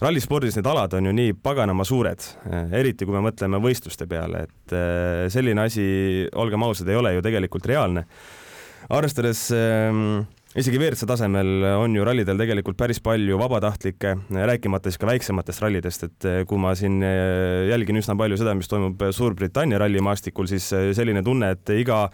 rallispordis 0.00 0.58
need 0.58 0.70
alad 0.70 0.94
on 0.98 1.08
ju 1.08 1.12
nii 1.16 1.34
paganama 1.42 1.84
suured, 1.88 2.24
eriti 2.76 3.08
kui 3.08 3.16
me 3.16 3.24
mõtleme 3.24 3.60
võistluste 3.64 4.04
peale, 4.10 4.44
et 4.44 4.74
selline 5.32 5.64
asi, 5.64 5.86
olgem 6.36 6.66
ausad, 6.66 6.90
ei 6.92 6.98
ole 7.00 7.14
ju 7.16 7.24
tegelikult 7.24 7.64
reaalne. 7.70 8.04
arvestades 8.92 9.48
isegi 10.56 10.78
WRC 10.80 11.04
tasemel 11.08 11.64
on 11.76 11.94
ju 11.96 12.04
rallidel 12.06 12.38
tegelikult 12.40 12.78
päris 12.80 13.00
palju 13.04 13.36
vabatahtlikke, 13.40 14.14
rääkimata 14.48 14.88
siis 14.88 15.00
ka 15.00 15.08
väiksematest 15.10 15.64
rallidest, 15.64 16.06
et 16.08 16.28
eh, 16.28 16.38
kui 16.48 16.60
ma 16.60 16.72
siin 16.78 16.96
eh, 17.04 17.66
jälgin 17.70 18.00
üsna 18.00 18.16
palju 18.16 18.38
seda, 18.40 18.54
mis 18.56 18.70
toimub 18.72 19.04
Suurbritannia 19.12 19.80
rallimaastikul, 19.82 20.48
siis 20.48 20.70
eh, 20.72 20.88
selline 20.96 21.20
tunne, 21.26 21.52
et 21.58 21.74
iga 21.76 22.06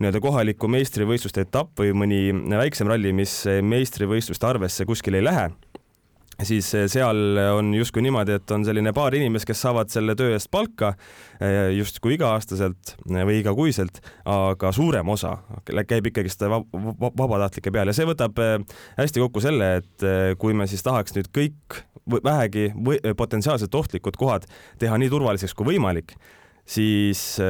nii-öelda 0.00 0.22
kohaliku 0.24 0.70
meistrivõistluste 0.72 1.44
etapp 1.44 1.84
või 1.84 1.92
mõni 1.92 2.22
väiksem 2.32 2.88
ralli, 2.88 3.12
mis 3.16 3.42
meistrivõistluste 3.60 4.48
arvesse 4.48 4.88
kuskil 4.88 5.20
ei 5.20 5.28
lähe 5.28 5.50
siis 6.46 6.68
eh, 6.76 6.86
seal 6.90 7.38
on 7.56 7.72
justkui 7.76 8.02
niimoodi, 8.04 8.36
et 8.38 8.54
on 8.54 8.64
selline 8.66 8.92
paar 8.96 9.14
inimest, 9.16 9.46
kes 9.48 9.62
saavad 9.64 9.92
selle 9.92 10.14
töö 10.18 10.34
eest 10.36 10.50
palka 10.52 10.92
eh, 11.40 11.72
justkui 11.76 12.16
iga-aastaselt 12.16 12.94
eh, 12.96 13.22
või 13.28 13.40
igakuiselt, 13.40 14.02
aga 14.28 14.72
suurem 14.74 15.12
osa 15.12 15.36
käib 15.88 16.10
ikkagi 16.10 16.32
seda 16.32 16.60
vabatahtlike 16.62 17.72
peal. 17.74 17.90
Ja 17.90 17.96
see 17.96 18.08
võtab 18.08 18.38
hästi 18.98 19.22
kokku 19.22 19.42
selle, 19.44 19.74
et 19.82 20.06
kui 20.40 20.54
me 20.56 20.68
siis 20.70 20.84
tahaks 20.84 21.16
nüüd 21.16 21.30
kõik 21.34 21.82
vähegi 22.24 22.70
või 22.74 22.98
potentsiaalselt 23.16 23.74
ohtlikud 23.74 24.16
kohad 24.18 24.48
teha 24.82 24.98
nii 24.98 25.10
turvaliseks 25.12 25.54
kui 25.58 25.72
võimalik, 25.72 26.16
siis 26.66 27.40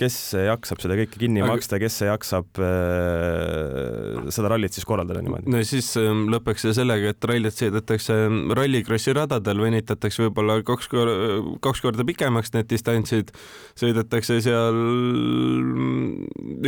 kes 0.00 0.16
jaksab 0.46 0.80
seda 0.82 0.96
kõike 0.98 1.20
kinni 1.20 1.42
Aga... 1.44 1.54
maksta, 1.54 1.80
kes 1.82 2.00
jaksab 2.06 2.60
äh, 2.64 4.30
seda 4.32 4.52
rallit 4.52 4.76
siis 4.76 4.86
korraldada 4.88 5.22
niimoodi? 5.24 5.50
no 5.52 5.62
siis 5.66 5.92
äh, 6.00 6.08
lõpeks 6.34 6.66
see 6.66 6.76
sellega, 6.80 7.12
et 7.14 7.28
rallit 7.30 7.60
sõidetakse 7.60 8.16
rallikrossi 8.58 9.16
radadel, 9.16 9.62
venitatakse 9.66 10.26
võib-olla 10.26 10.60
kaks 10.66 10.90
korda, 10.92 11.28
kaks 11.64 11.84
korda 11.84 12.06
pikemaks 12.08 12.54
need 12.56 12.70
distantsid, 12.72 13.34
sõidetakse 13.80 14.40
seal 14.44 14.82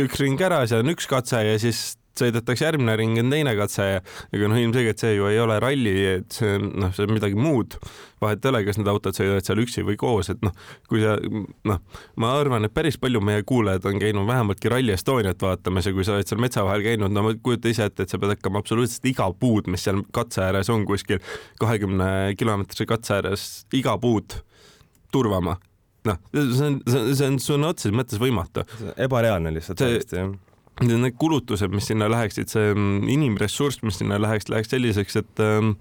üks 0.03 0.23
ring 0.23 0.41
ära, 0.45 0.63
seal 0.69 0.85
on 0.85 0.93
üks 0.93 1.09
katse 1.09 1.41
ja 1.43 1.57
siis 1.61 1.93
sõidetakse 2.19 2.67
järgmine 2.67 2.95
ring, 2.99 3.17
on 3.21 3.31
teine 3.33 3.53
katse 3.57 3.85
ja 3.85 4.01
ega 4.33 4.49
noh, 4.49 4.59
ilmselgelt 4.59 5.01
see 5.01 5.15
ju 5.15 5.27
ei 5.29 5.39
ole 5.41 5.57
ralli, 5.61 5.93
et 6.19 6.35
see 6.35 6.55
on 6.57 6.69
noh, 6.83 6.93
see 6.93 7.07
on 7.07 7.15
midagi 7.15 7.39
muud. 7.39 7.77
vahet 8.23 8.45
ei 8.45 8.51
ole, 8.53 8.61
kas 8.63 8.77
need 8.79 8.87
autod 8.87 9.17
sõidavad 9.17 9.47
seal 9.47 9.59
üksi 9.59 9.83
või 9.83 9.97
koos, 9.99 10.29
et 10.31 10.45
noh, 10.45 10.53
kui 10.87 11.01
sa 11.03 11.17
noh, 11.67 11.81
ma 12.21 12.29
arvan, 12.37 12.67
et 12.67 12.73
päris 12.73 12.95
palju 13.01 13.19
meie 13.25 13.43
kuulajad 13.47 13.89
on 13.89 13.99
käinud 13.99 14.29
vähemaltki 14.29 14.71
Rally 14.71 14.93
Estoniat 14.95 15.41
vaatamas 15.43 15.89
ja 15.89 15.95
kui 15.95 16.07
sa 16.07 16.15
oled 16.15 16.29
seal 16.29 16.41
metsa 16.43 16.63
vahel 16.63 16.85
käinud, 16.85 17.11
no 17.11 17.25
ma 17.25 17.33
kujuta 17.35 17.73
ise 17.73 17.89
ette, 17.89 18.05
et 18.05 18.13
sa 18.13 18.21
pead 18.21 18.37
hakkama 18.37 18.63
absoluutselt 18.63 19.09
iga 19.11 19.27
puud, 19.39 19.67
mis 19.73 19.83
seal 19.83 20.05
katse 20.15 20.45
ääres 20.45 20.71
on 20.71 20.87
kuskil 20.87 21.19
kahekümne 21.59 22.07
kilomeetrise 22.39 22.87
katse 22.87 23.19
ääres, 23.19 23.49
iga 23.75 23.97
puud 23.99 24.39
turvama 25.13 25.57
noh, 26.07 26.17
see 26.33 26.65
on, 26.67 26.79
see 26.87 27.27
on 27.27 27.37
sõna 27.43 27.69
otseses 27.73 27.95
mõttes 27.95 28.19
võimatu. 28.21 28.63
ebareaalne 28.99 29.53
lihtsalt 29.55 29.79
täiesti 29.83 30.19
jah 30.21 30.33
need 30.81 31.17
kulutused, 31.21 31.73
mis 31.73 31.87
sinna 31.91 32.09
läheksid, 32.11 32.49
see 32.49 32.71
mm, 32.73 33.09
inimressurss, 33.13 33.83
mis 33.85 33.99
sinna 34.01 34.17
läheks, 34.21 34.49
läheks 34.49 34.73
selliseks, 34.73 35.19
et 35.21 35.43
ähm, 35.43 35.75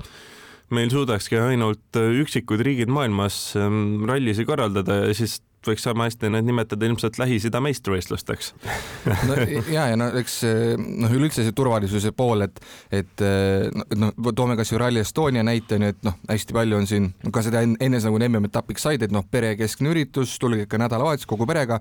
meil 0.73 0.93
suudakski 0.93 1.41
ainult 1.41 2.01
äh, 2.01 2.13
üksikud 2.23 2.61
riigid 2.65 2.93
maailmas 2.93 3.55
ähm, 3.57 4.05
rallisid 4.09 4.49
korraldada 4.49 5.03
ja 5.07 5.17
siis 5.17 5.41
võiks 5.69 5.85
sama 5.87 6.09
hästi 6.09 6.31
need 6.33 6.49
nimetada 6.49 6.89
ilmselt 6.89 7.19
Lähis-Ida 7.23 7.63
meistrivõistlusteks. 7.65 8.53
No 9.29 9.37
ja, 9.71 9.87
ja 9.93 9.97
no 9.99 10.09
eks 10.19 10.41
noh, 10.79 11.13
üleüldse 11.13 11.45
see 11.45 11.55
turvalisuse 11.57 12.13
pool, 12.17 12.45
et, 12.47 12.59
et 12.95 13.23
noh, 13.99 14.13
toome 14.35 14.57
kasvõi 14.59 14.81
Rally 14.83 15.03
Estonia 15.03 15.45
näite 15.47 15.77
onju, 15.79 15.93
et 15.93 16.01
noh, 16.07 16.17
hästi 16.31 16.57
palju 16.57 16.79
on 16.79 16.89
siin 16.91 17.11
ka 17.35 17.45
seda 17.45 17.63
enne 17.63 18.01
nagu 18.03 18.19
MM-etapiks 18.19 18.89
said, 18.89 19.05
et 19.05 19.15
noh, 19.15 19.27
perekeskne 19.31 19.93
üritus, 19.93 20.35
tulge 20.43 20.67
ikka 20.67 20.81
nädalavahetus 20.83 21.29
kogu 21.31 21.47
perega 21.49 21.81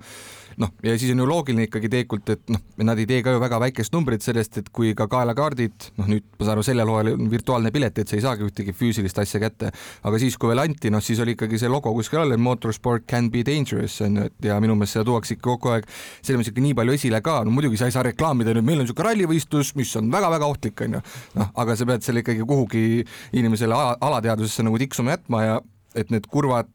noh, 0.60 0.72
ja 0.84 0.96
siis 1.00 1.12
on 1.14 1.22
ju 1.22 1.28
loogiline 1.28 1.66
ikkagi 1.68 1.90
tegelikult, 1.92 2.30
et 2.34 2.52
noh, 2.52 2.62
nad 2.84 3.00
ei 3.00 3.08
tee 3.10 3.22
ka 3.24 3.34
ju 3.36 3.42
väga 3.42 3.60
väikest 3.64 3.96
numbrit 3.96 4.26
sellest, 4.26 4.60
et 4.62 4.70
kui 4.74 4.94
ka 4.98 5.08
kaelakaardid, 5.12 5.92
noh 6.00 6.10
nüüd 6.12 6.26
ma 6.38 6.46
saan 6.46 6.56
aru, 6.56 6.66
sellel 6.66 6.92
hooajal 6.92 7.14
on 7.16 7.32
virtuaalne 7.32 7.72
pilet, 7.74 8.02
et 8.02 8.12
sa 8.12 8.18
ei 8.18 8.26
saagi 8.26 8.46
ühtegi 8.48 8.76
füüsilist 8.76 9.22
asja 9.22 9.42
kätte, 9.44 9.72
aga 10.08 10.22
siis, 10.22 10.38
kui 10.42 10.52
veel 10.52 10.64
anti, 10.66 10.92
noh 10.94 11.04
siis 11.04 11.22
oli 11.24 11.36
ikkagi 11.38 11.60
see 11.62 11.72
logo 11.72 11.94
kuskil 11.96 12.24
all, 12.24 12.36
et 12.36 12.42
motorsport 12.42 13.08
can 13.10 13.32
be 13.32 13.46
dangerous 13.48 13.71
on 14.06 14.20
ju, 14.20 14.28
et 14.30 14.48
ja 14.50 14.60
minu 14.64 14.76
meelest 14.76 14.98
seda 14.98 15.08
tuuakse 15.08 15.36
ikka 15.38 15.48
kogu 15.48 15.74
aeg 15.76 15.88
selles 15.92 16.40
mõttes 16.40 16.52
ikka 16.54 16.66
nii 16.66 16.78
palju 16.78 16.96
esile 16.98 17.22
ka, 17.26 17.38
no 17.46 17.54
muidugi 17.56 17.80
sa 17.80 17.90
ei 17.90 17.96
saa 17.96 18.06
reklaamida 18.08 18.56
nüüd, 18.56 18.68
meil 18.68 18.82
on 18.82 18.88
niisugune 18.88 19.10
rallivõistlus, 19.10 19.76
mis 19.80 19.94
on 20.00 20.10
väga-väga 20.14 20.50
ohtlik, 20.50 20.84
on 20.88 20.98
ju, 20.98 21.04
noh, 21.40 21.54
aga 21.64 21.78
sa 21.80 21.88
pead 21.90 22.08
selle 22.08 22.26
ikkagi 22.26 22.48
kuhugi 22.48 23.06
inimesele 23.38 23.78
alateadvusesse 24.00 24.66
nagu 24.68 24.82
tiksuma 24.82 25.16
jätma 25.16 25.46
ja 25.46 25.62
et 25.96 26.12
need 26.14 26.28
kurvad 26.32 26.72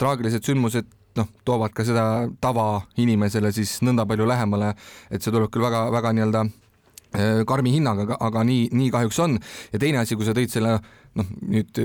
traagilised 0.00 0.46
sündmused 0.46 0.88
noh, 1.18 1.30
toovad 1.46 1.74
ka 1.74 1.86
seda 1.86 2.04
tavainimesele 2.42 3.52
siis 3.54 3.78
nõnda 3.86 4.06
palju 4.08 4.26
lähemale, 4.28 4.72
et 5.10 5.22
see 5.22 5.34
tuleb 5.34 5.52
küll 5.54 5.64
väga-väga 5.66 6.14
nii-öelda 6.16 6.44
äh, 6.44 7.42
karmi 7.48 7.74
hinnaga, 7.76 8.08
aga, 8.08 8.18
aga 8.28 8.44
nii, 8.48 8.68
nii 8.74 8.90
kahjuks 8.94 9.20
on. 9.24 9.38
ja 9.72 9.82
teine 9.82 10.02
asi, 10.02 10.18
kui 10.18 10.26
sa 10.26 10.34
tõid 10.36 10.52
selle 10.54 10.78
noh, 11.14 11.30
nüüd 11.46 11.84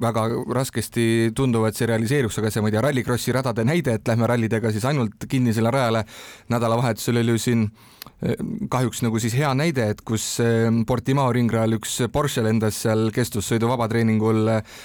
väga 0.00 0.26
raskesti 0.54 1.32
tunduva, 1.36 1.70
et 1.70 1.78
see 1.78 1.88
realiseeruks, 1.90 2.38
aga 2.40 2.50
see, 2.50 2.62
ma 2.64 2.70
ei 2.70 2.76
tea, 2.76 2.84
rallikrossi 2.86 3.34
radade 3.36 3.64
näide, 3.66 3.98
et 3.98 4.08
lähme 4.08 4.28
rallidega 4.30 4.72
siis 4.74 4.84
ainult 4.88 5.28
kinnisele 5.28 5.70
rajale. 5.70 6.04
nädalavahetusel 6.48 7.22
oli 7.22 7.36
ju 7.36 7.38
siin 7.38 7.62
eh, 7.64 7.95
kahjuks 8.72 9.02
nagu 9.04 9.20
siis 9.20 9.34
hea 9.36 9.50
näide, 9.56 9.90
et 9.92 10.00
kus 10.06 10.24
eh, 10.44 10.68
Portimao 10.88 11.28
ringrajal 11.34 11.76
üks 11.76 11.98
Porsche 12.12 12.44
lendas 12.44 12.78
seal 12.84 13.10
kestvussõidu 13.14 13.68
vabatreeningul 13.70 14.52
äh, 14.54 14.76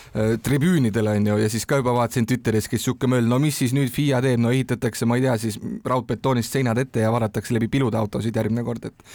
tribüünidele 0.43 1.15
onju 1.19 1.37
ja 1.43 1.49
siis 1.51 1.65
ka 1.69 1.79
juba 1.79 1.93
vaatasin 1.95 2.27
Twitteris, 2.27 2.67
kes 2.71 2.85
sihuke 2.87 3.09
möll, 3.11 3.29
no 3.29 3.39
mis 3.41 3.61
siis 3.61 3.75
nüüd 3.77 3.91
FIA 3.93 4.19
teeb, 4.23 4.41
no 4.43 4.51
ehitatakse, 4.53 5.07
ma 5.07 5.19
ei 5.19 5.25
tea, 5.25 5.37
siis 5.41 5.59
raudbetoonist 5.87 6.57
seinad 6.57 6.81
ette 6.81 7.05
ja 7.05 7.11
vaadatakse 7.13 7.55
läbi 7.55 7.71
pilude 7.71 7.99
autosid 7.99 8.35
järgmine 8.35 8.65
kord, 8.67 8.89
et 8.91 9.07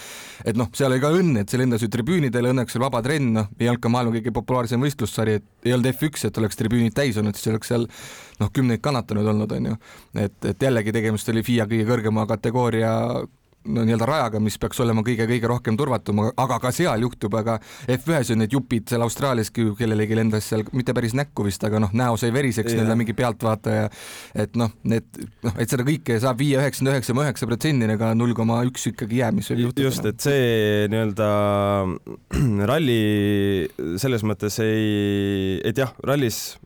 et 0.47 0.59
noh, 0.59 0.69
seal 0.77 0.93
oli 0.93 1.03
ka 1.03 1.11
õnn, 1.17 1.41
et 1.41 1.51
see 1.51 1.61
lendas 1.61 1.85
ju 1.85 1.91
tribüünidele, 1.93 2.53
õnneks 2.55 2.77
oli 2.77 2.85
vaba 2.87 3.03
trenn, 3.05 3.33
noh, 3.37 3.51
ei 3.61 3.71
olnud 3.71 3.83
ka 3.83 3.93
maailma 3.93 4.17
kõige 4.19 4.33
populaarsem 4.37 4.83
võistlussari, 4.83 5.39
et 5.41 5.69
ei 5.69 5.75
olnud 5.77 5.91
F1, 5.93 6.29
et 6.29 6.41
oleks 6.41 6.61
tribüünid 6.61 6.97
täis 6.97 7.19
olnud, 7.21 7.37
siis 7.37 7.53
oleks 7.53 7.73
seal 7.73 7.87
noh, 8.41 8.53
kümneid 8.53 8.83
kannatanud 8.85 9.27
olnud, 9.33 9.57
onju. 9.59 9.79
et, 10.23 10.37
et 10.53 10.69
jällegi 10.69 10.95
tegemist 10.95 11.33
oli 11.33 11.45
FIA 11.47 11.67
kõige 11.71 11.89
kõrgema 11.89 12.27
kategooria 12.29 12.93
no 13.67 13.85
nii-öelda 13.87 14.09
rajaga, 14.09 14.41
mis 14.43 14.59
peaks 14.61 14.81
olema 14.85 15.05
kõige-kõige 15.07 15.51
rohkem 15.51 15.77
turvatum, 15.79 16.25
aga 16.31 16.59
ka 16.63 16.73
seal 16.75 17.05
juhtub, 17.07 17.35
aga 17.39 17.59
F1-s 17.87 18.35
on 18.35 18.43
need 18.45 18.55
jupid 18.57 18.89
seal 18.91 19.05
Austraaliaski 19.07 19.69
kellelegi 19.79 20.19
lendas 20.19 20.51
seal 20.51 20.65
mitte 20.77 20.95
päris 20.97 21.17
näkku 21.19 21.47
vist, 21.47 21.65
aga 21.67 21.81
noh, 21.83 21.95
näo 21.97 22.19
sai 22.21 22.33
veriseks 22.35 22.75
nii-öelda 22.75 22.99
mingi 22.99 23.17
pealtvaataja. 23.17 23.89
et 24.35 24.57
noh, 24.59 24.73
need 24.85 25.09
noh, 25.47 25.57
et 25.57 25.71
seda 25.71 25.87
kõike 25.87 26.19
saab 26.23 26.41
viia 26.41 26.63
üheksakümmend 26.63 26.97
üheksa 26.97 27.15
koma 27.15 27.27
üheksa 27.27 27.51
protsendini, 27.51 27.97
aga 27.97 28.13
null 28.19 28.37
koma 28.37 28.61
üks 28.69 28.91
ikkagi 28.93 29.23
jääb, 29.23 29.39
mis 29.41 29.51
oli 29.55 29.67
juhtunud. 29.67 29.87
just, 29.89 30.07
et 30.09 30.21
see 30.23 30.87
nii-öelda 30.93 31.31
ralli 32.71 33.01
selles 34.03 34.27
mõttes 34.27 34.61
ei, 34.65 35.61
et 35.67 35.79
jah, 35.81 35.95
rallis 36.07 36.57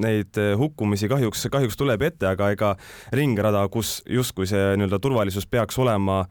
neid 0.00 0.38
eh, 0.40 0.54
hukkumisi 0.58 1.08
kahjuks, 1.10 1.46
kahjuks 1.52 1.78
tuleb 1.78 2.02
ette, 2.02 2.26
aga 2.26 2.50
ega 2.54 2.72
ringrada, 3.14 3.62
kus 3.72 4.00
justkui 4.10 4.48
see 4.50 4.74
nii-öelda 4.78 4.98
turvalisus 5.02 5.46
peaks 5.46 5.78
olema 5.78 6.24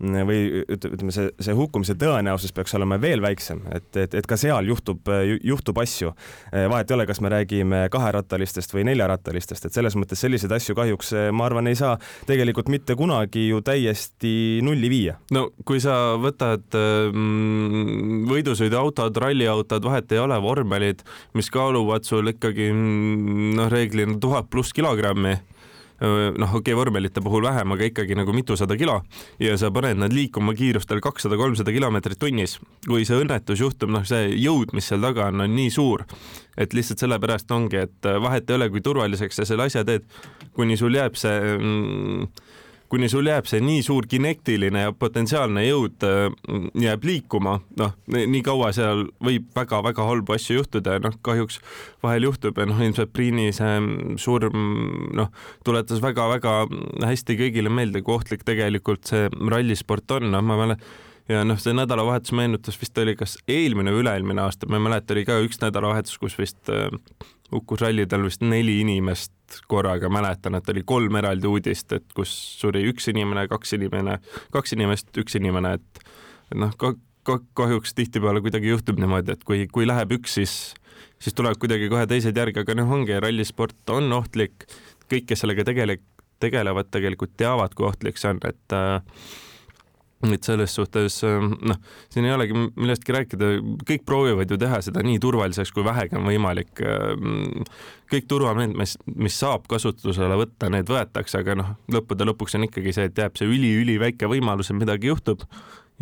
või 0.00 0.64
ütleme, 0.64 1.12
see, 1.14 1.28
see 1.42 1.54
hukkumise 1.56 1.94
tõenäosus 2.00 2.54
peaks 2.56 2.74
olema 2.78 2.96
veel 3.00 3.22
väiksem, 3.22 3.62
et, 3.74 3.88
et, 4.00 4.14
et 4.16 4.28
ka 4.28 4.38
seal 4.40 4.68
juhtub, 4.70 5.08
juhtub 5.44 5.78
asju. 5.82 6.12
vahet 6.52 6.90
ei 6.90 6.96
ole, 6.96 7.06
kas 7.08 7.20
me 7.20 7.32
räägime 7.32 7.82
kaherattalistest 7.92 8.74
või 8.74 8.86
neljarattalistest, 8.88 9.66
et 9.66 9.76
selles 9.76 9.96
mõttes 9.98 10.22
selliseid 10.22 10.52
asju 10.56 10.76
kahjuks 10.78 11.12
ma 11.36 11.46
arvan, 11.48 11.68
ei 11.70 11.78
saa 11.78 11.96
tegelikult 12.28 12.70
mitte 12.72 12.96
kunagi 12.98 13.46
ju 13.48 13.60
täiesti 13.64 14.32
nulli 14.64 14.90
viia. 14.92 15.18
no 15.36 15.48
kui 15.68 15.82
sa 15.84 16.16
võtad 16.20 16.64
mm, 16.72 18.24
võidusõiduautod, 18.30 19.20
ralliautod, 19.20 19.84
vahet 19.84 20.12
ei 20.16 20.22
ole, 20.22 20.40
vormelid, 20.42 21.04
mis 21.36 21.52
kaaluvad 21.52 22.08
sul 22.08 22.32
ikkagi 22.32 22.70
mm, 22.72 23.54
noh, 23.60 23.70
reeglina 23.72 24.16
tuhat 24.20 24.50
pluss 24.50 24.72
kilogrammi 24.76 25.36
noh, 26.00 26.54
okei 26.54 26.72
okay,, 26.72 26.76
vormelite 26.76 27.20
puhul 27.20 27.44
vähem, 27.44 27.74
aga 27.74 27.88
ikkagi 27.90 28.16
nagu 28.16 28.32
mitusada 28.32 28.76
kilo 28.80 29.00
ja 29.40 29.56
sa 29.60 29.70
paned 29.74 30.00
nad 30.00 30.14
liikuma 30.16 30.54
kiirustel 30.56 31.02
kakssada, 31.04 31.36
kolmsada 31.36 31.72
kilomeetrit 31.74 32.18
tunnis. 32.20 32.58
kui 32.86 33.04
see 33.04 33.20
õnnetus 33.20 33.60
juhtub, 33.60 33.92
noh, 33.92 34.04
see 34.08 34.30
jõud, 34.40 34.72
mis 34.76 34.88
seal 34.88 35.04
taga 35.04 35.28
on, 35.28 35.44
on 35.44 35.56
nii 35.56 35.70
suur, 35.74 36.06
et 36.56 36.72
lihtsalt 36.76 37.04
sellepärast 37.04 37.52
ongi, 37.52 37.84
et 37.84 38.12
vahet 38.22 38.50
ei 38.50 38.56
ole, 38.56 38.70
kui 38.72 38.80
turvaliseks 38.84 39.42
sa 39.42 39.48
selle 39.48 39.68
asja 39.68 39.84
teed, 39.84 40.08
kuni 40.56 40.78
sul 40.80 40.96
jääb 40.96 41.18
see 41.20 41.36
mm, 41.58 42.48
kuni 42.90 43.08
sul 43.10 43.28
jääb 43.30 43.46
see 43.46 43.62
nii 43.64 43.82
suur 43.86 44.06
kinektiline 44.10 44.84
ja 44.86 44.94
potentsiaalne 44.96 45.64
jõud 45.66 46.06
äh, 46.06 46.26
jääb 46.82 47.04
liikuma, 47.06 47.58
noh, 47.80 47.92
nii 48.10 48.42
kaua 48.46 48.72
seal 48.76 49.06
võib 49.22 49.50
väga-väga 49.56 50.06
halbu 50.08 50.36
asju 50.36 50.60
juhtuda 50.60 50.96
ja 50.98 51.04
noh, 51.04 51.18
kahjuks 51.26 51.60
vahel 52.02 52.26
juhtub 52.28 52.58
ja 52.58 52.66
noh, 52.70 52.80
ilmselt 52.82 53.12
Priini 53.14 53.50
see 53.56 53.76
surm 54.22 54.64
noh, 55.16 55.30
tuletas 55.66 56.02
väga-väga 56.02 56.56
hästi 57.06 57.38
kõigile 57.40 57.72
meelde, 57.72 58.02
kui 58.02 58.18
ohtlik 58.18 58.42
tegelikult 58.48 59.06
see 59.10 59.30
rallisport 59.30 60.18
on, 60.18 60.30
noh, 60.34 60.44
ma 60.44 60.58
mäletan 60.64 60.98
ja 61.30 61.42
noh, 61.46 61.58
see 61.60 61.74
nädalavahetus 61.76 62.32
meenutas 62.36 62.78
vist 62.80 62.98
oli 62.98 63.14
kas 63.18 63.36
eelmine 63.50 63.92
või 63.94 64.04
üle-eelmine 64.04 64.42
aasta, 64.42 64.68
ma 64.70 64.80
ei 64.80 64.86
mäleta, 64.88 65.14
oli 65.14 65.26
ka 65.28 65.38
üks 65.44 65.60
nädalavahetus, 65.62 66.18
kus 66.22 66.36
vist 66.40 66.72
äh, 66.72 66.88
hukkus 67.52 67.82
rallidel 67.84 68.24
vist 68.26 68.42
neli 68.44 68.78
inimest 68.84 69.60
korraga, 69.70 70.08
mäletan, 70.12 70.56
et 70.58 70.68
oli 70.72 70.82
kolm 70.86 71.16
eraldi 71.20 71.48
uudist, 71.50 71.92
et 71.96 72.06
kus 72.16 72.32
suri 72.60 72.84
üks 72.90 73.10
inimene, 73.12 73.46
kaks 73.50 73.74
inimene, 73.78 74.18
kaks 74.54 74.76
inimest, 74.76 75.10
üks 75.20 75.38
inimene, 75.40 75.74
et 75.80 76.04
noh, 76.58 76.74
ka, 76.78 76.94
ka 77.26 77.40
kahjuks 77.58 77.94
tihtipeale 77.98 78.42
kuidagi 78.44 78.70
juhtub 78.70 79.00
niimoodi, 79.02 79.34
et 79.34 79.44
kui, 79.46 79.64
kui 79.72 79.88
läheb 79.88 80.14
üks, 80.20 80.38
siis, 80.38 80.54
siis 81.18 81.36
tulevad 81.36 81.60
kuidagi 81.62 81.90
kohe 81.92 82.06
teised 82.10 82.36
järgi, 82.36 82.62
aga 82.62 82.78
noh, 82.78 82.94
ongi 83.00 83.18
rallisport 83.18 83.96
on 83.96 84.12
ohtlik. 84.20 84.68
kõik, 85.10 85.26
kes 85.26 85.42
sellega 85.42 85.64
tegele-, 85.66 85.98
tegelevad, 86.38 86.86
tegelikult 86.94 87.32
teavad, 87.36 87.74
kui 87.74 87.88
ohtlik 87.88 88.18
see 88.20 88.30
on, 88.30 88.38
et 88.46 88.76
äh, 88.76 89.00
et 90.28 90.44
selles 90.44 90.74
suhtes 90.76 91.22
ähm, 91.24 91.54
noh, 91.64 91.78
siin 92.12 92.26
ei 92.28 92.34
olegi 92.34 92.56
millestki 92.56 93.14
rääkida, 93.16 93.50
kõik 93.88 94.04
proovivad 94.08 94.50
ju 94.52 94.58
teha 94.60 94.82
seda 94.84 95.04
nii 95.06 95.20
turvaliseks 95.22 95.72
kui 95.72 95.84
vähegi 95.86 96.18
on 96.18 96.28
võimalik. 96.28 96.82
Ähm, 96.84 97.64
kõik 98.10 98.26
turvameetmed, 98.28 98.76
mis, 98.80 98.96
mis 99.16 99.38
saab 99.40 99.68
kasutusele 99.70 100.36
võtta, 100.40 100.68
need 100.72 100.90
võetakse, 100.90 101.40
aga 101.40 101.56
noh, 101.62 101.74
lõppude 101.94 102.26
lõpuks 102.28 102.58
on 102.58 102.66
ikkagi 102.68 102.92
see, 102.96 103.08
et 103.08 103.22
jääb 103.22 103.38
see 103.38 103.48
üliüliväike 103.48 104.28
võimalus, 104.30 104.72
et 104.72 104.80
midagi 104.80 105.08
juhtub. 105.12 105.46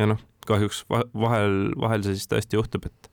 ja 0.00 0.08
noh, 0.10 0.22
kahjuks 0.48 0.84
vahel, 0.88 1.58
vahel 1.78 2.06
see 2.06 2.16
siis 2.16 2.30
tõesti 2.30 2.58
juhtub, 2.58 2.88
et 2.88 3.12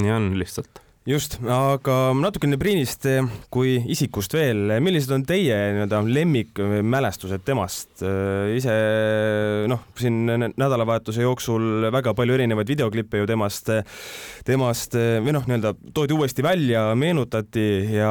nii 0.00 0.12
on 0.12 0.32
lihtsalt 0.40 0.82
just, 1.08 1.36
aga 1.52 1.96
natukene 2.16 2.56
Priinist 2.60 3.04
kui 3.52 3.76
isikust 3.92 4.32
veel, 4.36 4.72
millised 4.84 5.12
on 5.12 5.24
teie 5.28 5.56
nii-öelda 5.76 6.00
lemmikmälestused 6.08 7.44
temast? 7.44 8.00
ise 8.54 8.74
noh, 9.70 9.84
siin 10.00 10.24
nädalavahetuse 10.56 11.26
jooksul 11.26 11.90
väga 11.92 12.14
palju 12.16 12.38
erinevaid 12.38 12.72
videoklippe 12.72 13.20
ju 13.20 13.28
temast, 13.28 13.68
temast 14.48 14.96
või 14.96 15.36
noh, 15.36 15.44
nii-öelda 15.48 15.74
toodi 15.96 16.16
uuesti 16.16 16.44
välja, 16.46 16.86
meenutati 16.96 17.68
ja 17.98 18.10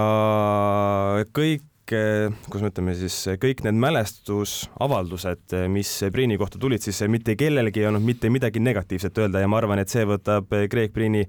kõik 1.34 1.70
kuidas 1.84 2.62
me 2.64 2.70
ütleme 2.72 2.94
siis, 2.96 3.18
kõik 3.42 3.66
need 3.66 3.76
mälestusavaldused, 3.82 5.58
mis 5.70 5.90
Priini 6.16 6.38
kohta 6.40 6.62
tulid, 6.62 6.82
siis 6.86 7.02
mitte 7.12 7.36
kellelgi 7.38 7.84
ei 7.84 7.90
olnud 7.90 8.06
mitte 8.06 8.32
midagi 8.34 8.62
negatiivset 8.64 9.18
öelda 9.20 9.42
ja 9.44 9.50
ma 9.52 9.60
arvan, 9.60 9.82
et 9.84 9.92
see 9.92 10.06
võtab 10.08 10.48
Greg 10.72 10.94
Priini 10.96 11.26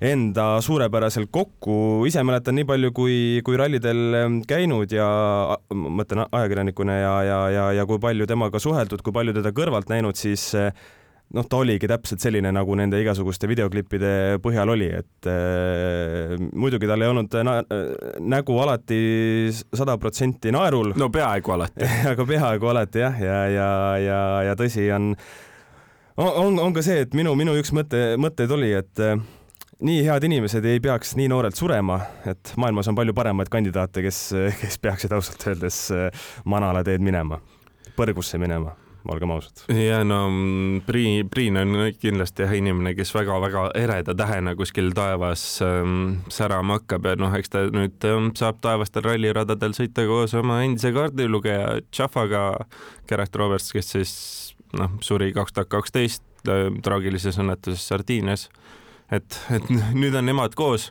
enda 0.00 0.48
suurepäraselt 0.64 1.30
kokku, 1.32 2.04
ise 2.08 2.24
mäletan 2.26 2.58
nii 2.58 2.66
palju, 2.68 2.92
kui, 2.96 3.16
kui 3.46 3.56
rallidel 3.56 4.42
käinud 4.48 4.92
ja 4.92 5.08
mõtlen 5.72 6.26
ajakirjanikuna 6.26 6.98
ja, 7.00 7.14
ja, 7.24 7.40
ja, 7.54 7.66
ja 7.80 7.88
kui 7.88 8.02
palju 8.02 8.28
temaga 8.28 8.60
suheldud, 8.62 9.02
kui 9.04 9.14
palju 9.16 9.36
teda 9.36 9.54
kõrvalt 9.56 9.90
näinud, 9.92 10.18
siis 10.20 10.50
noh, 11.34 11.46
ta 11.48 11.58
oligi 11.58 11.88
täpselt 11.90 12.22
selline, 12.22 12.52
nagu 12.54 12.76
nende 12.78 13.00
igasuguste 13.02 13.48
videoklippide 13.50 14.12
põhjal 14.44 14.70
oli, 14.76 14.88
et 15.00 15.30
äh, 15.30 16.36
muidugi 16.54 16.88
tal 16.90 17.02
ei 17.02 17.10
olnud 17.10 17.38
na 17.46 17.56
nägu 18.36 18.58
alati 18.62 19.00
sada 19.52 19.96
protsenti 20.02 20.52
naerul. 20.54 20.92
no 20.98 21.10
peaaegu 21.12 21.56
alati 21.56 21.90
aga 22.12 22.28
peaaegu 22.28 22.70
alati 22.72 23.02
jah, 23.02 23.18
ja, 23.22 23.40
ja, 23.50 23.70
ja, 24.02 24.20
ja 24.50 24.58
tõsi 24.58 24.86
on, 24.94 25.14
on, 26.22 26.60
on 26.62 26.76
ka 26.76 26.84
see, 26.86 27.02
et 27.06 27.16
minu, 27.16 27.34
minu 27.38 27.56
üks 27.58 27.74
mõte, 27.76 28.12
mõtteid 28.22 28.54
oli, 28.54 28.70
et 28.78 29.02
äh, 29.02 29.18
nii 29.84 30.04
head 30.06 30.24
inimesed 30.24 30.64
ei 30.64 30.80
peaks 30.80 31.14
nii 31.18 31.28
noorelt 31.28 31.58
surema, 31.58 32.00
et 32.26 32.54
maailmas 32.56 32.88
on 32.88 32.96
palju 32.96 33.14
paremaid 33.16 33.50
kandidaate, 33.52 34.04
kes, 34.06 34.22
kes 34.62 34.80
peaksid 34.82 35.12
ausalt 35.16 35.46
öeldes 35.50 35.82
äh, 35.94 36.26
manala 36.44 36.84
teed 36.86 37.04
minema, 37.04 37.40
põrgusse 37.96 38.40
minema 38.40 38.76
olgem 39.06 39.30
ausad. 39.30 39.62
ja 39.70 40.00
no 40.04 40.26
Priin, 40.86 41.28
Priin 41.30 41.56
on 41.60 41.76
kindlasti 42.00 42.42
jah 42.42 42.54
inimene, 42.58 42.94
kes 42.98 43.12
väga-väga 43.14 43.68
ereda 43.78 44.14
tähena 44.18 44.56
kuskil 44.58 44.90
taevas 44.96 45.44
ähm, 45.62 46.18
särama 46.32 46.80
hakkab 46.80 47.06
ja 47.06 47.16
noh, 47.20 47.34
eks 47.38 47.52
ta 47.52 47.66
nüüd 47.70 48.06
ähm, 48.08 48.32
saab 48.38 48.58
taevastel 48.64 49.06
ralliradadel 49.06 49.76
sõita 49.76 50.06
koos 50.08 50.34
oma 50.38 50.62
endise 50.66 50.90
kaardilugeja 50.96 51.80
Jaffaga, 51.94 52.48
Gerrit 53.08 53.38
Roberts, 53.38 53.70
kes 53.76 53.94
siis 53.94 54.14
noh, 54.76 54.98
suri 55.04 55.32
kaks 55.36 55.54
tuhat 55.54 55.70
kaksteist 55.70 56.50
äh, 56.50 56.68
traagilises 56.82 57.38
õnnetuses 57.42 57.86
Sardiinias 57.86 58.48
et, 59.12 59.40
et 59.54 59.70
nüüd 60.00 60.16
on 60.16 60.26
nemad 60.26 60.56
koos. 60.58 60.90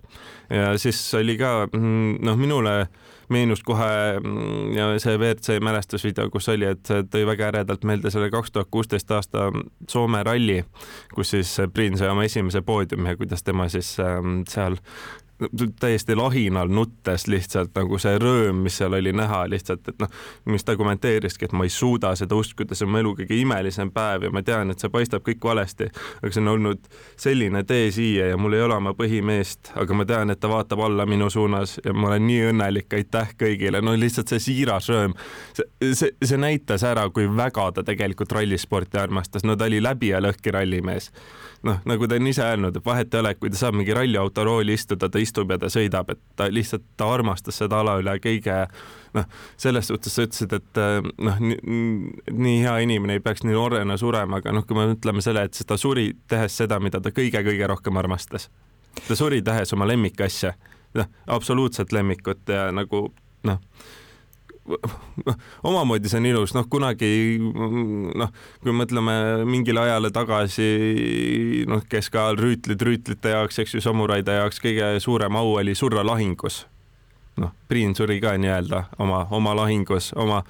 Ja 0.50 0.76
siis 0.78 1.00
oli 1.18 1.38
ka 1.42 1.66
mm, 1.72 2.22
noh, 2.26 2.38
minule 2.38 2.86
meenus 3.34 3.64
kohe 3.66 4.20
mm, 4.20 4.74
ja 4.76 4.88
see 5.02 5.18
WRC 5.18 5.60
mälestusvideo, 5.66 6.30
kus 6.34 6.50
oli, 6.54 6.68
et 6.70 6.92
tõi 7.12 7.26
väga 7.26 7.50
äredalt 7.50 7.86
meelde 7.88 8.12
selle 8.14 8.30
kaks 8.34 8.54
tuhat 8.54 8.70
kuusteist 8.72 9.12
aasta 9.12 9.50
Soome 9.90 10.22
ralli, 10.24 10.60
kus 11.16 11.34
siis 11.34 11.56
Priin 11.74 11.98
sai 11.98 12.12
oma 12.14 12.28
esimese 12.28 12.62
poodiumi 12.66 13.14
ja 13.14 13.18
kuidas 13.18 13.44
tema 13.44 13.70
siis 13.74 13.96
ähm, 14.04 14.44
seal 14.50 14.78
täiesti 15.80 16.16
lahinal 16.16 16.68
nuttes 16.68 17.28
lihtsalt 17.28 17.74
nagu 17.76 17.98
see 18.00 18.16
rõõm, 18.22 18.62
mis 18.66 18.78
seal 18.80 18.94
oli 18.96 19.12
näha 19.16 19.42
lihtsalt, 19.52 19.88
et 19.92 20.00
noh, 20.00 20.12
mis 20.52 20.64
ta 20.64 20.78
kommenteeriski, 20.80 21.50
et 21.50 21.56
ma 21.56 21.68
ei 21.68 21.74
suuda 21.74 22.14
seda 22.16 22.38
uskuda, 22.40 22.76
see 22.76 22.88
on 22.88 22.94
mu 22.94 23.02
elu 23.02 23.12
kõige 23.20 23.40
imelisem 23.42 23.92
päev 23.96 24.28
ja 24.28 24.32
ma 24.32 24.44
tean, 24.48 24.72
et 24.72 24.80
see 24.80 24.92
paistab 24.94 25.26
kõik 25.26 25.44
valesti, 25.44 25.90
aga 26.22 26.32
see 26.32 26.44
on 26.44 26.54
olnud 26.54 26.88
selline 27.20 27.64
tee 27.68 27.90
siia 27.96 28.30
ja 28.32 28.40
mul 28.40 28.56
ei 28.56 28.64
ole 28.64 28.78
oma 28.80 28.96
põhimeest, 28.96 29.74
aga 29.82 30.00
ma 30.00 30.08
tean, 30.08 30.32
et 30.32 30.40
ta 30.40 30.52
vaatab 30.52 30.86
alla 30.88 31.08
minu 31.10 31.30
suunas 31.34 31.78
ja 31.84 31.94
ma 31.94 32.14
olen 32.14 32.28
nii 32.30 32.52
õnnelik, 32.54 32.88
aitäh 32.96 33.36
kõigile, 33.40 33.84
no 33.84 33.96
lihtsalt 34.00 34.32
see 34.32 34.44
siiras 34.50 34.88
rõõm, 34.94 35.18
see, 35.52 35.68
see, 35.92 36.14
see 36.24 36.40
näitas 36.40 36.88
ära, 36.88 37.10
kui 37.12 37.28
väga 37.28 37.72
ta 37.76 37.84
tegelikult 37.84 38.32
rallisporti 38.40 39.04
armastas, 39.04 39.44
no 39.44 39.60
ta 39.60 39.68
oli 39.68 39.84
läbi 39.84 40.14
ja 40.14 40.24
lõhki 40.24 40.56
rallimees 40.56 41.12
noh, 41.66 41.80
nagu 41.90 42.08
ta 42.08 42.18
on 42.20 42.28
ise 42.30 42.44
öelnud, 42.46 42.78
et 42.78 42.86
vahet 42.86 43.14
ei 43.14 43.22
ole, 43.22 43.32
kui 43.40 43.50
ta 43.52 43.60
saab 43.60 43.78
mingi 43.78 43.94
ralliauto 43.96 44.44
rooli 44.46 44.76
istuda, 44.78 45.10
ta 45.10 45.22
istub 45.22 45.52
ja 45.52 45.58
ta 45.62 45.70
sõidab, 45.72 46.12
et 46.14 46.22
ta 46.38 46.48
lihtsalt, 46.52 46.86
ta 46.98 47.08
armastas 47.14 47.60
seda 47.62 47.82
ala 47.82 47.98
üle 48.02 48.16
kõige 48.24 48.58
noh, 49.18 49.26
selles 49.62 49.90
suhtes 49.90 50.16
sa 50.16 50.28
ütlesid, 50.28 50.56
et 50.60 50.82
noh, 51.26 51.42
nii 51.42 52.56
hea 52.62 52.78
inimene 52.86 53.18
ei 53.18 53.24
peaks 53.26 53.46
nii 53.46 53.56
noorena 53.56 53.98
surema, 54.02 54.42
aga 54.44 54.54
noh, 54.56 54.68
kui 54.68 54.78
me 54.78 54.88
mõtleme 54.94 55.24
selle, 55.26 55.48
et 55.48 55.62
ta 55.68 55.78
suri 55.82 56.12
tehes 56.30 56.58
seda, 56.62 56.80
mida 56.84 57.02
ta 57.02 57.14
kõige-kõige 57.16 57.70
rohkem 57.72 58.02
armastas. 58.02 58.50
ta 59.08 59.16
suri 59.16 59.42
tehes 59.42 59.74
oma 59.74 59.88
lemmikasja, 59.90 60.54
noh, 61.00 61.14
absoluutset 61.28 61.92
lemmikut 61.96 62.50
ja 62.50 62.70
nagu 62.76 63.08
noh 63.46 63.62
omamoodi 65.70 66.10
see 66.10 66.20
on 66.22 66.28
ilus, 66.30 66.54
noh, 66.58 66.66
kunagi 66.70 67.10
noh, 67.40 68.32
kui 68.64 68.74
mõtleme 68.76 69.16
mingile 69.48 69.84
ajale 69.86 70.12
tagasi, 70.16 70.70
noh, 71.70 71.84
keskajal 71.90 72.40
rüütlid 72.42 72.86
rüütlite 72.88 73.36
jaoks, 73.36 73.60
eks 73.62 73.78
ju, 73.78 73.84
samuraide 73.86 74.40
jaoks 74.40 74.62
kõige 74.64 74.96
suurem 75.04 75.38
au 75.38 75.56
oli 75.60 75.76
surra 75.78 76.06
lahingus. 76.06 76.66
noh, 77.42 77.52
Priin 77.68 77.96
suri 77.96 78.22
ka 78.24 78.38
nii-öelda 78.40 78.86
oma, 79.00 79.26
oma 79.32 79.56
lahingus, 79.58 80.14
oma 80.16 80.42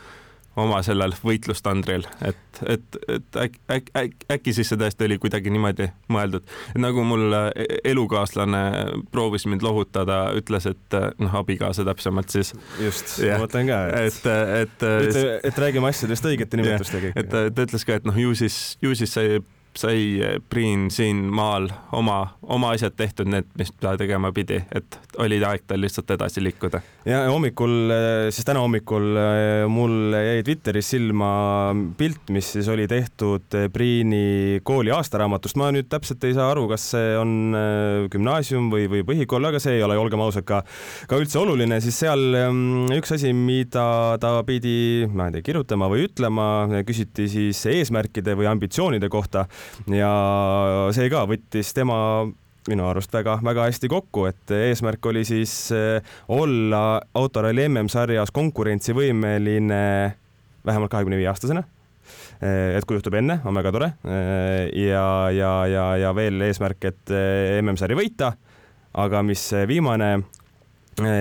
oma 0.60 0.82
sellel 0.86 1.15
võitlustandril, 1.26 2.06
et, 2.26 2.62
et, 2.72 2.98
et 3.12 3.39
äkki 3.46 3.60
äk, 3.72 3.89
äk, 4.00 4.13
äkki 4.38 4.54
siis 4.56 4.72
see 4.72 4.80
tõesti 4.80 5.08
oli 5.08 5.18
kuidagi 5.22 5.52
niimoodi 5.54 5.89
mõeldud. 6.12 6.46
nagu 6.80 7.04
mul 7.08 7.36
e, 7.38 7.65
elukaaslane 7.91 8.63
proovis 9.12 9.48
mind 9.52 9.65
lohutada, 9.65 10.22
ütles, 10.38 10.70
et 10.72 11.00
noh, 11.20 11.36
abikaasa 11.41 11.86
täpsemalt 11.88 12.32
siis. 12.34 12.54
just, 12.82 13.18
ma 13.24 13.41
mõtlen 13.44 13.72
ka, 13.72 13.82
et, 14.06 14.22
et, 14.24 14.30
et, 14.62 14.88
et, 14.88 15.50
et 15.52 15.62
räägime 15.65 15.91
asjadest 15.91 16.32
õigete 16.32 16.62
nimetustega. 16.62 17.13
et 17.15 17.30
ta 17.32 17.68
ütles 17.68 17.88
ka, 17.88 18.00
et 18.00 18.08
noh, 18.08 18.18
ju 18.26 18.36
siis, 18.38 18.78
ju 18.84 18.96
siis 18.96 19.15
see 19.20 19.39
sai 19.78 20.40
Priin 20.50 20.88
siin 20.94 21.26
maal 21.34 21.68
oma, 21.96 22.20
oma 22.42 22.72
asjad 22.76 22.96
tehtud, 22.98 23.30
need, 23.32 23.48
mis 23.60 23.72
ta 23.82 23.96
tegema 24.00 24.32
pidi, 24.36 24.60
et 24.76 25.00
oli 25.22 25.40
aeg 25.44 25.66
tal 25.68 25.82
lihtsalt 25.84 26.12
edasi 26.16 26.44
liikuda. 26.44 26.82
ja 27.06 27.24
hommikul, 27.30 27.76
siis 28.34 28.48
täna 28.48 28.64
hommikul 28.64 29.20
äh, 29.20 29.66
mul 29.72 30.16
jäi 30.16 30.44
Twitteris 30.48 30.90
silma 30.96 31.30
pilt, 31.98 32.30
mis 32.36 32.52
siis 32.56 32.70
oli 32.72 32.88
tehtud 32.88 33.58
Priini 33.74 34.62
kooli 34.64 34.94
aastaraamatust. 34.96 35.60
ma 35.60 35.72
nüüd 35.76 35.90
täpselt 35.92 36.24
ei 36.24 36.36
saa 36.38 36.50
aru, 36.54 36.68
kas 36.72 36.90
see 36.96 37.16
on 37.20 37.56
gümnaasium 38.12 38.70
või, 38.72 38.88
või 38.92 39.04
põhikool, 39.08 39.50
aga 39.50 39.62
see 39.62 39.78
ei 39.80 39.86
ole, 39.86 39.98
olgem 40.00 40.24
ausad, 40.24 40.46
ka, 40.48 40.62
ka 41.10 41.20
üldse 41.20 41.40
oluline, 41.42 41.80
siis 41.84 42.00
seal 42.06 42.40
ähm, 42.40 42.86
üks 42.96 43.16
asi, 43.16 43.34
mida 43.36 43.86
ta 44.22 44.38
pidi, 44.48 45.06
ma 45.12 45.30
ei 45.30 45.38
tea, 45.38 45.50
kirjutama 45.52 45.90
või 45.92 46.08
ütlema, 46.08 46.48
küsiti 46.88 47.28
siis 47.32 47.62
eesmärkide 47.72 48.36
või 48.38 48.50
ambitsioonide 48.52 49.10
kohta 49.12 49.46
ja 49.91 50.13
see 50.95 51.12
ka 51.12 51.25
võttis 51.30 51.73
tema 51.75 51.97
minu 52.69 52.88
arust 52.89 53.13
väga-väga 53.13 53.67
hästi 53.69 53.89
kokku, 53.91 54.25
et 54.30 54.54
eesmärk 54.54 55.06
oli 55.12 55.21
siis 55.28 55.54
eh, 55.75 56.01
olla 56.34 56.99
autoralli 57.17 57.67
MM-sarjas 57.69 58.34
konkurentsivõimeline 58.34 59.82
vähemalt 60.65 60.93
kahekümne 60.93 61.19
viie 61.19 61.30
aastasena. 61.30 61.62
Eh, 62.41 62.73
et 62.78 62.86
kui 62.86 62.97
juhtub 62.97 63.17
enne, 63.17 63.39
on 63.45 63.58
väga 63.58 63.73
tore. 63.75 63.91
Eh, 64.01 64.73
ja, 64.88 65.06
ja, 65.34 65.54
ja, 65.69 65.86
ja 66.01 66.13
veel 66.17 66.41
eesmärk, 66.47 66.89
et 66.89 67.15
MM-sari 67.62 67.97
võita. 67.97 68.34
aga 68.95 69.19
mis 69.28 69.41
viimane, 69.67 70.21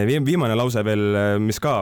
viimane 0.07 0.55
lause 0.55 0.85
veel, 0.87 1.41
mis 1.43 1.59
ka 1.59 1.81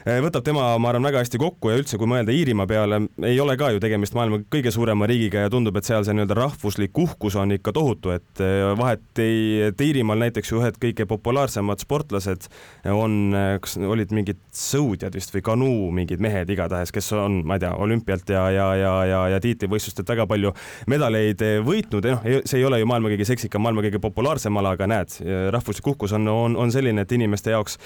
võtab 0.00 0.44
tema, 0.44 0.64
ma 0.80 0.90
arvan, 0.90 1.04
väga 1.04 1.20
hästi 1.20 1.38
kokku 1.40 1.72
ja 1.72 1.78
üldse, 1.80 1.98
kui 2.00 2.08
mõelda 2.08 2.32
Iirimaa 2.32 2.66
peale, 2.68 3.02
ei 3.26 3.36
ole 3.42 3.56
ka 3.60 3.68
ju 3.74 3.80
tegemist 3.82 4.14
maailma 4.16 4.40
kõige 4.52 4.72
suurema 4.72 5.04
riigiga 5.08 5.44
ja 5.44 5.50
tundub, 5.52 5.76
et 5.76 5.84
seal 5.84 6.06
see 6.06 6.14
nii-öelda 6.16 6.36
rahvuslik 6.38 6.96
uhkus 7.02 7.36
on 7.36 7.52
ikka 7.56 7.74
tohutu, 7.76 8.14
et 8.16 8.40
eh, 8.44 8.64
vahet 8.80 9.20
ei, 9.20 9.66
et 9.68 9.84
Iirimaal 9.84 10.22
näiteks 10.24 10.52
ju 10.52 10.62
ühed 10.62 10.78
kõige 10.80 11.04
populaarsemad 11.10 11.82
sportlased 11.84 12.48
on, 12.88 13.18
eh, 13.36 13.50
kas 13.60 13.76
olid 13.76 14.14
mingid 14.16 14.40
sõudjad 14.56 15.16
vist 15.16 15.34
või 15.36 15.44
kanuu 15.50 15.90
mingid 15.92 16.22
mehed 16.24 16.48
igatahes, 16.48 16.94
kes 16.96 17.12
on, 17.18 17.42
ma 17.44 17.58
ei 17.58 17.66
tea, 17.66 17.74
olümpialt 17.76 18.32
ja, 18.32 18.46
ja, 18.54 18.70
ja, 18.80 18.94
ja, 19.10 19.20
ja 19.34 19.42
tiitlivõistlustelt 19.44 20.14
väga 20.14 20.28
palju 20.30 20.54
medaleid 20.88 21.44
võitnud 21.66 22.08
ja 22.08 22.16
noh, 22.16 22.40
see 22.48 22.62
ei 22.62 22.66
ole 22.68 22.80
ju 22.80 22.88
maailma 22.88 23.12
kõige 23.12 23.28
seksikam, 23.28 23.66
maailma 23.66 23.84
kõige 23.84 24.00
populaarsem 24.00 24.56
ala, 24.56 24.72
aga 24.78 24.88
näed, 24.88 25.20
rahvuslik 25.52 25.92
uhkus 25.92 26.16
on, 26.16 26.24
on, 26.32 26.56
on 26.56 26.72
selline, 26.72 27.04
et 27.04 27.12
inimeste 27.12 27.52
jaoks 27.52 27.76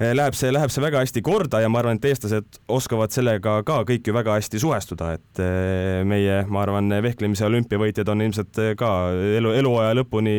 läheb 0.00 0.36
see, 0.38 0.50
läheb 0.54 0.72
see 0.72 0.84
väga 0.84 1.04
hästi 1.04 1.22
korda 1.24 1.58
korda 1.58 1.67
ja 1.68 1.72
ma 1.72 1.82
arvan, 1.82 1.98
et 1.98 2.06
eestlased 2.08 2.58
oskavad 2.72 3.12
sellega 3.12 3.58
ka 3.66 3.82
kõik 3.88 4.08
ju 4.08 4.14
väga 4.16 4.38
hästi 4.38 4.60
suhestuda, 4.62 5.10
et 5.18 5.40
eh, 5.44 6.00
meie, 6.08 6.40
ma 6.48 6.62
arvan, 6.64 6.88
vehklemise 7.04 7.44
olümpiavõitjad 7.48 8.08
on 8.12 8.24
ilmselt 8.24 8.60
eh, 8.64 8.70
ka 8.78 8.90
elu, 9.38 9.52
eluaja 9.60 9.96
lõpuni 9.98 10.36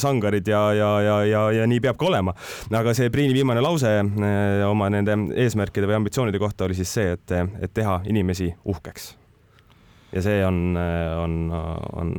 sangarid 0.00 0.48
ja, 0.48 0.62
ja, 0.76 0.90
ja, 1.04 1.18
ja, 1.28 1.42
ja 1.60 1.66
nii 1.68 1.82
peab 1.84 2.00
ka 2.00 2.08
olema. 2.08 2.34
aga 2.72 2.94
see 2.96 3.12
Priini 3.12 3.36
viimane 3.36 3.62
lause 3.64 3.92
eh, 4.00 4.62
oma 4.66 4.88
nende 4.92 5.18
eesmärkide 5.44 5.90
või 5.90 6.00
ambitsioonide 6.00 6.40
kohta 6.40 6.68
oli 6.68 6.78
siis 6.78 6.94
see, 6.96 7.12
et, 7.18 7.36
et 7.60 7.74
teha 7.74 8.00
inimesi 8.08 8.48
uhkeks. 8.64 9.12
ja 10.16 10.24
see 10.24 10.40
on, 10.46 10.78
on, 10.78 11.36
on 11.92 12.16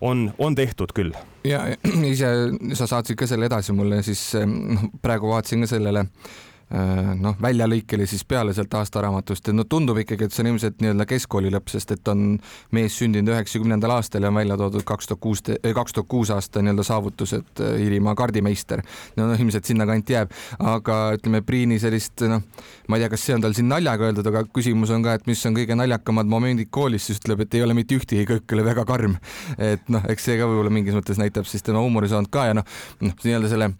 on, 0.00 0.28
on 0.38 0.54
tehtud 0.54 0.92
küll. 0.94 1.14
ja 1.46 1.62
ise 2.12 2.34
sa 2.78 2.90
saatsid 2.90 3.18
ka 3.18 3.30
selle 3.30 3.46
edasi 3.46 3.74
mulle, 3.74 4.02
siis 4.06 4.32
noh, 4.34 4.90
praegu 5.02 5.30
vaatasin 5.30 5.66
ka 5.66 5.70
sellele 5.76 6.06
Äh, 6.06 6.47
noh, 6.68 7.36
väljalõikele 7.40 8.06
siis 8.06 8.24
peale 8.28 8.52
sealt 8.52 8.74
aastaraamatust, 8.76 9.48
et 9.48 9.56
no 9.56 9.64
tundub 9.64 9.96
ikkagi, 10.02 10.26
et 10.28 10.34
see 10.34 10.42
on 10.44 10.50
ilmselt 10.50 10.82
nii-öelda 10.82 11.06
keskkooli 11.08 11.52
lõpp, 11.54 11.70
sest 11.72 11.94
et 11.94 12.10
on 12.12 12.34
mees 12.76 12.98
sündinud 13.00 13.32
üheksakümnendal 13.32 13.94
aastal 13.94 14.26
ja 14.26 14.32
on 14.32 14.36
välja 14.36 14.58
toodud 14.60 14.84
kaks 14.88 15.08
tuhat 15.08 15.22
kuus, 15.24 15.42
eh, 15.54 15.72
kaks 15.74 15.96
tuhat 15.96 16.10
kuus 16.12 16.32
aasta 16.34 16.60
nii-öelda 16.60 16.84
saavutused 16.84 17.62
eh, 17.64 17.80
Iirimaa 17.86 18.14
kardimeister. 18.18 18.82
no 19.16 19.30
ilmselt 19.32 19.64
sinnakanti 19.64 20.18
jääb, 20.18 20.36
aga 20.60 20.98
ütleme, 21.16 21.42
Priini 21.48 21.78
sellist 21.80 22.20
noh, 22.28 22.44
ma 22.88 22.98
ei 22.98 23.04
tea, 23.04 23.12
kas 23.16 23.24
see 23.24 23.38
on 23.38 23.44
tal 23.46 23.56
siin 23.56 23.70
naljaga 23.72 24.10
öeldud, 24.10 24.28
aga 24.28 24.44
küsimus 24.52 24.92
on 24.92 25.06
ka, 25.06 25.16
et 25.16 25.28
mis 25.30 25.44
on 25.48 25.56
kõige 25.56 25.76
naljakamad 25.78 26.28
momendid 26.28 26.68
koolis, 26.74 27.08
siis 27.08 27.22
ütleb, 27.22 27.46
et 27.46 27.56
ei 27.56 27.64
ole 27.64 27.76
mitte 27.78 27.96
ühtegi, 27.96 28.28
kõik 28.28 28.56
oli 28.56 28.66
väga 28.68 28.84
karm. 28.88 29.16
et 29.56 29.88
noh, 29.88 30.04
eks 30.08 30.28
see 30.28 30.36
ka 30.36 30.48
võib-olla 30.50 30.72
mingis 30.74 30.96
mõttes 30.96 31.20
näitab 31.20 31.48
siis 31.48 31.64
tema 31.64 31.80
huumorisaanud 31.84 32.28
ka 32.32 32.50
ja 32.50 32.58
noh, 32.60 32.76
noh, 33.00 33.16
nii-öelda 33.24 33.48
selle 33.48 33.72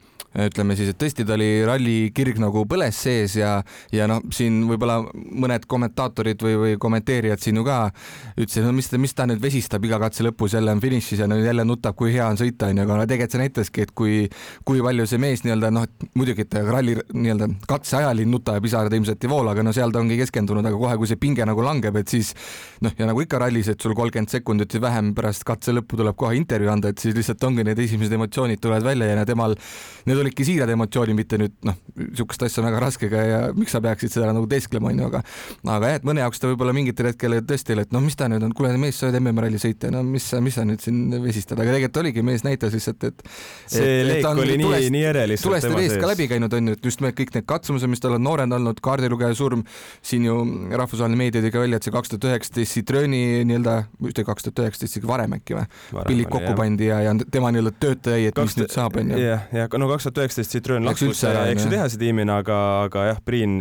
ütleme 0.46 0.76
siis, 0.78 0.92
et 0.92 0.98
tõesti 0.98 1.24
ta 1.26 1.34
oli 1.34 1.48
ralli 1.66 1.96
kirg 2.14 2.38
nagu 2.42 2.64
põles 2.68 2.98
sees 3.02 3.34
ja, 3.38 3.56
ja 3.94 4.06
noh, 4.10 4.20
siin 4.34 4.60
võib-olla 4.68 5.00
mõned 5.02 5.64
kommentaatorid 5.70 6.42
või, 6.44 6.56
või 6.62 6.74
kommenteerijad 6.80 7.42
siin 7.42 7.58
ju 7.58 7.64
ka 7.66 7.78
ütlesid, 8.36 8.66
no 8.66 8.72
mis 8.76 8.90
ta, 8.90 9.00
mis 9.00 9.14
ta 9.16 9.26
nüüd 9.28 9.42
vesistab 9.42 9.84
iga 9.88 9.98
katse 10.02 10.26
lõpus 10.26 10.54
jälle 10.54 10.74
on 10.74 10.82
finišis 10.82 11.24
ja 11.24 11.28
no 11.30 11.38
jälle 11.40 11.64
nutab, 11.66 11.96
kui 11.98 12.12
hea 12.14 12.26
on 12.28 12.38
sõita, 12.38 12.68
onju, 12.70 12.84
aga 12.84 12.98
no 13.00 13.06
tegelikult 13.08 13.34
see 13.34 13.42
näitaski, 13.42 13.86
et 13.86 13.94
kui, 13.96 14.18
kui 14.68 14.82
palju 14.84 15.08
see 15.10 15.22
mees 15.22 15.44
nii-öelda 15.46 15.72
noh, 15.74 15.88
muidugi, 16.18 16.46
et 16.46 16.58
ralli 16.68 16.98
nii-öelda 17.14 17.50
katse 17.68 17.98
ajal 18.02 18.22
ei 18.22 18.28
nuta 18.28 18.58
ja 18.58 18.64
pisarad 18.64 18.94
ilmselt 18.94 19.24
ei 19.24 19.32
voola, 19.32 19.56
aga 19.56 19.64
no 19.66 19.74
seal 19.76 19.94
ta 19.94 20.02
ongi 20.02 20.20
keskendunud, 20.20 20.66
aga 20.66 20.78
kohe, 20.78 20.98
kui 21.00 21.10
see 21.10 21.20
pinge 21.20 21.46
nagu 21.48 21.64
langeb, 21.64 21.98
et 21.98 22.14
siis 22.14 22.34
noh, 22.84 22.94
ja 22.98 23.08
nagu 23.10 23.24
ikka 23.24 23.42
rallis, 23.42 23.72
et 23.72 23.80
sul 23.80 23.96
kolmkümmend 23.98 24.30
sekundit 24.32 24.78
või 24.78 24.86
vähem 24.86 25.12
pärast 25.16 25.46
katse 25.48 25.74
lõppu 25.74 25.98
tuleb 25.98 26.18
kohe 26.18 26.36
intervjuu 26.38 26.72
anda, 26.72 26.92
et 26.92 27.02
siis 27.02 27.16
lihtsalt 27.16 27.48
ongi 27.48 27.66
need 27.66 27.78
esimesed 27.82 28.14
emotsioonid 28.14 28.62
tulevad 28.62 28.86
välja 28.86 29.10
ja 29.10 29.26
temal 29.28 29.56
need 30.06 30.18
need 30.18 30.27
olidki 30.28 30.46
siirad 30.46 30.70
emotsioonid, 30.72 31.16
mitte 31.18 31.38
nüüd 31.40 31.54
noh, 31.66 31.76
niisugust 31.98 32.44
asja 32.46 32.62
on 32.62 32.68
väga 32.68 32.82
raske 32.84 33.08
ka 33.10 33.24
ja 33.24 33.40
miks 33.56 33.74
sa 33.74 33.80
peaksid 33.84 34.12
seda 34.12 34.30
nagu 34.34 34.46
teesklema, 34.50 34.92
onju, 34.92 35.08
aga 35.08 35.22
aga 35.74 35.92
jah, 35.92 36.00
et 36.00 36.06
mõne 36.08 36.22
jaoks 36.22 36.42
ta 36.42 36.50
võib-olla 36.50 36.74
mingitel 36.76 37.10
hetkel 37.10 37.38
tõesti, 37.48 37.76
et 37.82 37.94
noh, 37.94 38.02
mis 38.04 38.16
ta 38.18 38.28
nüüd 38.30 38.44
on, 38.44 38.54
kuule 38.56 38.74
mees, 38.80 38.98
sa 38.98 39.08
oled 39.08 39.18
MM-ralli 39.20 39.60
sõitja, 39.62 39.90
no 39.94 40.02
mis 40.06 40.26
sa, 40.32 40.40
mis 40.44 40.58
sa 40.58 40.64
nüüd 40.68 40.82
siin 40.84 41.16
vesistad, 41.24 41.58
aga 41.58 41.74
tegelikult 41.74 42.02
oligi, 42.02 42.24
mees 42.26 42.44
näitas 42.46 42.74
lihtsalt, 42.76 43.08
et 43.08 43.24
see 43.72 44.02
leek 44.06 44.26
oli 44.28 44.58
tulest, 44.60 44.88
nii, 44.88 44.92
nii 44.96 45.06
ere 45.10 45.24
lihtsalt 45.32 45.50
tulest 45.50 45.68
ja 45.68 45.74
veest 45.76 46.02
ka 46.02 46.10
läbi 46.12 46.28
käinud, 46.30 46.58
onju, 46.58 46.76
et 46.78 46.88
just 46.90 47.02
nimelt 47.02 47.18
kõik 47.18 47.34
need 47.36 47.48
katsumused, 47.48 47.90
mis 47.90 48.04
tal 48.04 48.16
on 48.18 48.24
noorena 48.24 48.58
olnud, 48.58 48.82
kaardilugeja 48.84 49.36
surm, 49.38 49.64
siin 50.04 50.26
ju 50.28 50.38
rahvusvaheline 50.72 51.18
meedia 51.18 51.44
tõi 51.44 51.54
ka 51.54 51.64
välja, 51.64 51.80
et 51.80 51.88
see 51.88 51.94
kaks 51.94 52.14
tuhat 52.14 52.28
üheksateist 52.30 52.78
Citrooni 52.78 53.22
nii-öelda, 53.48 53.76
ühte 54.10 54.24
kaks 54.28 54.48
tuhat 54.48 54.64
üheksateist, 54.64 54.98
isegi 54.98 55.10
varem 55.10 55.36
äkki 55.38 55.56
või, 55.58 55.66
pillid 56.08 56.30
kokku 56.32 56.54
pandi 56.58 56.90
ja, 56.90 57.00
ja 57.06 57.14
tema 57.32 57.52
nii-öelda 57.54 57.74
töötaja 57.80 58.20
jäi, 58.20 58.32
et 58.32 58.42
mis 58.42 58.58
nüüd 58.60 58.74
saab, 58.74 58.98
onju. 59.00 59.18
jah, 59.22 59.46
jah, 59.54 59.78
no 59.80 59.90
kaks 59.90 60.07
tuhat 60.08 60.26
üheksateist 60.26 60.54
Citroen 60.54 60.86
lahkus 60.86 61.22
Exu 61.52 61.68
tehase 61.70 61.98
tiimina, 62.00 62.38
aga, 62.42 62.58
aga 62.86 63.04
jah, 63.10 63.20
Priin 63.24 63.58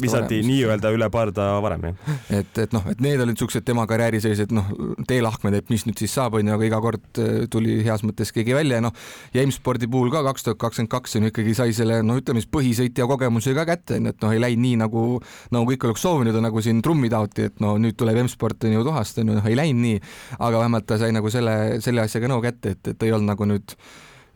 visati 0.00 0.40
nii-öelda 0.46 0.92
üle 0.94 1.08
parda 1.12 1.46
varem 1.64 1.90
jah. 1.90 2.18
et, 2.40 2.60
et 2.64 2.74
noh, 2.76 2.84
et 2.90 3.02
need 3.04 3.20
olid 3.24 3.40
siuksed 3.40 3.66
tema 3.66 3.86
karjääri 3.90 4.20
sellised 4.22 4.54
noh, 4.54 4.68
teelahkmed, 5.08 5.56
et 5.60 5.72
mis 5.72 5.86
nüüd 5.88 6.00
siis 6.00 6.14
saab, 6.16 6.38
onju, 6.38 6.54
aga 6.56 6.68
iga 6.68 6.80
kord 6.82 7.22
äh, 7.22 7.44
tuli 7.52 7.80
heas 7.86 8.04
mõttes 8.06 8.32
keegi 8.34 8.56
välja 8.56 8.80
ja 8.80 8.86
noh, 8.86 8.96
ja 9.34 9.44
M-spordi 9.46 9.88
puhul 9.90 10.12
ka 10.14 10.22
kaks 10.26 10.46
tuhat 10.46 10.60
kakskümmend 10.60 10.92
kaks 10.92 11.16
on 11.18 11.26
ju 11.26 11.32
ikkagi 11.34 11.56
sai 11.58 11.74
selle 11.76 12.00
no 12.06 12.18
ütleme 12.20 12.42
siis 12.42 12.50
põhisõitja 12.52 13.08
kogemuse 13.10 13.54
ka 13.56 13.66
kätte, 13.68 13.98
onju, 14.00 14.14
et 14.14 14.26
noh, 14.26 14.34
ei 14.36 14.44
läinud 14.44 14.64
nii 14.66 14.76
nagu, 14.84 15.06
nagu 15.54 15.72
kõik 15.72 15.88
oleks 15.88 16.04
soovinud 16.06 16.36
ja 16.36 16.44
nagu 16.44 16.64
siin 16.64 16.82
trummi 16.84 17.10
taoti, 17.12 17.48
et 17.50 17.64
no 17.64 17.76
nüüd 17.80 17.98
tuleb 17.98 18.22
M-sport 18.24 18.68
on 18.68 18.76
ju 18.78 18.84
tuhast, 18.86 19.22
onju, 19.22 19.40
noh 19.40 19.50
ei 19.50 19.58
läinud 19.58 19.84
nii, 19.86 20.04
aga 20.38 20.62
vähemalt 20.62 20.88
ta 20.90 21.00
sai 21.00 21.14
nagu 21.16 21.32
selle, 21.32 21.56
selle 21.84 22.04
asja 22.04 22.22
ka 22.22 22.30
nagu 22.30 22.44
kätte, 22.44 22.76
et, 22.76 22.94
et 22.94 23.08
ei 23.08 23.14
olnud 23.16 23.34
nagu 23.34 23.48
nüüd 23.48 23.76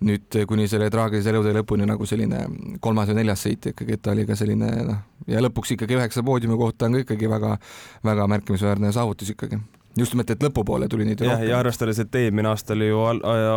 nüüd 0.04 0.40
kuni 0.48 0.66
selle 0.70 0.90
traagilise 0.90 1.30
elutee 1.30 1.54
lõpuni 1.56 1.86
nagu 1.88 2.06
selline 2.08 2.44
kolmas 2.80 3.08
või 3.10 3.20
neljas 3.20 3.46
sõit 3.46 3.70
ikkagi, 3.72 3.98
et 3.98 4.02
ta 4.02 4.12
oli 4.12 4.26
ka 4.28 4.36
selline 4.38 4.72
noh, 4.90 5.00
ja 5.30 5.42
lõpuks 5.44 5.76
ikkagi 5.76 5.98
üheksa 5.98 6.24
poodiumi 6.26 6.58
kohta 6.60 6.88
on 6.88 6.98
ka 6.98 7.06
ikkagi 7.06 7.30
väga-väga 7.30 8.28
märkimisväärne 8.34 8.92
saavutus 8.92 9.32
ikkagi 9.36 9.60
just 9.98 10.14
nimelt, 10.14 10.30
et 10.34 10.42
lõpupoole 10.42 10.88
tuli 10.90 11.06
neid 11.06 11.22
jah, 11.22 11.42
ja 11.46 11.58
arvestades, 11.60 12.00
et 12.02 12.16
eelmine 12.18 12.50
aasta 12.50 12.74
oli 12.74 12.88
ju 12.88 13.00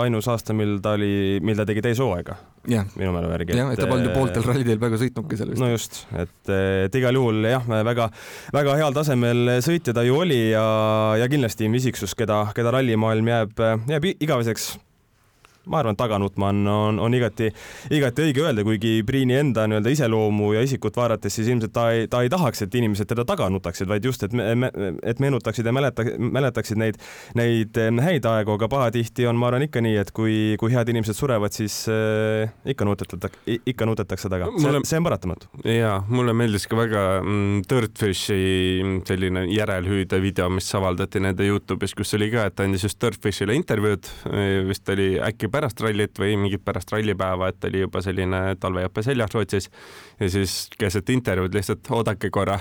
ainus 0.04 0.28
aasta, 0.30 0.54
mil 0.58 0.78
ta 0.84 0.94
oli, 0.98 1.40
mil 1.46 1.58
ta 1.58 1.66
tegi 1.68 1.82
täishooaega. 1.86 2.38
minu 2.68 3.12
mälu 3.16 3.32
järgi. 3.34 3.58
jah, 3.58 3.72
et 3.74 3.82
ta 3.82 3.90
polnud 3.90 4.10
ju 4.10 4.14
pooltel 4.14 4.46
rallidel 4.46 4.80
peaaegu 4.82 5.02
sõitnudki 5.02 5.40
seal 5.40 5.54
vist. 5.54 5.64
no 5.64 5.72
just, 5.72 6.02
et, 6.14 6.54
et 6.86 7.00
igal 7.02 7.18
juhul 7.18 7.42
jah, 7.50 7.66
väga, 7.90 8.10
väga 8.54 8.78
heal 8.82 8.98
tasemel 8.98 9.58
sõitja 9.66 9.96
ta 9.98 10.06
ju 10.06 10.20
oli 10.22 10.42
ja, 10.52 10.66
ja 11.18 11.30
kindlasti 11.32 11.72
isiksus, 11.82 12.14
keda, 12.18 12.44
keda 12.58 12.76
rallimaailm 12.78 13.34
jääb, 13.34 13.64
jääb 13.90 14.12
igaveseks 14.14 14.76
ma 15.68 15.82
arvan, 15.82 15.98
et 15.98 16.02
taga 16.02 16.20
nutma 16.22 16.52
on, 16.54 17.00
on, 17.04 17.18
igati, 17.18 17.50
igati 17.94 18.28
õige 18.28 18.44
öelda, 18.46 18.64
kuigi 18.68 19.02
Priini 19.08 19.38
enda 19.40 19.68
nii-öelda 19.70 19.94
iseloomu 19.94 20.52
ja 20.56 20.64
isikut 20.66 20.98
vaadates, 20.98 21.36
siis 21.38 21.50
ilmselt 21.52 21.74
ta 21.76 21.90
ei, 21.94 22.08
ta 22.12 22.24
ei 22.26 22.32
tahaks, 22.32 22.64
et 22.66 22.76
inimesed 22.80 23.10
teda 23.10 23.26
taga 23.28 23.50
nutaksid, 23.54 23.90
vaid 23.90 24.06
just, 24.06 24.24
et 24.28 24.34
me, 24.36 24.72
et 25.04 25.22
meenutaksid 25.24 25.68
ja 25.68 25.74
mäleta, 25.76 26.06
mäletaksid 26.18 26.80
neid, 26.80 27.00
neid 27.38 27.78
häid 28.04 28.28
aegu, 28.30 28.56
aga 28.58 28.70
pahatihti 28.72 29.28
on, 29.30 29.40
ma 29.40 29.52
arvan, 29.52 29.68
ikka 29.68 29.84
nii, 29.84 29.98
et 30.02 30.12
kui, 30.16 30.38
kui 30.60 30.74
head 30.74 30.92
inimesed 30.94 31.18
surevad, 31.18 31.56
siis 31.56 31.80
äh, 31.92 32.52
ikka 32.74 32.88
nutetatakse, 32.88 33.60
ikka 33.74 33.90
nutetakse 33.90 34.32
taga. 34.32 34.50
see, 34.58 34.84
see 34.88 35.02
on 35.02 35.08
paratamatu. 35.08 35.52
ja 35.68 35.98
mulle 36.08 36.36
meeldis 36.38 36.68
ka 36.70 36.80
väga 36.80 37.06
mm, 37.22 37.64
Dirtfishi 37.70 39.02
selline 39.08 39.46
järelhüüde 39.52 40.22
video, 40.24 40.50
mis 40.54 40.70
avaldati 40.78 41.22
nende 41.24 41.48
Youtube'is, 41.48 41.96
kus 41.98 42.16
oli 42.18 42.30
ka, 42.34 42.48
et 42.48 42.58
ta 42.58 42.68
andis 42.68 42.86
just 42.88 43.00
Dirtfishile 43.02 43.56
intervjuud, 43.58 44.12
vist 44.68 44.90
oli 44.94 45.16
äkki 45.24 45.50
pärast 45.58 45.82
rallit 45.82 46.22
või 46.22 46.38
mingit 46.40 46.64
pärast 46.66 46.92
rallipäeva, 46.94 47.50
et 47.52 47.68
oli 47.70 47.84
juba 47.84 48.02
selline 48.06 48.42
talveõpe 48.62 49.04
seljas 49.06 49.34
Rootsis 49.34 49.70
ja 50.20 50.30
siis 50.32 50.56
keset 50.78 51.10
intervjuud 51.14 51.58
lihtsalt 51.58 51.92
oodake 51.98 52.32
korra, 52.34 52.60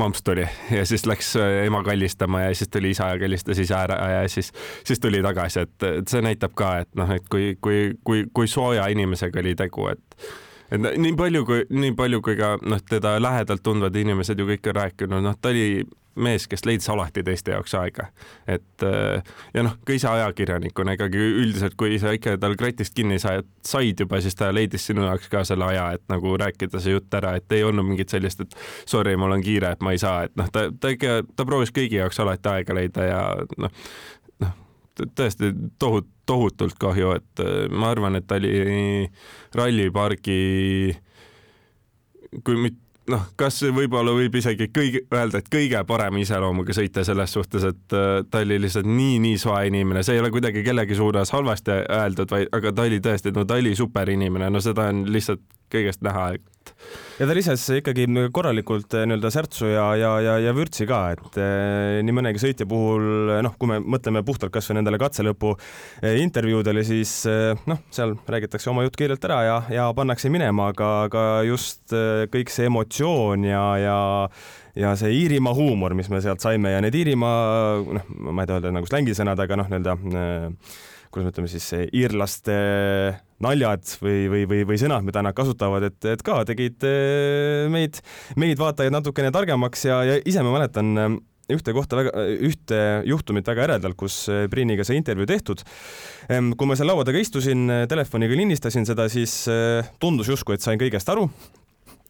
mamps 0.00 0.22
tuli. 0.24 0.46
Ja 0.70 0.84
siis 0.88 1.06
läks 1.08 1.34
äh, 1.40 1.64
ema 1.64 1.82
kallistama 1.86 2.44
ja 2.46 2.54
siis 2.54 2.70
tuli 2.72 2.92
isa 2.94 3.10
ja 3.14 3.20
kallistas 3.20 3.60
isa 3.64 3.82
ära 3.88 3.98
ja 4.12 4.24
siis, 4.28 4.52
siis 4.84 5.00
tuli 5.00 5.22
tagasi, 5.24 5.64
et, 5.64 5.76
et 6.00 6.08
see 6.10 6.24
näitab 6.24 6.56
ka, 6.58 6.76
et 6.84 6.90
noh, 6.98 7.10
et 7.16 7.28
kui, 7.32 7.54
kui, 7.60 7.94
kui, 8.04 8.26
kui 8.34 8.50
sooja 8.50 8.88
inimesega 8.92 9.40
oli 9.44 9.56
tegu, 9.58 9.88
et 9.92 10.24
et 10.74 10.80
nii 10.80 11.12
palju 11.16 11.44
kui, 11.46 11.64
nii 11.70 11.92
palju 11.96 12.22
kui 12.24 12.38
ka 12.38 12.54
noh, 12.62 12.80
teda 12.88 13.16
lähedalt 13.22 13.62
tundvad 13.62 13.96
inimesed 14.00 14.40
ju 14.40 14.48
kõik 14.48 14.72
on 14.72 14.80
rääkinud, 14.80 15.22
noh, 15.24 15.36
ta 15.40 15.52
oli 15.52 15.84
mees, 16.16 16.46
kes 16.48 16.64
leidis 16.66 16.88
alati 16.92 17.22
teiste 17.26 17.54
jaoks 17.54 17.74
aega. 17.78 18.06
et 18.46 18.82
äh, 18.82 19.22
ja 19.54 19.64
noh, 19.66 19.76
ka 19.86 19.96
ise 19.96 20.08
ajakirjanikuna 20.08 20.94
ikkagi 20.96 21.18
üldiselt, 21.42 21.76
kui 21.80 21.98
sa 21.98 22.14
ikka 22.14 22.36
tal 22.42 22.56
kratist 22.60 22.94
kinni 22.94 23.18
said, 23.22 23.48
said 23.66 24.00
juba, 24.00 24.20
siis 24.22 24.38
ta 24.38 24.50
leidis 24.54 24.86
sinu 24.86 25.06
jaoks 25.08 25.30
ka 25.32 25.44
selle 25.48 25.66
aja, 25.72 25.90
et 25.98 26.04
nagu 26.12 26.36
rääkida 26.40 26.80
see 26.82 26.96
jutt 26.96 27.14
ära, 27.14 27.34
et 27.38 27.52
ei 27.56 27.64
olnud 27.66 27.88
mingit 27.88 28.14
sellist, 28.14 28.44
et 28.44 28.58
sorry, 28.86 29.16
mul 29.20 29.34
on 29.36 29.44
kiire, 29.44 29.74
et 29.74 29.84
ma 29.84 29.94
ei 29.94 30.02
saa, 30.02 30.24
et 30.28 30.36
noh, 30.38 30.50
ta, 30.52 30.68
ta 30.80 30.92
ikka, 30.94 31.22
ta 31.36 31.46
proovis 31.48 31.74
kõigi 31.74 31.98
jaoks 32.00 32.20
alati 32.22 32.52
aega 32.52 32.78
leida 32.78 33.08
ja 33.08 33.22
noh, 33.58 33.74
noh, 34.44 34.54
tõesti 35.02 35.50
tohut-, 35.82 36.10
tohutult 36.26 36.78
kahju, 36.80 37.16
et 37.18 37.44
äh, 37.44 37.66
ma 37.72 37.90
arvan, 37.94 38.20
et 38.20 38.28
ta 38.28 38.38
oli 38.38 39.10
rallipargi 39.54 40.40
kui 42.42 42.56
mitte 42.58 42.83
noh, 43.12 43.26
kas 43.36 43.60
võib-olla 43.74 44.14
võib 44.16 44.38
isegi 44.38 44.68
kõige, 44.74 45.04
öelda, 45.12 45.40
et 45.40 45.50
kõige 45.52 45.80
parema 45.88 46.20
iseloomuga 46.22 46.76
sõita 46.76 47.04
selles 47.06 47.34
suhtes, 47.36 47.66
et 47.68 47.96
äh, 47.96 48.22
ta 48.30 48.42
oli 48.44 48.58
lihtsalt 48.62 48.88
nii, 48.88 49.18
nii 49.24 49.40
soe 49.40 49.66
inimene, 49.68 50.04
see 50.06 50.16
ei 50.18 50.22
ole 50.24 50.32
kuidagi 50.34 50.64
kellegi 50.66 50.96
suunas 50.98 51.32
halvasti 51.34 51.82
öeldud, 51.82 52.30
vaid, 52.30 52.50
aga 52.56 52.72
ta 52.72 52.88
oli 52.88 53.00
tõesti, 53.04 53.34
no 53.36 53.44
ta 53.48 53.60
oli 53.60 53.74
super 53.78 54.10
inimene, 54.10 54.50
no 54.50 54.62
seda 54.64 54.88
on 54.92 55.04
lihtsalt 55.12 55.44
kõigest 55.74 56.04
näha, 56.06 56.34
ja 57.18 57.26
ta 57.28 57.34
lises 57.36 57.62
ikkagi 57.78 58.06
korralikult 58.34 58.94
eh, 58.98 59.04
nii-öelda 59.06 59.30
särtsu 59.30 59.68
ja, 59.70 59.86
ja, 59.98 60.10
ja, 60.24 60.34
ja 60.42 60.54
vürtsi 60.56 60.86
ka, 60.88 61.00
et 61.14 61.38
eh, 61.38 62.00
nii 62.06 62.16
mõnegi 62.16 62.42
sõitja 62.42 62.66
puhul 62.70 63.36
noh, 63.44 63.54
kui 63.60 63.70
me 63.70 63.78
mõtleme 63.82 64.24
puhtalt 64.26 64.52
kasvõi 64.54 64.80
nendele 64.80 64.98
katselõpu 65.02 65.54
eh, 66.02 66.18
intervjuudele, 66.22 66.82
siis 66.86 67.12
noh, 67.70 67.84
seal 67.94 68.16
räägitakse 68.30 68.72
oma 68.72 68.86
jutt 68.86 68.98
kiirelt 68.98 69.24
ära 69.28 69.40
ja, 69.46 69.58
ja 69.72 69.86
pannakse 69.96 70.32
minema, 70.32 70.72
aga, 70.74 70.90
aga 71.08 71.24
just 71.46 71.94
kõik 72.34 72.50
see 72.52 72.70
emotsioon 72.70 73.46
ja, 73.46 73.64
ja 73.82 73.98
ja 74.74 74.96
see 74.98 75.12
Iirimaa 75.14 75.54
huumor, 75.54 75.94
mis 75.94 76.08
me 76.10 76.18
sealt 76.18 76.42
saime 76.42 76.72
ja 76.72 76.80
need 76.82 76.96
Iirimaa, 76.98 77.78
noh, 78.00 78.10
ma 78.34 78.42
ei 78.42 78.50
taha 78.50 78.58
öelda 78.58 78.74
nagu 78.74 78.90
slängisõnad, 78.90 79.38
aga 79.44 79.60
noh, 79.60 79.70
nii-öelda 79.70 79.94
kuidas 81.14 81.28
me 81.28 81.30
ütleme 81.30 81.50
siis, 81.52 81.68
iirlaste 81.94 82.56
naljad 83.44 83.94
või, 84.02 84.24
või, 84.32 84.42
või, 84.50 84.64
või 84.68 84.80
sõnad, 84.80 85.04
mida 85.06 85.22
nad 85.24 85.36
kasutavad, 85.36 85.86
et, 85.90 86.00
et 86.14 86.24
ka 86.24 86.40
tegid 86.48 86.86
eh, 86.88 87.68
meid, 87.72 88.00
meid 88.40 88.60
vaatajaid 88.60 88.94
natukene 88.94 89.32
targemaks 89.34 89.86
ja, 89.88 90.02
ja 90.06 90.18
ise 90.24 90.44
ma 90.44 90.54
mäletan 90.56 90.92
eh, 90.96 91.16
ühte 91.54 91.74
kohta 91.76 91.98
väga, 92.00 92.24
ühte 92.48 92.78
juhtumit 93.08 93.48
väga 93.50 93.66
eredalt, 93.68 93.98
kus 94.00 94.22
eh, 94.32 94.46
Priiniga 94.52 94.86
sai 94.86 94.98
intervjuu 95.00 95.28
tehtud. 95.28 95.64
kui 96.28 96.68
ma 96.68 96.76
seal 96.78 96.88
laua 96.88 97.04
taga 97.04 97.20
istusin, 97.20 97.68
telefoniga 97.90 98.36
lindistasin 98.38 98.88
seda, 98.88 99.10
siis 99.12 99.44
tundus 100.00 100.32
justkui, 100.32 100.56
et 100.56 100.64
sain 100.64 100.80
kõigest 100.80 101.12
aru 101.12 101.28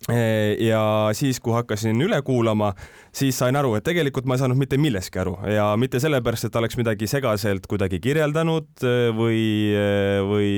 ja 0.08 0.82
siis, 1.16 1.38
kui 1.40 1.54
hakkasin 1.54 2.00
üle 2.04 2.18
kuulama, 2.22 2.72
siis 3.14 3.38
sain 3.38 3.56
aru, 3.56 3.74
et 3.78 3.84
tegelikult 3.86 4.26
ma 4.28 4.36
ei 4.36 4.42
saanud 4.42 4.58
mitte 4.60 4.76
millestki 4.80 5.20
aru. 5.22 5.36
Ja 5.48 5.70
mitte 5.80 6.00
sellepärast, 6.02 6.48
et 6.48 6.58
oleks 6.60 6.76
midagi 6.76 7.08
segaselt 7.08 7.68
kuidagi 7.70 8.00
kirjeldanud 8.04 8.84
või, 9.16 9.44
või, 10.28 10.50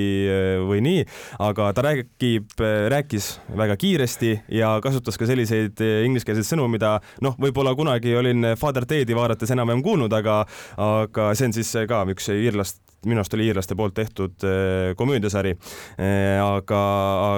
või 0.67 0.83
nii, 0.87 1.05
aga 1.47 1.71
ta 1.77 1.87
räägib, 1.87 2.57
rääkis 2.95 3.31
väga 3.59 3.79
kiiresti 3.81 4.33
ja 4.59 4.77
kasutas 4.85 5.19
ka 5.21 5.29
selliseid 5.31 5.83
ingliskeelseid 6.09 6.49
sõnu, 6.51 6.67
mida 6.73 6.97
noh, 7.23 7.39
võib-olla 7.39 7.77
kunagi 7.79 8.17
olin 8.19 8.55
Father 8.59 8.89
Ted'i 8.89 9.15
vaadates 9.17 9.55
enam-vähem 9.55 9.85
kuulnud, 9.87 10.13
aga, 10.19 10.43
aga 10.81 11.31
see 11.39 11.51
on 11.51 11.57
siis 11.61 11.73
ka 11.87 12.03
üks 12.11 12.33
iirlast 12.35 12.86
minu 13.07 13.23
arust 13.23 13.35
oli 13.37 13.49
iirlaste 13.49 13.77
poolt 13.79 13.95
tehtud 13.97 14.45
äh, 14.47 14.95
komöödiasari. 14.99 15.55
Äh, 15.99 16.41
aga, 16.43 16.81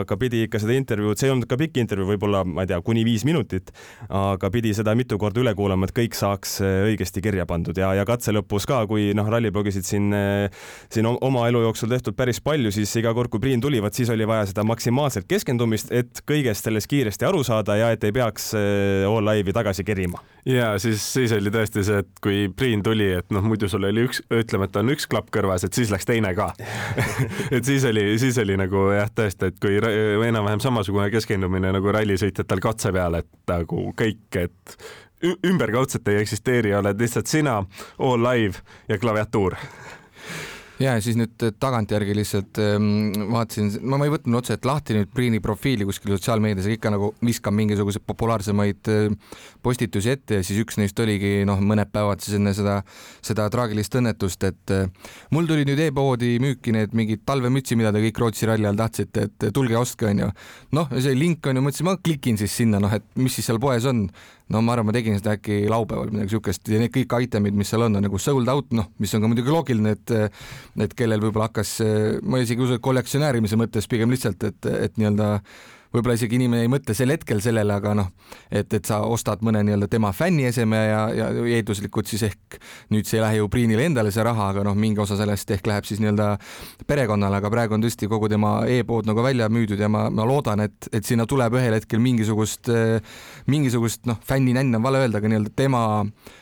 aga 0.02 0.18
pidi 0.20 0.44
ikka 0.46 0.60
seda 0.62 0.76
intervjuud, 0.78 1.18
see 1.18 1.28
ei 1.28 1.34
olnud 1.34 1.48
ka 1.50 1.58
pikk 1.60 1.80
intervjuu, 1.82 2.08
võib-olla 2.12 2.44
ma 2.48 2.64
ei 2.64 2.70
tea, 2.70 2.80
kuni 2.84 3.04
viis 3.06 3.24
minutit, 3.28 3.72
aga 4.08 4.50
pidi 4.54 4.72
seda 4.76 4.94
mitu 4.98 5.18
korda 5.20 5.42
üle 5.42 5.54
kuulama, 5.58 5.88
et 5.88 5.94
kõik 5.96 6.16
saaks 6.18 6.58
äh, 6.64 6.80
õigesti 6.90 7.22
kirja 7.24 7.46
pandud 7.48 7.78
ja, 7.78 7.92
ja 7.98 8.06
katse 8.08 8.34
lõpus 8.34 8.66
ka, 8.68 8.82
kui 8.90 9.10
noh, 9.16 9.28
ralliblogisid 9.28 9.86
siin, 9.86 10.10
siin 10.92 11.08
oma 11.08 11.46
elu 11.50 11.62
jooksul 11.66 11.92
tehtud 11.92 12.16
päris 12.18 12.40
palju, 12.44 12.72
siis 12.74 12.92
iga 13.00 13.14
kord, 13.16 13.30
kui 13.32 13.42
Priin 13.42 13.62
tuli, 13.62 13.80
vot 13.82 13.94
siis 13.94 14.10
oli 14.12 14.26
vaja 14.28 14.48
seda 14.50 14.64
maksimaalset 14.66 15.28
keskendumist, 15.30 15.92
et 15.94 16.22
kõigest 16.28 16.66
sellest 16.66 16.90
kiiresti 16.90 17.28
aru 17.28 17.44
saada 17.46 17.76
ja 17.78 17.92
et 17.94 18.04
ei 18.04 18.14
peaks 18.14 18.50
all 18.56 19.24
live'i 19.24 19.54
tagasi 19.54 19.84
kerima. 19.86 20.20
ja 20.48 20.72
siis, 20.82 21.02
siis 21.14 21.32
oli 21.36 21.52
tõesti 21.54 21.84
see, 21.86 22.02
et 22.02 22.22
kui 22.24 22.48
Priin 22.56 22.82
tuli, 22.84 23.10
et 23.20 23.30
noh, 23.34 23.44
muidu 23.44 23.68
sul 23.70 23.86
oli 23.88 24.06
üks, 24.08 24.22
ütleme, 24.34 24.68
et 24.68 24.76
on 24.80 24.92
üks 24.92 25.06
klapp 25.10 25.30
kõrvas, 25.34 25.57
kõrvas, 25.58 25.64
et 25.64 25.74
siis 25.74 25.90
läks 25.90 26.06
teine 26.06 26.34
ka. 26.34 26.52
Et 27.56 27.64
siis 27.64 27.84
oli, 27.84 28.18
siis 28.18 28.38
oli 28.38 28.56
nagu 28.56 28.90
jah, 28.92 29.10
tõesti, 29.10 29.50
et 29.50 29.58
kui 29.60 29.78
enam-vähem 30.28 30.60
samasugune 30.60 31.10
keskendumine 31.10 31.72
nagu 31.72 31.92
rallisõitjatel 31.92 32.60
katse 32.60 32.92
peal, 32.92 33.18
et 33.18 33.28
nagu 33.48 33.92
kõik, 33.96 34.28
et 34.36 34.76
ümberkaudselt 35.46 36.08
ei 36.08 36.20
eksisteeri, 36.22 36.74
oled 36.78 37.00
lihtsalt 37.00 37.26
sina, 37.26 37.62
all 37.98 38.22
live 38.22 38.60
ja 38.88 38.98
klaviatuur 38.98 39.56
ja 40.82 40.94
siis 41.02 41.16
nüüd 41.18 41.42
äh, 41.42 41.52
tagantjärgi 41.60 42.14
lihtsalt 42.16 42.60
ähm, 42.62 43.10
vaatasin, 43.32 43.70
ma 43.88 43.98
ei 44.06 44.12
võtnud 44.12 44.38
otseselt 44.40 44.66
lahti 44.68 44.96
nüüd 44.96 45.10
Priini 45.14 45.40
profiili 45.42 45.86
kuskil 45.88 46.14
sotsiaalmeedias, 46.14 46.68
ikka 46.74 46.92
nagu 46.94 47.10
viskan 47.24 47.56
mingisuguseid 47.58 48.04
populaarsemaid 48.06 48.90
äh, 48.92 49.34
postitusi 49.64 50.12
ette 50.14 50.38
ja 50.38 50.46
siis 50.46 50.62
üks 50.62 50.78
neist 50.80 50.98
oligi 51.02 51.42
noh, 51.48 51.60
mõned 51.64 51.90
päevad 51.94 52.22
siis 52.24 52.38
enne 52.38 52.54
seda, 52.56 52.78
seda 53.24 53.48
traagilist 53.52 53.98
õnnetust, 53.98 54.48
et 54.48 54.74
äh, 54.74 55.12
mul 55.34 55.50
tuli 55.50 55.66
nüüd 55.68 55.82
e-poodi 55.88 56.36
müüki 56.42 56.74
need 56.76 56.94
mingid 56.98 57.26
talvemütsi, 57.28 57.78
mida 57.78 57.92
te 57.94 58.02
kõik 58.06 58.22
Rootsi 58.22 58.48
ralli 58.50 58.68
all 58.68 58.78
tahtsite, 58.78 59.28
et 59.28 59.50
tulge 59.54 59.76
ostke, 59.78 60.08
onju. 60.12 60.30
noh, 60.78 60.98
see 60.98 61.14
link 61.18 61.46
on 61.50 61.58
ju, 61.58 61.66
mõtlesin, 61.66 61.90
ma 61.90 61.98
klikin 61.98 62.38
siis 62.40 62.54
sinna, 62.62 62.82
noh, 62.82 62.94
et 62.94 63.06
mis 63.18 63.34
siis 63.34 63.50
seal 63.50 63.60
poes 63.62 63.86
on 63.88 64.06
no 64.52 64.62
ma 64.64 64.74
arvan, 64.74 64.88
ma 64.88 64.94
tegin 64.96 65.18
seda 65.18 65.36
äkki 65.36 65.60
laupäeval 65.70 66.12
midagi 66.12 66.34
siukest. 66.36 66.68
Ja 66.72 66.80
need 66.80 66.92
kõik 66.94 67.16
itemid, 67.28 67.56
mis 67.58 67.72
seal 67.72 67.84
on, 67.86 67.98
on 67.98 68.06
nagu 68.06 68.20
sold 68.22 68.48
out, 68.52 68.70
noh, 68.76 68.90
mis 69.02 69.14
on 69.14 69.24
ka 69.24 69.30
muidugi 69.30 69.54
loogiline, 69.54 69.96
et 69.96 70.14
et 70.84 70.94
kellel 70.96 71.22
võib-olla 71.22 71.50
hakkas, 71.50 71.78
ma 72.22 72.40
isegi 72.42 72.64
usun, 72.64 72.78
et 72.78 72.84
kollektsionäärimise 72.84 73.58
mõttes 73.60 73.88
pigem 73.90 74.12
lihtsalt, 74.14 74.44
et, 74.48 74.70
et 74.88 75.00
nii-öelda 75.00 75.34
võib-olla 75.98 76.16
isegi 76.18 76.38
inimene 76.38 76.64
ei 76.64 76.70
mõtle 76.72 76.94
sel 76.96 77.12
hetkel 77.12 77.42
sellele, 77.44 77.74
aga 77.80 77.94
noh, 77.98 78.10
et, 78.50 78.72
et 78.74 78.88
sa 78.88 79.00
ostad 79.06 79.42
mõne 79.46 79.62
nii-öelda 79.66 79.88
tema 79.90 80.12
fännieseme 80.16 80.80
ja, 80.88 81.02
ja 81.14 81.28
eelduslikult 81.58 82.10
siis 82.10 82.24
ehk 82.28 82.58
nüüd 82.94 83.08
see 83.08 83.18
ei 83.18 83.24
lähe 83.24 83.40
ju 83.40 83.50
Priinile 83.52 83.86
endale 83.88 84.12
see 84.14 84.24
raha, 84.26 84.50
aga 84.54 84.64
noh, 84.66 84.76
mingi 84.78 85.02
osa 85.02 85.18
sellest 85.18 85.50
ehk 85.56 85.68
läheb 85.68 85.88
siis 85.88 86.02
nii-öelda 86.02 86.30
perekonnale, 86.88 87.40
aga 87.40 87.52
praegu 87.52 87.76
on 87.76 87.84
tõesti 87.84 88.08
kogu 88.10 88.30
tema 88.30 88.60
e-pood 88.70 89.08
nagu 89.08 89.24
välja 89.24 89.50
müüdud 89.52 89.80
ja 89.80 89.90
ma, 89.92 90.06
ma 90.14 90.26
loodan, 90.28 90.64
et, 90.66 90.90
et 90.92 91.06
sinna 91.06 91.26
tuleb 91.28 91.58
ühel 91.58 91.76
hetkel 91.76 92.02
mingisugust, 92.02 92.72
mingisugust 93.50 94.08
noh, 94.08 94.20
fänninänn 94.28 94.78
on 94.78 94.84
vale 94.84 95.04
öelda, 95.04 95.22
aga 95.22 95.32
nii-öelda 95.32 95.54
tema 95.58 95.84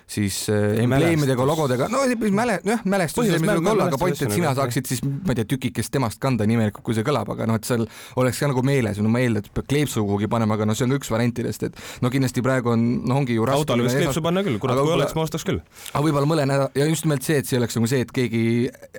siis 0.06 0.46
äh, 0.50 0.78
embleemidega, 0.84 1.46
logodega, 1.46 1.88
no 1.90 2.04
mäle-, 2.30 2.60
jah, 2.64 2.82
mälestus 2.84 3.26
pruugi 3.26 3.70
olla, 3.72 3.88
aga 3.90 3.98
point, 3.98 4.20
et 4.22 4.32
sina 4.32 4.52
saaksid 4.54 4.86
siis, 4.86 5.02
ma 5.02 5.34
ei 5.34 5.40
tea, 5.40 5.48
tükikest 5.50 5.90
temast 5.94 6.20
kanda 6.22 6.46
nii 6.46 6.58
imelikult, 6.60 6.84
kui 6.86 6.96
see 6.96 7.06
kõlab, 7.06 7.32
aga 7.34 7.48
noh, 7.50 7.58
et 7.58 7.66
seal 7.66 7.86
oleks 8.20 8.40
ka 8.42 8.50
nagu 8.52 8.62
meeles, 8.66 9.00
no 9.02 9.10
ma 9.12 9.22
eeldan, 9.24 9.45
et 9.48 9.54
peab 9.56 9.68
kleepsu 9.70 10.04
kuhugi 10.06 10.28
panema, 10.30 10.56
aga 10.58 10.68
noh, 10.68 10.76
see 10.78 10.86
on 10.86 10.94
ka 10.94 11.00
üks 11.00 11.10
variantidest, 11.12 11.66
et 11.68 11.80
no 12.04 12.10
kindlasti 12.12 12.44
praegu 12.44 12.72
on, 12.74 12.84
noh, 13.06 13.20
ongi 13.22 13.36
ju 13.36 13.46
autole 13.46 13.86
võiks 13.86 13.98
kleepsu 13.98 14.22
panna 14.24 14.44
küll, 14.46 14.58
kurat, 14.62 14.78
kui 14.80 14.96
oleks, 14.96 15.16
ma 15.16 15.24
ostaks 15.26 15.46
küll. 15.46 15.62
aga 15.92 16.04
võib-olla 16.04 16.30
mõne 16.30 16.46
nädala 16.50 16.70
ja 16.78 16.88
just 16.90 17.06
nimelt 17.06 17.26
see, 17.26 17.38
et 17.42 17.48
see 17.48 17.60
oleks 17.60 17.78
nagu 17.78 17.90
see, 17.90 18.02
et 18.04 18.12
keegi 18.14 18.44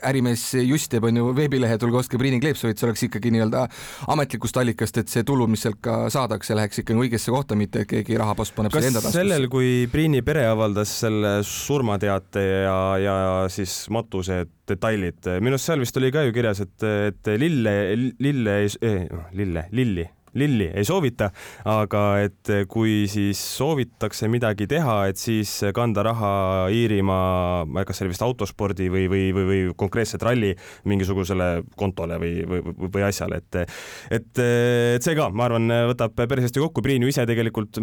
ärimees 0.07 0.45
just 0.63 0.91
teeb, 0.93 1.07
on 1.09 1.21
ju, 1.21 1.29
veebilehe, 1.37 1.79
tulge 1.81 2.01
ostke 2.01 2.19
Priini 2.21 2.41
kleepsu, 2.43 2.71
et 2.71 2.79
see 2.79 2.89
oleks 2.89 3.05
ikkagi 3.07 3.31
nii-öelda 3.35 3.67
ametlikust 4.13 4.57
allikast, 4.61 5.01
et 5.03 5.11
see 5.13 5.25
tulu, 5.27 5.47
mis 5.51 5.63
sealt 5.65 5.79
ka 5.83 5.99
saadakse, 6.13 6.55
läheks 6.57 6.83
ikka 6.83 6.97
õigesse 6.97 7.33
kohta, 7.33 7.57
mitte 7.59 7.85
et 7.85 7.91
keegi 7.91 8.19
rahapost 8.19 8.55
paneb 8.57 8.73
selle 8.73 8.91
enda 8.91 9.03
taskusse. 9.03 9.23
sellel, 9.23 9.49
kui 9.51 9.71
Priini 9.91 10.23
pere 10.25 10.47
avaldas 10.49 10.93
selle 11.03 11.39
surmateate 11.47 12.45
ja, 12.65 12.77
ja 13.01 13.17
siis 13.51 13.83
matuse 13.93 14.45
detailid. 14.73 15.31
minu 15.39 15.57
arust 15.57 15.71
seal 15.71 15.83
vist 15.83 15.97
oli 15.97 16.11
ka 16.13 16.27
ju 16.27 16.35
kirjas, 16.35 16.61
et, 16.65 16.87
et 17.11 17.33
lille, 17.39 17.73
lille 18.19 18.59
ei 18.63 18.71
eh,, 18.81 19.09
lille, 19.37 19.67
lilli 19.71 20.07
lilli 20.37 20.69
ei 20.73 20.85
soovita, 20.85 21.29
aga 21.67 22.01
et 22.25 22.51
kui 22.69 23.05
siis 23.11 23.39
soovitakse 23.57 24.29
midagi 24.31 24.67
teha, 24.69 24.97
et 25.11 25.19
siis 25.19 25.51
kanda 25.75 26.03
raha 26.07 26.31
Iirimaa, 26.73 27.65
kas 27.87 27.99
see 27.99 28.07
oli 28.07 28.13
vist 28.13 28.25
autospordi 28.25 28.89
või, 28.93 29.07
või, 29.11 29.23
või, 29.35 29.47
või 29.51 29.61
konkreetselt 29.79 30.25
ralli 30.27 30.53
mingisugusele 30.89 31.49
kontole 31.79 32.19
või, 32.21 32.33
või, 32.49 32.75
või 32.85 33.07
asjale, 33.07 33.41
et 33.41 33.61
et, 34.11 34.41
et 34.97 35.03
see 35.03 35.15
ka, 35.17 35.29
ma 35.33 35.47
arvan, 35.47 35.71
võtab 35.91 36.13
päris 36.17 36.47
hästi 36.47 36.61
kokku. 36.61 36.83
Priin 36.85 37.03
ju 37.03 37.09
ise 37.09 37.25
tegelikult, 37.27 37.79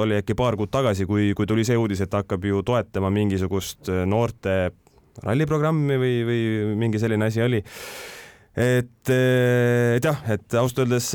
oli 0.00 0.18
äkki 0.18 0.36
paar 0.38 0.56
kuud 0.58 0.72
tagasi, 0.72 1.06
kui, 1.08 1.32
kui 1.36 1.46
tuli 1.48 1.64
see 1.66 1.78
uudis, 1.78 2.02
et 2.02 2.10
ta 2.10 2.22
hakkab 2.22 2.44
ju 2.44 2.62
toetama 2.66 3.12
mingisugust 3.14 3.92
noorte 4.08 4.72
ralliprogrammi 5.22 5.98
või, 6.00 6.18
või 6.26 6.42
mingi 6.80 7.00
selline 7.02 7.30
asi 7.30 7.44
oli. 7.44 7.62
Et, 8.54 9.10
et 9.10 10.04
jah, 10.04 10.20
et 10.30 10.54
ausalt 10.60 10.84
öeldes 10.84 11.08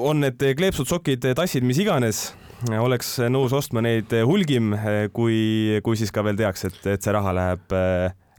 on 0.00 0.22
need 0.24 0.40
kleepsud, 0.56 0.88
sokid, 0.88 1.26
tassid, 1.36 1.64
mis 1.66 1.80
iganes, 1.82 2.30
oleks 2.80 3.18
nõus 3.28 3.52
ostma 3.56 3.82
neid 3.84 4.12
hulgim, 4.24 4.72
kui, 5.12 5.80
kui 5.84 6.00
siis 6.00 6.12
ka 6.14 6.24
veel 6.24 6.40
teaks, 6.40 6.64
et, 6.70 6.80
et 6.94 7.04
see 7.04 7.12
raha 7.12 7.34
läheb, 7.36 7.76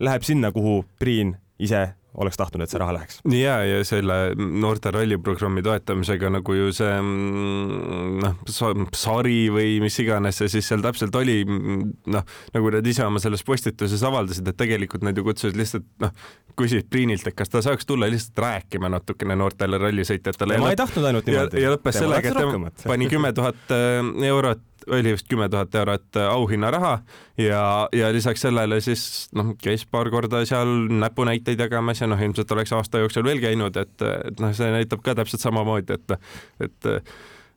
läheb 0.02 0.26
sinna, 0.26 0.50
kuhu 0.56 0.80
Priin 0.98 1.36
ise 1.62 1.86
oleks 2.22 2.38
tahtnud, 2.40 2.64
et 2.64 2.72
see 2.72 2.80
raha 2.82 2.96
läheks. 2.98 3.20
ja, 3.36 3.58
ja 3.66 3.84
selle 3.88 4.18
noorte 4.36 4.92
ralliprogrammi 4.96 5.64
toetamisega 5.66 6.32
nagu 6.38 6.56
ju 6.58 6.72
see 6.76 6.94
mm, 7.02 8.24
noh, 8.24 8.86
sari 8.96 9.46
või 9.54 9.80
mis 9.84 10.00
iganes 10.04 10.42
see 10.42 10.52
siis 10.58 10.70
seal 10.72 10.84
täpselt 10.86 11.16
oli, 11.20 11.42
noh, 11.46 12.26
nagu 12.56 12.74
nad 12.78 12.88
ise 12.88 13.06
oma 13.06 13.22
selles 13.24 13.44
postituses 13.48 14.04
avaldasid, 14.06 14.48
et 14.52 14.60
tegelikult 14.60 15.06
nad 15.06 15.18
ju 15.18 15.26
kutsusid 15.28 15.60
lihtsalt 15.60 15.88
noh, 16.04 16.14
küsisid 16.56 16.90
Priinilt, 16.92 17.26
et 17.28 17.36
kas 17.36 17.52
ta 17.52 17.64
saaks 17.66 17.88
tulla 17.88 18.08
lihtsalt 18.12 18.40
rääkima 18.46 18.92
natukene 18.94 19.36
noortele 19.40 19.80
rallisõitjatele. 19.82 20.60
ma 20.62 20.72
ei 20.76 20.80
tahtnud 20.80 21.10
ainult 21.10 21.28
niimoodi. 21.30 21.64
ja 21.64 21.74
lõppes 21.76 22.00
sellega, 22.00 22.32
et 22.32 22.82
ta 22.84 22.90
pani 22.90 23.10
kümme 23.12 23.34
tuhat 23.36 23.76
äh, 23.76 24.00
eurot 24.30 24.64
oli 24.92 25.14
vist 25.16 25.28
kümme 25.30 25.50
tuhat 25.50 25.76
eurot 25.76 26.20
äh, 26.20 26.30
auhinnaraha 26.32 26.94
ja, 27.38 27.62
ja 27.94 28.12
lisaks 28.14 28.46
sellele 28.46 28.80
siis 28.82 29.30
noh, 29.36 29.54
käis 29.62 29.86
paar 29.90 30.10
korda 30.14 30.44
seal 30.46 30.74
näpunäiteid 31.04 31.60
jagamas 31.66 32.02
ja 32.02 32.10
noh, 32.12 32.22
ilmselt 32.22 32.52
oleks 32.52 32.74
aasta 32.76 33.04
jooksul 33.04 33.26
veel 33.28 33.42
käinud, 33.44 33.78
et, 33.82 33.96
et 34.02 34.44
noh, 34.44 34.54
see 34.56 34.72
näitab 34.74 35.04
ka 35.06 35.16
täpselt 35.18 35.46
samamoodi, 35.46 36.00
et, 36.00 36.20
et 36.68 36.92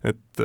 et, 0.06 0.40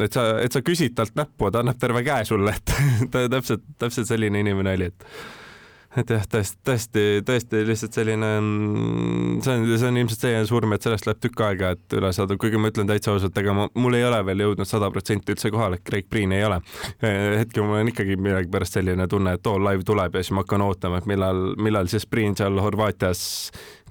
et 0.00 0.14
sa, 0.14 0.22
et 0.40 0.54
sa 0.54 0.62
küsid 0.64 0.94
talt 0.96 1.12
näppu, 1.18 1.50
ta 1.52 1.60
annab 1.60 1.76
terve 1.80 2.00
käe 2.06 2.24
sulle, 2.24 2.54
et 2.56 2.72
ta 3.12 3.26
täpselt, 3.28 3.66
täpselt 3.78 4.08
selline 4.08 4.40
inimene 4.40 4.72
oli, 4.78 4.88
et 4.88 5.04
et 5.96 6.10
jah, 6.12 6.24
tõesti, 6.28 6.58
tõesti, 6.68 7.02
tõesti 7.26 7.62
lihtsalt 7.64 7.96
selline, 7.96 8.28
mm, 8.40 9.38
see 9.44 9.54
on, 9.54 9.64
see 9.72 9.88
on 9.88 10.00
ilmselt 10.02 10.24
selline 10.26 10.48
surm, 10.48 10.74
et 10.76 10.84
sellest 10.84 11.08
läheb 11.08 11.22
tükk 11.24 11.42
aega, 11.46 11.72
et 11.76 11.96
üle 11.96 12.10
saada, 12.12 12.36
kuigi 12.40 12.60
ma 12.60 12.68
ütlen 12.72 12.90
täitsa 12.90 13.14
ausalt, 13.14 13.40
ega 13.40 13.54
ma, 13.56 13.68
mul 13.78 13.96
ei 13.96 14.04
ole 14.04 14.20
veel 14.28 14.44
jõudnud 14.44 14.68
sada 14.68 14.90
protsenti 14.92 15.32
üldse 15.32 15.52
kohale, 15.54 15.80
Craig 15.80 16.08
Priin 16.10 16.34
ei 16.36 16.44
ole. 16.44 16.60
hetkel 17.00 17.64
mul 17.64 17.80
on 17.80 17.92
ikkagi 17.94 18.18
millegipärast 18.20 18.78
selline 18.78 19.08
tunne, 19.08 19.38
et 19.38 19.50
oo, 19.50 19.58
live 19.64 19.86
tuleb 19.88 20.18
ja 20.18 20.24
siis 20.24 20.36
ma 20.36 20.44
hakkan 20.44 20.66
ootama, 20.68 21.00
et 21.00 21.08
millal, 21.10 21.52
millal 21.56 21.88
siis 21.90 22.06
Priin 22.06 22.36
seal 22.38 22.60
Horvaatias 22.60 23.22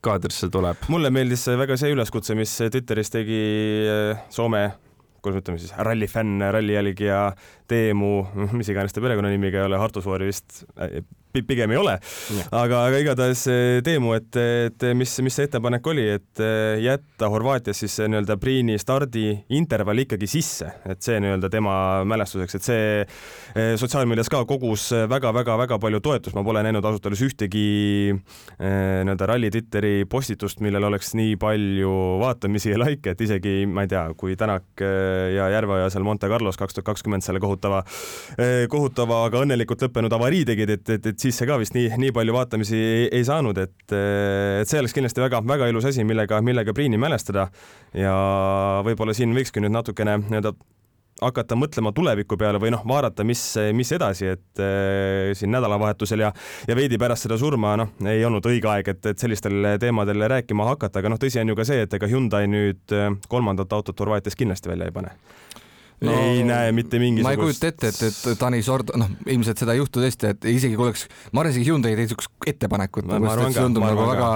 kaadrisse 0.06 0.52
tuleb. 0.54 0.86
mulle 0.94 1.10
meeldis 1.10 1.48
väga 1.58 1.80
see 1.82 1.96
üleskutse, 1.96 2.38
mis 2.38 2.54
Twitteris 2.62 3.10
tegi 3.10 3.40
eh, 3.90 4.28
Soome 4.30 4.68
kuidas 5.28 5.38
me 5.38 5.42
ütleme 5.42 5.60
siis, 5.62 5.74
rallifänn, 5.84 6.44
ralli 6.54 6.76
jälgija 6.76 7.22
Teemu, 7.68 8.12
mis 8.60 8.74
iganes 8.74 8.96
ta 8.96 9.04
perekonnanimiga 9.04 9.62
ei 9.62 9.70
ole, 9.70 9.82
Hartusvoori 9.82 10.30
vist 10.30 10.64
pigem 11.46 11.72
ei 11.72 11.78
ole. 11.78 11.94
aga, 12.52 12.84
aga 12.88 13.00
igatahes 13.02 13.44
eh, 13.52 13.80
Teemu, 13.86 14.14
et, 14.18 14.38
et 14.40 14.86
mis, 14.98 15.12
mis 15.26 15.38
see 15.38 15.48
ettepanek 15.48 15.88
oli, 15.92 16.06
et 16.18 16.42
jätta 16.82 17.30
Horvaatias 17.32 17.84
siis 17.84 17.98
nii-öelda 18.06 18.38
Priini 18.42 18.78
stardi 18.82 19.30
intervall 19.58 20.04
ikkagi 20.04 20.30
sisse, 20.30 20.72
et 20.88 21.04
see 21.04 21.20
nii-öelda 21.24 21.52
tema 21.54 21.76
mälestuseks, 22.08 22.58
et 22.58 22.68
see 22.68 23.68
sotsiaalmeedias 23.80 24.30
ka 24.32 24.44
kogus 24.50 24.90
väga-väga-väga 25.10 25.80
palju 25.82 26.02
toetust, 26.04 26.36
ma 26.38 26.46
pole 26.46 26.64
näinud 26.66 26.86
ausalt 26.86 27.08
öeldes 27.10 27.24
ühtegi 27.28 27.68
nii-öelda 28.14 29.30
ralli 29.30 29.52
Twitteri 29.54 29.94
postitust, 30.10 30.62
millel 30.66 30.88
oleks 30.90 31.14
nii 31.18 31.36
palju 31.42 31.94
vaatamisi 32.22 32.74
ja 32.74 32.82
likee, 32.82 33.16
et 33.16 33.26
isegi 33.28 33.60
ma 33.70 33.86
ei 33.86 33.92
tea, 33.94 34.06
kui 34.18 34.36
Tänak 34.38 34.82
ja 34.82 35.50
Järveoja 35.56 35.90
seal 35.94 36.06
Monte 36.08 36.30
Carlos 36.32 36.60
kaks 36.60 36.78
tuhat 36.78 36.92
kakskümmend 36.92 37.26
selle 37.26 37.42
kohutava, 37.44 37.57
kohutava, 38.72 39.24
aga 39.28 39.42
õnnelikult 39.46 39.88
lõppenud 39.88 40.14
avarii 40.14 40.46
tegid, 40.48 40.76
et, 40.78 40.94
et, 40.98 41.12
et 41.14 41.20
siis 41.20 41.38
see 41.38 41.50
ka 41.50 41.58
vist 41.62 41.76
nii, 41.78 41.90
nii 41.98 42.14
palju 42.16 42.36
vaatamisi 42.36 42.78
ei, 42.78 43.10
ei 43.20 43.28
saanud, 43.28 43.58
et, 43.64 43.76
et 43.92 44.70
see 44.70 44.80
oleks 44.82 44.96
kindlasti 44.96 45.24
väga-väga 45.24 45.70
ilus 45.72 45.90
asi, 45.90 46.06
millega, 46.08 46.42
millega 46.46 46.76
Priini 46.78 47.00
mälestada. 47.02 47.48
Ja 47.98 48.16
võib-olla 48.86 49.16
siin 49.18 49.34
võikski 49.36 49.64
nüüd 49.64 49.74
natukene 49.74 50.20
nii-öelda 50.24 50.54
hakata 51.22 51.58
mõtlema 51.58 51.92
tuleviku 51.98 52.38
peale 52.38 52.60
või 52.62 52.72
noh, 52.74 52.84
vaadata, 52.88 53.26
mis, 53.26 53.42
mis 53.74 53.92
edasi, 53.96 54.28
et 54.36 54.62
äh, 54.62 55.32
siin 55.38 55.50
nädalavahetusel 55.56 56.22
ja, 56.22 56.32
ja 56.70 56.78
veidi 56.78 57.00
pärast 57.02 57.26
seda 57.26 57.40
surma, 57.42 57.74
noh, 57.82 57.96
ei 58.06 58.22
olnud 58.28 58.46
õige 58.46 58.70
aeg, 58.70 58.94
et, 58.94 59.12
et 59.14 59.26
sellistel 59.26 59.74
teemadel 59.82 60.28
rääkima 60.30 60.68
hakata, 60.70 61.02
aga 61.02 61.14
noh, 61.14 61.22
tõsi 61.22 61.42
on 61.42 61.54
ju 61.54 61.58
ka 61.58 61.66
see, 61.68 61.88
et 61.88 61.98
ega 61.98 62.12
Hyundai 62.12 62.46
nüüd 62.52 62.98
kolmandat 63.32 63.74
autot 63.74 64.06
Horvaatias 64.06 64.38
kindlasti 64.38 64.70
välja 64.70 64.92
ei 64.92 64.96
pane 64.96 65.16
no, 66.06 66.14
ei 66.14 66.44
näe 66.46 66.72
mitte 66.76 67.00
mingisugust. 67.02 67.26
ma 67.26 67.34
ei 67.34 67.42
kujuta 67.42 67.72
ette, 67.72 67.92
et, 67.92 68.02
et 68.08 68.40
Tanis 68.40 68.70
Ord-, 68.74 68.94
noh, 69.00 69.14
ilmselt 69.26 69.64
seda 69.64 69.76
ei 69.76 69.82
juhtu 69.82 70.04
tõesti, 70.04 70.34
et 70.36 70.50
isegi 70.52 70.78
kui 70.78 70.90
oleks, 70.90 71.08
ma 71.32 71.42
arvan, 71.42 71.56
isegi 71.56 71.72
Hyundai 71.72 71.94
ei 71.94 72.00
tee 72.00 72.08
niisugust 72.08 72.50
ettepanekut, 72.54 73.08
nagu 73.10 73.34
see 73.34 73.58
tundub 73.58 73.88
nagu 73.88 74.08
väga, 74.12 74.32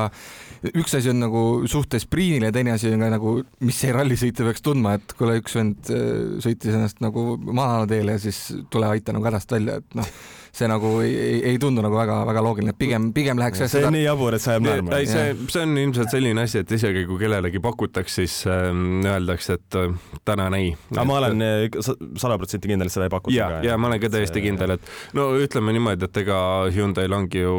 üks 0.71 0.97
asi 0.97 1.13
on 1.13 1.21
nagu 1.21 1.45
suhtes 1.71 2.05
Priinile 2.09 2.51
teine 2.55 2.75
asi 2.75 2.91
on 2.93 3.05
ka 3.05 3.11
nagu, 3.13 3.37
mis 3.65 3.81
see 3.83 3.93
rallisõitja 3.95 4.47
peaks 4.49 4.65
tundma, 4.65 4.97
et 4.99 5.15
kuule, 5.19 5.39
üks 5.41 5.57
vend 5.57 5.93
äh, 5.93 6.37
sõitis 6.43 6.77
ennast 6.77 7.01
nagu 7.05 7.33
maanalateele 7.45 8.17
ja 8.17 8.25
siis 8.29 8.43
tule 8.73 8.89
aita 8.89 9.15
nagu 9.15 9.29
hädast 9.29 9.57
välja, 9.57 9.81
et 9.81 9.99
noh 9.99 10.13
see 10.51 10.67
nagu 10.67 10.89
ei, 11.05 11.39
ei, 11.53 11.57
tundu 11.61 11.83
nagu 11.83 11.95
väga-väga 11.95 12.41
loogiline, 12.43 12.73
pigem, 12.77 13.09
pigem 13.15 13.39
läheks 13.39 13.61
see 13.63 13.69
seda... 13.71 13.87
on 13.87 13.95
nii 13.95 14.03
jabur, 14.03 14.35
et 14.35 14.43
sa 14.43 14.57
jääb 14.57 14.65
naerma. 14.65 14.97
ei, 14.99 15.07
see, 15.07 15.31
see 15.53 15.63
on 15.63 15.77
ilmselt 15.79 16.11
selline 16.11 16.43
asi, 16.43 16.59
et 16.65 16.73
isegi 16.75 17.05
kui 17.07 17.19
kellelegi 17.21 17.61
pakutakse, 17.63 18.25
siis 18.25 18.35
äh, 18.51 18.67
öeldakse, 19.07 19.55
et 19.59 19.79
äh, 19.79 19.95
tänan 20.27 20.57
ei. 20.59 20.73
aga 20.91 21.05
ma 21.07 21.17
olen 21.21 21.45
äh, 21.47 21.79
sada 21.79 22.35
protsenti 22.41 22.71
kindel, 22.71 22.91
et 22.91 22.95
seda 22.95 23.07
ei 23.07 23.13
pakuta. 23.13 23.37
ja, 23.37 23.49
ja 23.63 23.79
ma 23.79 23.87
olen 23.87 24.03
ka 24.03 24.11
täiesti 24.11 24.43
kindel, 24.43 24.75
et 24.75 24.91
no 25.17 25.29
ütleme 25.39 25.75
niimoodi, 25.77 26.09
et 26.09 26.21
ega 26.25 26.41
Hyundai'l 26.75 27.15
ongi 27.15 27.45
ju 27.45 27.55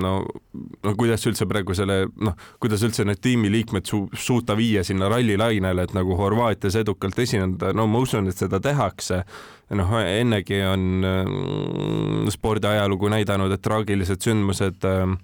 no, 0.00 0.16
no 0.82 0.96
kuidas 0.96 1.28
üldse 1.28 1.48
praegu 1.50 1.76
selle 1.76 2.06
noh, 2.16 2.38
kuidas 2.62 2.84
üldse 2.88 3.04
need 3.08 3.20
tiimiliikmed 3.22 3.88
su 3.88 4.06
suuta 4.16 4.56
viia 4.56 4.86
sinna 4.88 5.12
rallilainele, 5.12 5.84
et 5.84 5.96
nagu 5.96 6.16
Horvaatias 6.16 6.80
edukalt 6.80 7.20
esineda, 7.20 7.76
no 7.76 7.86
ma 7.90 8.00
usun, 8.00 8.32
et 8.32 8.40
seda 8.40 8.60
tehakse 8.62 9.22
noh, 9.78 9.96
ennegi 10.02 10.60
on 10.66 11.06
äh, 11.06 12.28
spordiajalugu 12.32 13.10
näidanud, 13.12 13.52
et 13.54 13.64
traagilised 13.64 14.22
sündmused 14.24 14.86
äh, 14.88 15.16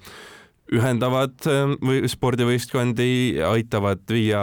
ühendavad 0.74 1.46
äh, 1.48 1.70
või 1.80 2.08
spordivõistkondi, 2.10 3.08
aitavad 3.48 4.02
viia 4.12 4.40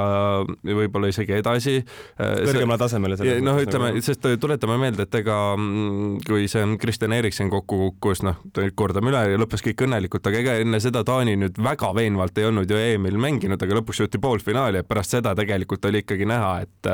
võib-olla 0.66 1.12
isegi 1.12 1.38
edasi. 1.38 1.76
kõrgemale 2.18 2.80
tasemele. 2.82 3.18
noh, 3.46 3.60
ütleme, 3.62 3.92
sest 4.06 4.26
tuletame 4.42 4.78
meelde, 4.82 5.06
et 5.06 5.20
ega 5.22 5.38
mm, 5.58 6.24
kui 6.28 6.48
see 6.52 6.64
on 6.66 6.78
Kristjan 6.82 7.14
Eriksen 7.18 7.52
kokku 7.54 7.82
kukkus, 7.86 8.24
noh, 8.26 8.42
kordame 8.76 9.14
üle 9.14 9.26
ja 9.34 9.42
lõppes 9.42 9.66
kõik 9.66 9.86
õnnelikult, 9.88 10.32
aga 10.32 10.42
ega 10.42 10.58
enne 10.64 10.82
seda 10.84 11.06
Taani 11.08 11.38
nüüd 11.42 11.62
väga 11.62 11.94
veenvalt 11.98 12.42
ei 12.42 12.50
olnud 12.50 12.72
ju 12.72 12.80
EM-il 12.80 13.22
mänginud, 13.22 13.62
aga 13.62 13.82
lõpuks 13.82 14.06
jõuti 14.06 14.22
poolfinaali 14.22 14.82
ja 14.82 14.88
pärast 14.88 15.18
seda 15.18 15.36
tegelikult 15.38 15.86
oli 15.92 16.02
ikkagi 16.06 16.30
näha, 16.30 16.58
et 16.66 16.94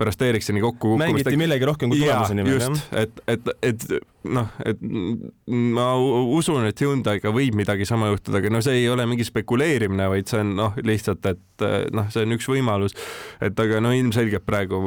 pärast 0.00 0.22
Ericssoni 0.24 0.62
kokkukukkumist. 0.64 1.12
mängiti 1.12 1.40
millegi 1.40 1.68
rohkem 1.68 1.92
kui 1.92 2.00
tulemuse 2.00 2.36
nimel. 2.38 2.56
just, 2.56 2.88
et, 2.96 3.20
et, 3.28 3.52
et 3.62 3.86
noh, 4.28 4.48
et 4.68 4.80
ma 5.48 5.86
usun, 5.96 6.64
et 6.68 6.80
Hyundai'ga 6.80 7.32
võib 7.34 7.56
midagi 7.56 7.86
sama 7.88 8.10
juhtuda, 8.10 8.40
aga 8.40 8.52
no 8.52 8.60
see 8.64 8.82
ei 8.82 8.88
ole 8.92 9.06
mingi 9.08 9.24
spekuleerimine, 9.24 10.08
vaid 10.12 10.28
see 10.30 10.42
on 10.42 10.54
noh, 10.58 10.76
lihtsalt, 10.84 11.24
et 11.30 11.64
noh, 11.96 12.08
see 12.12 12.24
on 12.26 12.36
üks 12.36 12.48
võimalus. 12.50 12.96
et 13.40 13.60
aga 13.64 13.80
no 13.80 13.92
ilmselgelt 13.96 14.44
praegu 14.46 14.80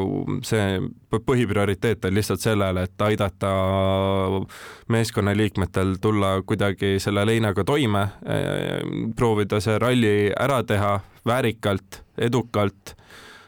see 0.45 0.79
põhiprioriteet 1.13 2.05
on 2.09 2.17
lihtsalt 2.17 2.45
sellele, 2.45 2.85
et 2.87 3.05
aidata 3.07 3.53
meeskonnaliikmetel 4.93 5.97
tulla 6.01 6.35
kuidagi 6.45 6.97
selle 7.03 7.25
leinaga 7.29 7.65
toime, 7.65 8.07
proovida 9.17 9.61
see 9.63 9.79
ralli 9.81 10.15
ära 10.33 10.61
teha 10.67 10.97
väärikalt, 11.25 12.03
edukalt 12.17 12.97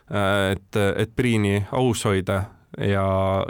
et, 0.10 0.78
et 0.78 1.16
Priini 1.16 1.64
aus 1.72 2.04
hoida 2.06 2.44
ja, 2.78 3.06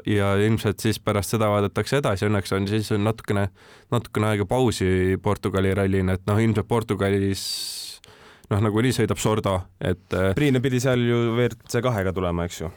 ja 0.06 0.34
ilmselt 0.36 0.80
siis 0.80 1.00
pärast 1.04 1.36
seda 1.36 1.50
vaadatakse 1.52 2.00
edasi, 2.02 2.28
õnneks 2.30 2.56
on 2.56 2.68
siis 2.70 2.92
natukene, 3.00 3.48
natukene 3.94 4.32
aega 4.34 4.48
pausi 4.50 5.20
Portugali 5.22 5.74
rallina, 5.76 6.16
et 6.16 6.26
noh, 6.30 6.40
ilmselt 6.42 6.68
Portugalis 6.70 7.46
noh, 8.52 8.62
nagunii 8.62 8.94
sõidab 8.96 9.22
Sordo, 9.22 9.60
et. 9.82 10.06
Äh, 10.14 10.34
Priin 10.38 10.62
pidi 10.64 10.82
seal 10.84 11.04
ju 11.06 11.22
WRC 11.36 11.82
kahega 11.86 12.14
tulema, 12.16 12.46
eks 12.48 12.62
ju 12.62 12.72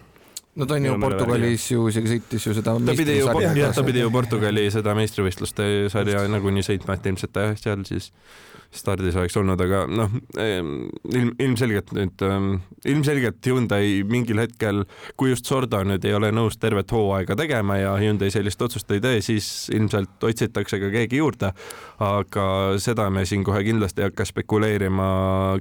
no 0.58 0.66
ta 0.66 0.74
on 0.74 0.88
ju 0.88 0.98
Portugalis 1.00 1.70
ju 1.70 1.86
isegi 1.92 2.14
sõitis 2.16 2.48
ju 2.48 2.54
seda 2.58 2.74
ta 2.74 2.98
pidi 2.98 3.18
ju, 3.20 3.30
jah, 3.58 3.72
ta 3.74 3.86
pidi 3.86 4.02
ju 4.02 4.12
Portugali 4.14 4.66
seda 4.74 4.94
meistrivõistluste 4.98 5.88
sarja 5.92 6.26
nagunii 6.30 6.66
sõitma, 6.66 6.98
et 6.98 7.10
ilmselt 7.12 7.34
ta 7.34 7.48
jah, 7.48 7.58
seal 7.60 7.84
siis 7.88 8.10
stardis 8.74 9.16
oleks 9.16 9.36
olnud, 9.40 9.60
aga 9.64 9.84
noh, 9.88 10.12
ilm, 10.36 11.30
ilmselgelt 11.40 11.92
nüüd, 11.96 12.24
ilmselgelt 12.90 13.48
Hyundai 13.48 14.02
mingil 14.08 14.42
hetkel, 14.42 14.82
kui 15.16 15.32
just 15.32 15.48
Sordo 15.48 15.80
nüüd 15.88 16.04
ei 16.04 16.16
ole 16.16 16.30
nõus 16.36 16.58
tervet 16.60 16.92
hooaega 16.92 17.36
tegema 17.38 17.78
ja 17.80 17.94
Hyundai 18.00 18.28
sellist 18.34 18.60
otsust 18.64 18.90
ei 18.92 19.00
tee, 19.04 19.22
siis 19.24 19.70
ilmselt 19.72 20.28
otsitakse 20.28 20.80
ka 20.82 20.92
keegi 20.92 21.22
juurde. 21.22 21.54
aga 22.04 22.44
seda 22.82 23.08
me 23.10 23.24
siin 23.26 23.46
kohe 23.46 23.62
kindlasti 23.64 24.04
ei 24.04 24.10
hakka 24.10 24.28
spekuleerima, 24.28 25.08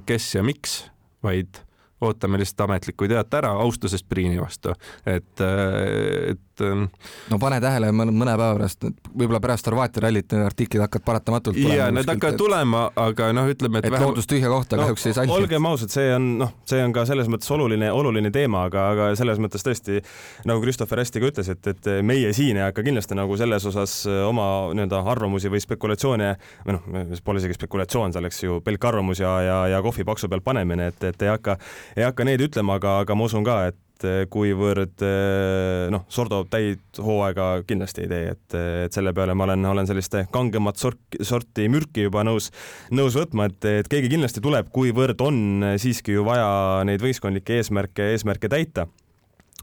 kes 0.06 0.34
ja 0.36 0.44
miks, 0.44 0.82
vaid 1.24 1.62
ootame 2.00 2.38
lihtsalt 2.38 2.66
ametlikku 2.68 3.08
teate 3.10 3.40
ära 3.40 3.52
austusest 3.64 4.06
Priini 4.08 4.38
vastu, 4.40 4.74
et, 5.06 5.40
et. 5.40 6.44
Ähm, 6.62 6.88
no 7.30 7.38
pane 7.38 7.60
tähele 7.62 7.90
mõne, 7.94 8.10
mõne 8.14 8.34
päeva 8.34 8.54
pärast, 8.56 8.86
võib-olla 9.12 9.40
pärast 9.42 9.68
Horvaatia 9.68 10.02
rallit 10.02 10.32
need 10.34 10.42
artiklid 10.42 10.82
hakkavad 10.82 11.04
paratamatult 11.06 11.58
tulema. 11.58 11.76
ja 11.76 11.88
need 11.94 12.08
hakkavad 12.10 12.38
tulema, 12.38 12.80
aga 12.98 13.30
noh, 13.36 13.46
ütleme, 13.50 13.78
et, 13.82 13.86
et 13.86 13.94
vähem... 13.94 14.08
loodus 14.08 14.26
tühja 14.30 14.50
kohta 14.50 14.78
no, 14.78 14.86
kahjuks 14.86 15.06
ei 15.06 15.16
salli. 15.18 15.34
olgem 15.34 15.68
ausad, 15.70 15.92
see 15.94 16.08
on 16.14 16.26
noh, 16.42 16.54
see 16.70 16.82
on 16.82 16.94
ka 16.96 17.04
selles 17.10 17.30
mõttes 17.30 17.50
oluline, 17.54 17.90
oluline 17.94 18.32
teema, 18.34 18.64
aga, 18.70 18.88
aga 18.94 19.10
selles 19.18 19.42
mõttes 19.42 19.66
tõesti 19.66 20.02
nagu 20.50 20.62
Christopher 20.64 21.02
hästi 21.02 21.22
ka 21.22 21.30
ütles, 21.32 21.52
et, 21.54 21.70
et 21.74 21.90
meie 22.06 22.32
siin 22.36 22.58
ei 22.58 22.66
hakka 22.66 22.86
kindlasti 22.86 23.18
nagu 23.18 23.38
selles 23.38 23.66
osas 23.70 24.00
oma 24.26 24.48
nii-öelda 24.74 25.02
arvamusi 25.14 25.50
või 25.52 25.62
spekulatsioone 25.62 26.32
või 26.66 26.78
noh, 26.78 26.90
pole 27.24 27.42
isegi 27.42 27.58
spekulatsioon, 27.58 28.14
see 28.14 28.22
oleks 28.22 28.42
ju 28.42 28.58
pelk 28.66 28.90
arvamus 28.90 29.22
ja, 29.22 29.34
ja, 29.46 29.58
ja 29.74 29.82
kohvi 29.84 30.06
paksu 30.08 30.30
peal 30.30 30.42
panemine, 30.44 30.90
et, 30.90 31.06
et 31.12 31.26
ei 31.26 31.32
hakka 31.32 31.58
ei 31.96 32.06
hakka 32.06 32.26
neid 32.26 32.42
ütlema, 32.44 32.78
aga, 32.78 33.00
aga 33.04 33.16
ma 33.16 33.28
usun 33.28 33.46
ka, 33.46 33.58
et 33.70 34.06
eh, 34.06 34.20
kuivõrd 34.30 35.04
eh, 35.06 35.86
noh, 35.92 36.04
Sordo 36.12 36.42
täit 36.50 37.00
hooaega 37.02 37.48
kindlasti 37.68 38.04
ei 38.04 38.12
tee, 38.12 38.36
et, 38.36 38.58
et 38.86 38.94
selle 38.94 39.14
peale 39.16 39.34
ma 39.38 39.48
olen, 39.48 39.66
olen 39.72 39.88
sellist 39.88 40.16
kangemat 40.34 40.80
sorti, 40.80 41.22
sorti 41.26 41.68
mürki 41.72 42.06
juba 42.08 42.24
nõus, 42.26 42.50
nõus 42.94 43.18
võtma, 43.18 43.48
et, 43.50 43.68
et 43.82 43.90
keegi 43.90 44.12
kindlasti 44.14 44.44
tuleb, 44.44 44.70
kuivõrd 44.74 45.20
on 45.24 45.74
siiski 45.80 46.18
ju 46.18 46.24
vaja 46.28 46.48
neid 46.88 47.04
võistkondlikke 47.04 47.60
eesmärke, 47.60 48.12
eesmärke 48.14 48.50
täita. 48.52 48.88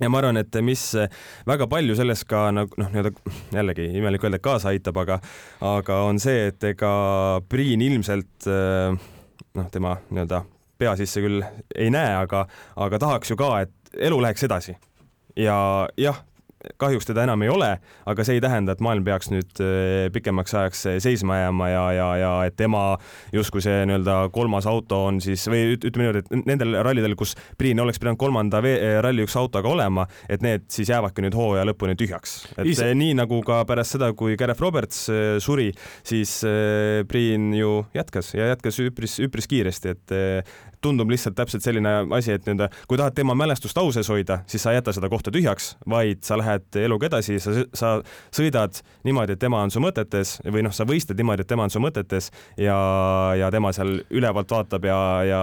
Ja 0.01 0.09
ma 0.11 0.19
arvan, 0.19 0.35
et 0.35 0.51
mis 0.59 0.81
väga 1.47 1.69
palju 1.71 1.95
selles 1.95 2.25
ka 2.27 2.49
nagu 2.51 2.75
noh, 2.81 2.89
nii-öelda 2.91 3.13
jällegi 3.55 3.85
imelik 3.95 4.25
öelda, 4.27 4.41
kaasa 4.43 4.73
aitab, 4.73 4.97
aga, 5.05 5.21
aga 5.63 6.01
on 6.09 6.19
see, 6.19 6.49
et 6.49 6.67
ega 6.67 6.91
Priin 7.47 7.85
ilmselt 7.85 8.49
eh, 8.51 8.97
noh, 9.55 9.71
tema 9.71 9.95
nii-öelda 10.09 10.43
pea 10.77 10.95
sisse 10.99 11.23
küll 11.23 11.43
ei 11.75 11.89
näe, 11.93 12.15
aga, 12.19 12.45
aga 12.75 12.99
tahaks 12.99 13.31
ju 13.31 13.37
ka, 13.39 13.51
et 13.65 13.99
elu 14.09 14.21
läheks 14.21 14.43
edasi. 14.47 14.77
ja 15.35 15.87
jah 15.97 16.23
kahjuks 16.81 17.07
teda 17.09 17.25
enam 17.25 17.43
ei 17.45 17.51
ole, 17.51 17.69
aga 18.09 18.25
see 18.25 18.37
ei 18.37 18.43
tähenda, 18.43 18.75
et 18.75 18.83
maailm 18.83 19.05
peaks 19.05 19.29
nüüd 19.33 19.61
äh, 19.63 20.07
pikemaks 20.13 20.55
ajaks 20.57 20.85
äh, 20.91 20.97
seisma 21.03 21.39
jääma 21.39 21.69
ja, 21.71 21.83
ja, 21.95 22.09
ja 22.21 22.31
et 22.49 22.57
tema 22.59 22.83
justkui 23.33 23.63
see 23.65 23.85
nii-öelda 23.89 24.17
kolmas 24.35 24.67
auto 24.69 25.03
on 25.09 25.21
siis 25.23 25.45
või 25.51 25.75
ütleme 25.77 26.05
niimoodi, 26.05 26.23
et 26.23 26.49
nendel 26.49 26.77
rallidel, 26.85 27.15
kus 27.19 27.35
Priin 27.59 27.79
oleks 27.83 28.01
pidanud 28.01 28.19
kolmanda 28.21 28.61
äh, 28.63 28.99
ralli 29.05 29.25
üks 29.25 29.37
autoga 29.39 29.71
olema, 29.71 30.07
et 30.29 30.43
need 30.45 30.67
siis 30.73 30.91
jäävadki 30.93 31.25
nüüd 31.25 31.37
hooaja 31.37 31.65
lõpuni 31.69 31.97
tühjaks. 31.99 32.37
et 32.57 32.69
Is... 32.71 32.83
nii 32.95 33.15
nagu 33.17 33.41
ka 33.45 33.63
pärast 33.67 33.97
seda, 33.97 34.11
kui 34.17 34.37
Gareth 34.39 34.63
Roberts 34.63 35.05
suri, 35.43 35.71
siis 36.05 36.37
Priin 37.09 37.51
ju 37.55 37.81
jätkas 37.95 38.33
ja 38.35 38.51
jätkas 38.53 38.79
üpris, 38.83 39.19
üpris 39.23 39.47
kiiresti, 39.49 39.95
et 39.95 40.15
tundub 40.85 41.09
lihtsalt 41.11 41.35
täpselt 41.37 41.65
selline 41.65 41.91
asi, 42.15 42.35
et 42.35 42.45
nii-öelda 42.45 42.69
kui 42.89 42.99
tahad 42.99 43.15
tema 43.17 43.35
mälestust 43.37 43.77
au 43.81 43.91
sees 43.95 44.09
hoida, 44.11 44.41
siis 44.49 44.63
sa 44.65 44.73
ei 44.73 44.79
jäta 44.79 44.93
seda 44.95 45.09
kohta 45.11 45.33
tühjaks, 45.33 45.73
vaid 45.89 46.23
sa 46.27 46.37
lähed 46.39 46.54
lähed 46.55 46.79
eluga 46.85 47.09
edasi, 47.09 47.39
sa, 47.39 47.53
sa 47.73 47.91
sõidad 48.33 48.79
niimoodi, 49.05 49.35
et 49.35 49.41
tema 49.41 49.61
on 49.63 49.71
su 49.73 49.81
mõtetes 49.83 50.37
või 50.45 50.65
noh, 50.65 50.73
sa 50.75 50.85
võistled 50.87 51.19
niimoodi, 51.19 51.45
et 51.45 51.49
tema 51.49 51.65
on 51.67 51.73
su 51.73 51.81
mõtetes 51.83 52.31
ja, 52.61 52.77
ja 53.37 53.51
tema 53.53 53.71
seal 53.75 53.99
ülevalt 54.09 54.51
vaatab 54.51 54.87
ja, 54.87 54.99
ja 55.27 55.41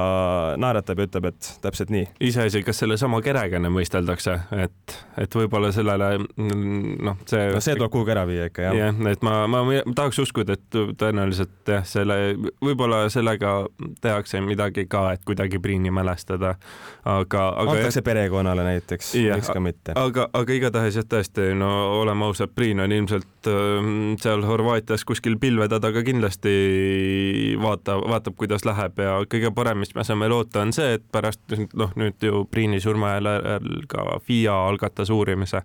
naeratab 0.61 1.03
ja 1.03 1.09
ütleb, 1.09 1.29
et 1.33 1.51
täpselt 1.65 1.93
nii. 1.95 2.07
iseasi, 2.29 2.63
kas 2.67 2.83
sellesama 2.83 3.23
kerega 3.25 3.59
ennem 3.59 3.77
võisteldakse, 3.79 4.39
et, 4.65 4.97
et 5.21 5.37
võib-olla 5.37 5.73
sellele 5.75 6.13
noh, 6.23 7.21
see. 7.29 7.49
no 7.53 7.63
see 7.63 7.77
tuleb 7.77 7.93
kuhugi 7.93 8.15
ära 8.15 8.27
viia 8.29 8.49
ikka 8.51 8.69
jah. 8.69 8.79
jah, 8.79 9.03
et 9.13 9.27
ma, 9.27 9.45
ma 9.51 9.63
tahaks 9.95 10.23
uskuda, 10.25 10.57
et 10.59 10.81
tõenäoliselt 11.01 11.75
jah, 11.75 11.87
selle, 11.89 12.19
võib-olla 12.63 13.05
sellega 13.13 13.55
tehakse 14.03 14.41
midagi 14.45 14.87
ka, 14.91 15.09
et 15.17 15.27
kuidagi 15.27 15.61
Priini 15.63 15.93
mälestada, 15.95 16.57
aga, 17.05 17.43
aga. 17.63 17.77
antakse 17.77 18.03
perekonnale 18.03 18.65
näiteks, 18.67 19.13
miks 19.15 19.51
ka 19.53 19.63
mitte. 19.63 19.97
aga, 19.99 20.29
aga 20.33 20.57
igatahes 20.57 20.99
jah, 20.99 21.02
tõesti, 21.11 21.49
no 21.59 21.69
oleme 22.01 22.27
ausad, 22.27 22.53
Priin 22.55 22.81
on 22.85 22.93
ilmselt 22.93 23.49
äh, 23.51 23.91
seal 24.23 24.45
Horvaatias 24.47 25.05
kuskil 25.09 25.39
pilvede 25.43 25.81
taga 25.83 26.03
kindlasti 26.07 26.55
vaatab, 27.63 28.05
vaatab, 28.11 28.37
kuidas 28.39 28.67
läheb 28.69 28.99
ja 29.03 29.19
kõige 29.31 29.53
parem, 29.55 29.83
mis 29.83 29.95
me 29.95 30.07
saame 30.07 30.31
loota, 30.33 30.63
on 30.67 30.75
see, 30.77 30.97
et 30.99 31.07
pärast 31.13 31.57
noh, 31.79 31.95
nüüd 31.99 32.23
ju 32.23 32.45
Priini 32.51 32.81
surma 32.81 33.17
järel 33.17 33.87
ka 33.91 34.19
FIA 34.27 34.57
algatas 34.69 35.11
uurimise. 35.11 35.65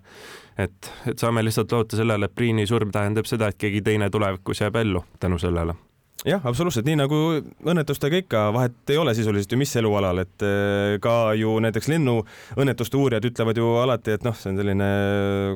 Et, 0.58 0.94
et 1.06 1.20
saame 1.20 1.44
lihtsalt 1.46 1.72
loota 1.72 2.00
sellele, 2.00 2.26
et 2.26 2.36
Priini 2.36 2.66
surm 2.68 2.94
tähendab 2.94 3.30
seda, 3.30 3.52
et 3.52 3.60
keegi 3.62 3.84
teine 3.86 4.10
tulevikus 4.10 4.66
jääb 4.66 4.82
ellu 4.82 5.06
tänu 5.20 5.38
sellele 5.42 5.78
jah, 6.26 6.42
absoluutselt, 6.50 6.88
nii 6.88 6.98
nagu 6.98 7.18
õnnetustega 7.68 8.22
ikka, 8.24 8.44
vahet 8.56 8.92
ei 8.94 8.98
ole 8.98 9.14
sisuliselt 9.18 9.52
ju 9.54 9.60
mis 9.60 9.74
elualal, 9.78 10.24
et 10.24 10.46
eh, 10.46 10.96
ka 11.04 11.34
ju 11.38 11.58
näiteks 11.64 11.90
lennuõnnetuste 11.94 12.98
uurijad 12.98 13.28
ütlevad 13.30 13.60
ju 13.62 13.70
alati, 13.84 14.16
et 14.18 14.26
noh, 14.26 14.36
see 14.38 14.52
on 14.54 14.62
selline, 14.62 14.90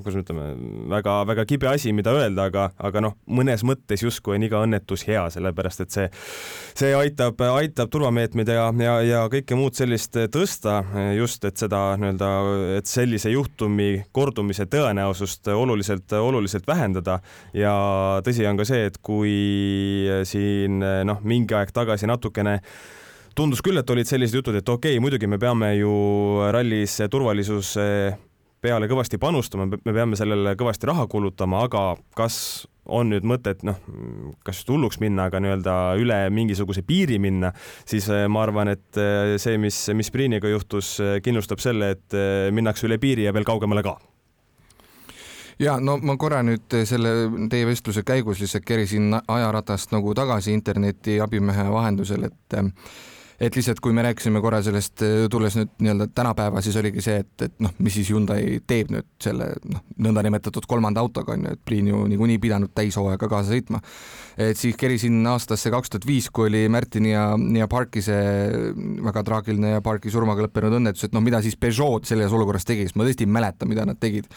kuidas 0.03 0.19
me 0.19 0.25
ütleme, 0.25 0.49
väga-väga 0.93 1.47
kibe 1.49 1.71
asi, 1.71 1.95
mida 1.97 2.13
öelda, 2.13 2.49
aga, 2.51 2.69
aga 2.77 3.05
noh, 3.07 3.17
mõnes 3.25 3.65
mõttes 3.67 4.05
justkui 4.05 4.37
on 4.37 4.45
iga 4.45 4.61
õnnetus 4.61 5.07
hea, 5.09 5.23
sellepärast 5.33 5.85
et 5.85 5.97
see, 5.97 6.09
see 6.77 6.93
aitab, 6.95 7.41
aitab 7.55 7.91
turvameetmeid 7.91 8.51
ja, 8.53 8.67
ja, 8.83 8.95
ja 9.05 9.23
kõike 9.31 9.57
muud 9.59 9.75
sellist 9.77 10.15
tõsta 10.33 10.81
just, 11.17 11.45
et 11.47 11.59
seda 11.61 11.81
nii-öelda, 11.99 12.31
et 12.79 12.89
sellise 12.89 13.33
juhtumi 13.33 14.05
kordumise 14.15 14.67
tõenäosust 14.71 15.51
oluliselt, 15.53 16.11
oluliselt 16.17 16.67
vähendada. 16.67 17.19
Ja 17.57 17.73
tõsi 18.25 18.47
on 18.49 18.59
ka 18.59 18.67
see, 18.67 18.87
et 18.89 18.97
kui 19.03 19.35
siin 20.27 20.81
eh, 20.85 21.03
noh, 21.07 21.21
mingi 21.27 21.55
aeg 21.57 21.73
tagasi 21.75 22.09
natukene 22.09 22.59
tundus 23.35 23.61
küll, 23.63 23.79
et 23.79 23.89
olid 23.89 24.07
sellised 24.07 24.41
jutud, 24.41 24.57
et 24.57 24.67
okei 24.67 24.97
okay,, 24.97 25.03
muidugi 25.03 25.29
me 25.29 25.39
peame 25.41 25.73
ju 25.77 25.93
rallis 26.51 26.99
turvalisuse 27.11 27.87
peale 28.61 28.87
kõvasti 28.89 29.17
panustama, 29.21 29.65
me 29.65 29.93
peame 29.93 30.17
sellele 30.19 30.53
kõvasti 30.59 30.89
raha 30.89 31.07
kulutama, 31.09 31.63
aga 31.65 31.95
kas 32.17 32.67
on 32.85 33.11
nüüd 33.13 33.25
mõtet 33.27 33.63
noh, 33.65 33.77
kas 34.45 34.61
just 34.61 34.69
hulluks 34.69 34.99
minna, 35.01 35.27
aga 35.29 35.41
nii-öelda 35.41 35.75
üle 36.01 36.17
mingisuguse 36.33 36.83
piiri 36.85 37.19
minna, 37.21 37.51
siis 37.89 38.09
eh, 38.13 38.27
ma 38.29 38.45
arvan, 38.45 38.73
et 38.73 39.01
eh, 39.01 39.35
see, 39.41 39.57
mis, 39.61 39.77
mis 39.97 40.13
Priiniga 40.13 40.49
juhtus, 40.51 40.95
kindlustab 41.23 41.61
selle, 41.63 41.93
et 41.95 42.17
minnakse 42.53 42.87
üle 42.89 42.97
piiri 43.01 43.27
ja 43.27 43.35
veel 43.35 43.47
kaugemale 43.47 43.85
ka. 43.85 43.97
Ja 45.61 45.75
no 45.77 45.99
ma 46.01 46.15
korra 46.17 46.39
nüüd 46.41 46.73
selle 46.89 47.11
teie 47.51 47.67
vestluse 47.69 48.01
käigus 48.05 48.39
lihtsalt 48.41 48.65
kerisin 48.65 49.13
ajaratast 49.13 49.93
nagu 49.93 50.13
tagasi 50.17 50.55
interneti 50.57 51.19
abimehe 51.21 51.67
vahendusel, 51.69 52.25
et 52.31 52.57
et 53.41 53.55
lihtsalt, 53.57 53.81
kui 53.81 53.95
me 53.97 54.05
rääkisime 54.05 54.41
korra 54.43 54.61
sellest, 54.65 55.01
tulles 55.33 55.57
nüüd 55.57 55.71
nii-öelda 55.81 56.07
tänapäeva, 56.15 56.61
siis 56.61 56.77
oligi 56.77 57.01
see, 57.01 57.21
et, 57.23 57.47
et 57.47 57.55
noh, 57.63 57.73
mis 57.81 57.95
siis 57.97 58.11
Hyundai 58.13 58.59
teeb 58.69 58.93
nüüd 58.93 59.07
selle 59.23 59.51
noh, 59.65 59.81
nõndanimetatud 60.07 60.67
kolmanda 60.69 61.01
autoga 61.01 61.33
on 61.35 61.47
ju, 61.47 61.55
et 61.55 61.63
Priin 61.65 61.89
ju 61.89 62.03
niikuinii 62.11 62.41
pidanud 62.41 62.73
täishooaega 62.77 63.29
kaasa 63.31 63.55
sõitma 63.55 63.81
et 64.37 64.57
siis 64.57 64.75
kerisin 64.79 65.19
aastasse 65.27 65.71
kaks 65.73 65.91
tuhat 65.91 66.05
viis, 66.07 66.27
kui 66.33 66.47
oli 66.49 66.63
Märtini 66.71 67.13
ja, 67.13 67.25
ja 67.57 67.67
Parki 67.71 68.03
see 68.03 68.21
väga 69.05 69.23
traagiline 69.27 69.75
ja 69.75 69.81
Parki 69.83 70.11
surmaga 70.13 70.45
lõppenud 70.45 70.77
õnnetus, 70.79 71.07
et 71.07 71.15
noh, 71.15 71.23
mida 71.23 71.41
siis 71.43 71.57
Peugeot 71.59 72.07
selles 72.07 72.33
olukorras 72.35 72.65
tegi, 72.67 72.87
sest 72.87 72.97
ma 72.99 73.07
tõesti 73.07 73.27
ei 73.27 73.31
mäleta, 73.31 73.67
mida 73.69 73.85
nad 73.87 73.99
tegid. 74.01 74.29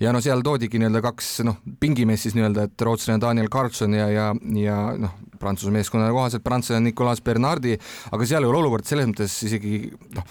ja 0.00 0.14
no 0.14 0.22
seal 0.24 0.44
toodigi 0.46 0.80
nii-öelda 0.80 1.02
kaks 1.04 1.32
noh, 1.46 1.58
pingimeest 1.80 2.28
siis 2.28 2.38
nii-öelda, 2.38 2.68
et 2.68 2.86
rootslane 2.86 3.20
Daniel 3.22 3.50
Carlson 3.52 3.96
ja, 3.98 4.08
ja, 4.12 4.30
ja 4.56 4.78
noh, 4.98 5.18
Prantsuse 5.40 5.72
meeskonna 5.72 6.10
kohaselt 6.12 6.44
prantslane 6.44 6.84
Nicolas 6.84 7.22
Bernardi, 7.24 7.78
aga 8.12 8.26
seal 8.28 8.44
ei 8.50 8.58
ole 8.58 8.64
olukord 8.66 8.88
selles 8.88 9.06
mõttes 9.10 9.36
isegi 9.46 9.92
noh, 10.16 10.26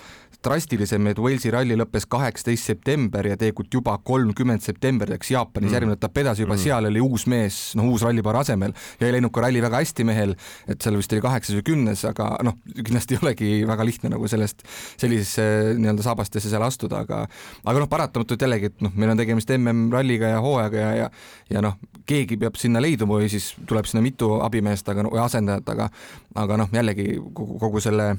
drastilisem, 0.45 1.07
et 1.11 1.19
Walesi 1.19 1.51
ralli 1.51 1.75
lõppes 1.75 2.05
kaheksateist 2.09 2.69
september 2.71 3.27
ja 3.27 3.35
tegelikult 3.39 3.73
juba 3.73 3.97
kolmkümmend 4.07 4.63
september 4.63 5.09
läks 5.11 5.33
Jaapanis 5.33 5.67
mm. 5.69 5.75
järgmine 5.75 5.97
etapp 5.97 6.21
edasi, 6.21 6.45
juba 6.45 6.55
mm. 6.55 6.63
seal 6.63 6.87
oli 6.87 7.03
uus 7.03 7.25
mees, 7.31 7.57
noh, 7.75 7.89
uus 7.91 8.05
rallipaar 8.07 8.39
asemel 8.41 8.71
ja 9.01 9.09
ei 9.09 9.17
läinud 9.17 9.33
ka 9.35 9.43
ralli 9.43 9.63
väga 9.63 9.81
hästi 9.83 10.05
mehel, 10.07 10.35
et 10.71 10.79
seal 10.79 10.95
vist 10.99 11.15
oli 11.15 11.25
kaheksas 11.25 11.59
või 11.59 11.65
kümnes, 11.71 12.05
aga 12.07 12.29
noh, 12.47 12.55
kindlasti 12.77 13.17
ei 13.17 13.23
olegi 13.23 13.51
väga 13.67 13.87
lihtne 13.89 14.13
nagu 14.15 14.31
sellest, 14.31 14.63
sellisesse 15.01 15.75
nii-öelda 15.79 16.07
saabastesse 16.07 16.53
seal 16.53 16.63
astuda, 16.63 17.03
aga 17.03 17.25
aga 17.65 17.83
noh, 17.83 17.91
paratamatult 17.91 18.47
jällegi, 18.47 18.71
et 18.71 18.85
noh, 18.85 18.95
meil 18.95 19.11
on 19.11 19.19
tegemist 19.19 19.51
MM-ralliga 19.57 20.33
ja 20.37 20.41
hooajaga 20.45 20.83
ja, 20.85 20.95
ja 21.03 21.11
ja 21.49 21.63
noh, 21.65 21.75
keegi 22.07 22.39
peab 22.39 22.55
sinna 22.59 22.81
leiduma 22.81 23.19
või 23.19 23.29
siis 23.31 23.51
tuleb 23.67 23.87
sinna 23.89 24.03
mitu 24.05 24.37
abimeest, 24.45 24.87
aga 24.89 25.03
no, 25.03 25.13
või 25.13 25.23
asendajat, 25.25 25.75
aga 25.75 25.89
aga 26.39 26.63
noh, 26.63 26.71
jällegi 26.73 27.15
kogu, 27.33 27.57
kogu 27.59 27.83
selle 27.83 28.13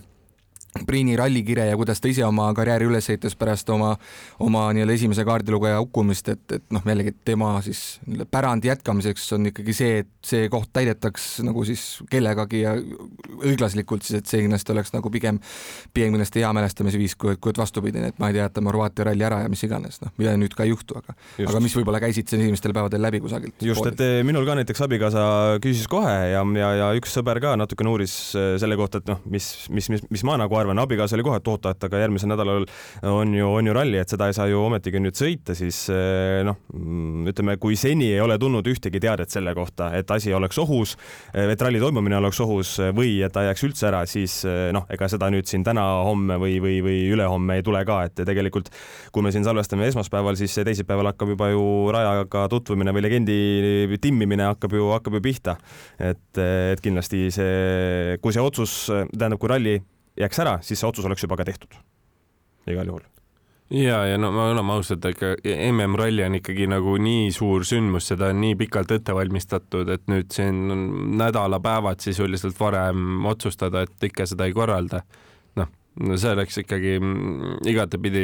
Priini 0.87 1.17
rallikire 1.19 1.65
ja 1.67 1.77
kuidas 1.77 1.99
ta 1.99 2.07
ise 2.07 2.23
oma 2.23 2.47
karjääri 2.55 2.87
üles 2.87 3.09
ehitas 3.11 3.35
pärast 3.39 3.71
oma, 3.75 3.91
oma 4.39 4.69
nii-öelda 4.75 4.95
esimese 4.95 5.25
kaardilugeja 5.27 5.81
hukkumist, 5.83 6.29
et, 6.31 6.45
et 6.55 6.65
noh, 6.71 6.85
jällegi 6.87 7.13
tema 7.27 7.57
siis 7.65 7.99
pärandi 8.31 8.71
jätkamiseks 8.71 9.25
on 9.35 9.51
ikkagi 9.51 9.75
see, 9.75 9.97
et 10.05 10.11
see 10.27 10.47
koht 10.53 10.71
täidetaks 10.77 11.41
nagu 11.43 11.65
siis 11.67 11.83
kellegagi 12.11 12.63
ja 12.63 12.77
õiglaslikult 12.79 14.07
siis, 14.07 14.21
et 14.23 14.31
see 14.31 14.45
kindlasti 14.45 14.75
oleks 14.75 14.95
nagu 14.95 15.11
pigem, 15.11 15.41
pigem 15.97 16.15
kindlasti 16.15 16.45
hea 16.45 16.53
mälestamise 16.55 17.01
viis, 17.03 17.17
kui, 17.19 17.35
kui 17.43 17.51
et 17.51 17.59
vastupidi, 17.59 18.05
et 18.07 18.23
ma 18.23 18.31
ei 18.31 18.39
tea, 18.39 18.47
jätame 18.47 18.71
Horvaatia 18.71 19.09
ralli 19.11 19.27
ära 19.27 19.43
ja 19.43 19.51
mis 19.51 19.67
iganes, 19.67 19.99
noh, 20.05 20.15
mida 20.23 20.37
nüüd 20.39 20.55
ka 20.55 20.69
ei 20.69 20.71
juhtu, 20.71 21.01
aga, 21.03 21.17
aga 21.49 21.65
mis 21.65 21.75
võib-olla 21.81 21.99
käisid 22.03 22.31
siin 22.31 22.47
esimestel 22.47 22.77
päevadel 22.77 23.03
läbi 23.03 23.23
kusagilt. 23.27 23.59
just, 23.67 23.91
et 23.91 24.07
eh, 24.07 24.21
minul 24.27 24.47
ka 24.47 24.55
näiteks 24.61 24.87
abikaasa 24.87 25.27
küsis 25.65 25.91
kohe 25.91 26.15
ja, 26.31 26.47
ja, 26.63 26.71
ja 26.85 26.93
üks 26.99 27.19
sõber 27.19 27.43
ka 27.43 27.57
natukene 27.59 27.91
uuris 27.91 28.17
eh, 28.39 28.55
selle 28.63 28.79
kohta, 28.79 29.03
et 29.03 29.11
noh, 29.11 29.19
mis, 29.27 29.51
mis, 29.75 29.91
mis, 29.91 30.07
mis 30.15 30.27
ma 30.29 30.39
nagu 30.39 30.60
arvan, 30.63 30.81
abikaasa 30.83 31.17
oli 31.17 31.27
kohe, 31.27 31.41
et 31.41 31.49
oota, 31.51 31.75
et 31.75 31.87
aga 31.89 32.03
järgmisel 32.05 32.31
nädalal 32.33 32.67
on 33.11 33.35
ju, 33.35 33.49
on 33.49 33.67
ju 33.71 33.75
ralli, 33.77 33.99
et 34.01 34.13
seda 34.13 34.29
ei 34.31 34.37
saa 34.37 34.49
ju 34.51 34.61
ometigi 34.63 35.01
nüüd 35.03 35.19
sõita, 35.19 35.57
siis 35.59 35.83
eh, 35.93 36.41
noh, 36.47 36.59
ütleme, 37.31 37.57
kui 37.61 37.79
seni 37.81 38.11
ei 38.13 38.21
ole 38.23 38.39
tulnud 38.41 38.67
ühtegi 38.71 39.03
teadet 39.03 39.33
selle 39.33 39.55
kohta, 39.57 39.91
et 39.99 40.11
asi 40.11 40.35
oleks 40.37 40.59
ohus, 40.63 40.97
eh, 41.35 41.51
et 41.53 41.63
ralli 41.63 41.83
toimumine 41.83 42.19
oleks 42.21 42.41
ohus 42.45 42.77
või 42.97 43.19
et 43.27 43.35
ta 43.35 43.45
jääks 43.49 43.67
üldse 43.69 43.89
ära, 43.91 44.05
siis 44.11 44.41
eh, 44.49 44.71
noh, 44.77 44.87
ega 44.93 45.09
seda 45.11 45.31
nüüd 45.33 45.49
siin 45.51 45.65
täna-homme 45.67 46.39
või, 46.41 46.59
või, 46.63 46.79
või 46.85 46.99
ülehomme 47.15 47.61
ei 47.61 47.67
tule 47.67 47.83
ka, 47.89 48.03
et 48.09 48.25
tegelikult 48.27 48.71
kui 49.13 49.25
me 49.27 49.33
siin 49.35 49.47
salvestame 49.47 49.89
esmaspäeval, 49.91 50.39
siis 50.41 50.55
teisipäeval 50.67 51.13
hakkab 51.13 51.35
juba 51.35 51.51
ju 51.53 51.65
rajaga 51.95 52.47
tutvumine 52.53 52.95
või 52.95 53.05
legendi 53.07 53.39
timmimine 54.03 54.51
hakkab 54.53 54.75
ju, 54.77 54.91
hakkab 54.95 55.19
ju 55.19 55.25
pihta. 55.25 55.57
et, 55.99 56.39
et 56.39 56.81
kindlasti 56.83 57.29
see, 57.35 58.19
kui 58.23 58.35
see 58.35 58.43
otsus, 58.45 58.75
tähendab, 59.13 59.41
kui 59.41 59.51
ralli 59.51 59.79
jääks 60.21 60.45
ära, 60.45 60.59
siis 60.63 60.81
see 60.81 60.89
otsus 60.89 61.09
oleks 61.09 61.25
juba 61.25 61.41
ka 61.41 61.49
tehtud. 61.49 61.81
igal 62.71 62.87
juhul 62.87 63.07
ja, 63.71 64.05
ja 64.07 64.19
no 64.19 64.33
me 64.35 64.43
oleme 64.51 64.73
ausad, 64.75 65.05
ega 65.07 65.33
MM-ralli 65.71 66.25
on 66.27 66.39
ikkagi 66.41 66.67
nagu 66.71 66.97
nii 67.01 67.31
suur 67.35 67.65
sündmus, 67.67 68.11
seda 68.11 68.31
on 68.35 68.41
nii 68.43 68.57
pikalt 68.65 68.91
ette 68.97 69.15
valmistatud, 69.15 69.89
et 69.95 70.07
nüüd 70.11 70.31
siin 70.35 70.61
nädalapäevad 71.21 72.03
sisuliselt 72.03 72.59
varem 72.61 73.27
otsustada, 73.31 73.87
et 73.87 74.11
ikka 74.11 74.27
seda 74.27 74.49
ei 74.49 74.57
korralda 74.57 75.05
no 75.99 76.17
see 76.21 76.31
oleks 76.33 76.61
ikkagi 76.63 76.95
mm, 77.01 77.57
igatepidi 77.71 78.23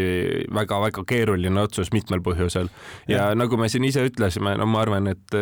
väga-väga 0.54 1.02
keeruline 1.08 1.60
otsus 1.60 1.90
mitmel 1.94 2.22
põhjusel. 2.24 2.70
Ja, 3.10 3.32
nagu 3.38 3.58
me 3.60 3.68
siin 3.72 3.86
ise 3.88 4.04
ütlesime, 4.06 4.54
no 4.60 4.68
ma 4.70 4.84
arvan, 4.84 5.10
et 5.10 5.36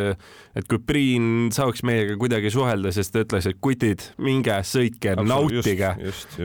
et 0.55 0.69
kui 0.71 0.81
Priin 0.85 1.51
saaks 1.55 1.85
meiega 1.87 2.17
kuidagi 2.21 2.53
suhelda, 2.55 2.93
sest 2.95 3.15
ta 3.15 3.25
ütles, 3.25 3.49
et 3.51 3.61
kutid, 3.63 4.09
minge 4.23 4.57
sõitke, 4.69 5.17
nautige. 5.21 5.93
ja 5.93 5.95
just. 6.01 6.39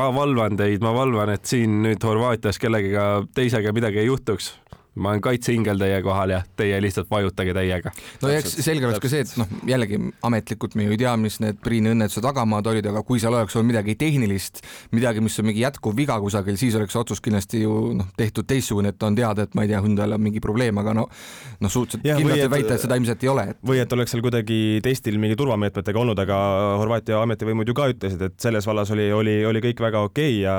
ma 0.00 0.10
valvan 0.16 0.58
teid, 0.60 0.80
ma 0.84 0.94
valvan, 0.96 1.34
et 1.36 1.44
siin 1.50 1.82
nüüd 1.84 2.02
Horvaatias 2.06 2.58
kellegagi 2.62 3.30
teisega 3.36 3.74
midagi 3.76 4.02
ei 4.02 4.08
juhtuks 4.10 4.54
ma 4.94 5.12
olen 5.12 5.22
kaitseingel 5.22 5.78
teie 5.78 6.00
kohal 6.02 6.34
ja 6.34 6.40
teie 6.58 6.80
lihtsalt 6.82 7.10
vajutage 7.10 7.54
täiega. 7.54 7.92
no 8.22 8.30
eks 8.34 8.56
selge 8.64 8.88
oleks 8.88 9.02
ka 9.02 9.10
see, 9.12 9.22
et 9.22 9.34
noh, 9.38 9.50
jällegi 9.68 10.00
ametlikult 10.26 10.74
me 10.78 10.88
ju 10.88 10.96
ei 10.96 11.00
tea, 11.00 11.12
mis 11.20 11.38
need 11.42 11.60
Priini 11.62 11.92
õnnetuse 11.94 12.22
tagamaad 12.24 12.66
olid, 12.72 12.88
aga 12.90 13.02
kui 13.06 13.20
seal 13.22 13.36
oleks 13.36 13.54
olnud 13.56 13.70
midagi 13.70 13.94
tehnilist, 14.00 14.64
midagi, 14.96 15.22
mis 15.22 15.38
on 15.40 15.46
mingi 15.50 15.62
jätkuv 15.62 15.94
viga 15.96 16.16
kusagil, 16.22 16.58
siis 16.60 16.74
oleks 16.78 16.96
otsus 16.98 17.22
kindlasti 17.22 17.62
ju 17.62 17.76
noh, 18.00 18.10
tehtud 18.18 18.48
teistsugune, 18.50 18.90
et 18.94 19.06
on 19.06 19.18
teada, 19.18 19.46
et 19.46 19.54
ma 19.54 19.66
ei 19.66 19.70
tea, 19.70 19.82
Hyundai'l 19.84 20.16
on 20.16 20.24
mingi 20.24 20.42
probleem, 20.42 20.82
aga 20.82 20.96
no 20.98 21.06
noh, 21.06 21.70
suhteliselt 21.70 22.06
kindlalt 22.06 22.44
võib 22.46 22.56
väita, 22.56 22.74
et 22.74 22.84
seda 22.84 22.98
ilmselt 22.98 23.22
ei 23.26 23.30
ole 23.30 23.46
et.... 23.52 23.60
või 23.70 23.82
et 23.82 23.94
oleks 23.94 24.14
seal 24.14 24.24
kuidagi 24.24 24.58
testil 24.84 25.20
mingi 25.22 25.38
turvameetmetega 25.38 26.02
olnud, 26.02 26.18
aga 26.24 26.40
Horvaatia 26.80 27.22
ametivõimud 27.22 27.68
ju 27.68 27.76
ka 27.78 27.90
ütlesid, 27.92 28.26
et 28.26 28.36
selles 28.42 28.66
vallas 28.66 28.90
oli, 28.94 29.06
oli, 29.14 29.38
oli 29.46 29.62
kõik 29.68 29.84
väga 29.86 30.02
okei 30.08 30.40
okay 30.40 30.42
ja 30.42 30.56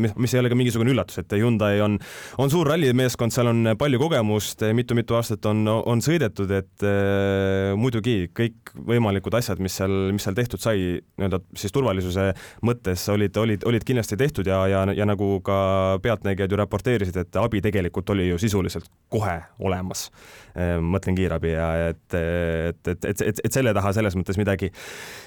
mis, 0.00 0.16
mis 0.18 0.34
ei 0.34 0.42
ole 0.42 0.50
ka 0.52 0.58
mingisugune 0.58 0.92
üllatus, 0.94 1.20
et 1.22 1.36
Hyundai 1.36 1.80
on, 1.84 1.98
on 2.42 2.52
suur 2.52 2.68
rallimeeskond, 2.72 3.35
seal 3.36 3.52
on 3.52 3.74
palju 3.78 4.00
kogemust 4.02 4.64
mitu,, 4.74 4.96
mitu-mitu 4.96 5.16
aastat 5.18 5.46
on, 5.50 5.66
on 5.68 6.02
sõidetud, 6.04 6.50
et 6.54 6.84
äh, 6.86 7.74
muidugi 7.78 8.30
kõikvõimalikud 8.36 9.34
asjad, 9.38 9.60
mis 9.62 9.76
seal, 9.76 9.92
mis 10.14 10.24
seal 10.26 10.36
tehtud 10.36 10.62
sai, 10.62 11.00
nii-öelda 11.18 11.40
siis 11.58 11.74
turvalisuse 11.74 12.30
mõttes 12.66 13.06
olid, 13.12 13.36
olid, 13.36 13.66
olid 13.68 13.84
kindlasti 13.86 14.18
tehtud 14.20 14.46
ja, 14.48 14.62
ja, 14.70 14.84
ja 14.96 15.06
nagu 15.08 15.40
ka 15.46 15.58
pealtnägijad 16.04 16.52
ju 16.52 16.60
raporteerisid, 16.62 17.20
et 17.22 17.40
abi 17.40 17.62
tegelikult 17.64 18.14
oli 18.14 18.30
ju 18.30 18.40
sisuliselt 18.40 18.88
kohe 19.12 19.38
olemas. 19.60 20.08
Äh, 20.56 20.76
mõtlen 20.80 21.18
kiirabi 21.18 21.52
ja 21.52 21.68
et, 21.90 22.04
et, 22.16 22.80
et, 22.94 23.04
et, 23.04 23.24
et, 23.28 23.44
et 23.44 23.58
selle 23.58 23.74
taha 23.76 23.92
selles 23.96 24.16
mõttes 24.18 24.38
midagi, 24.40 24.70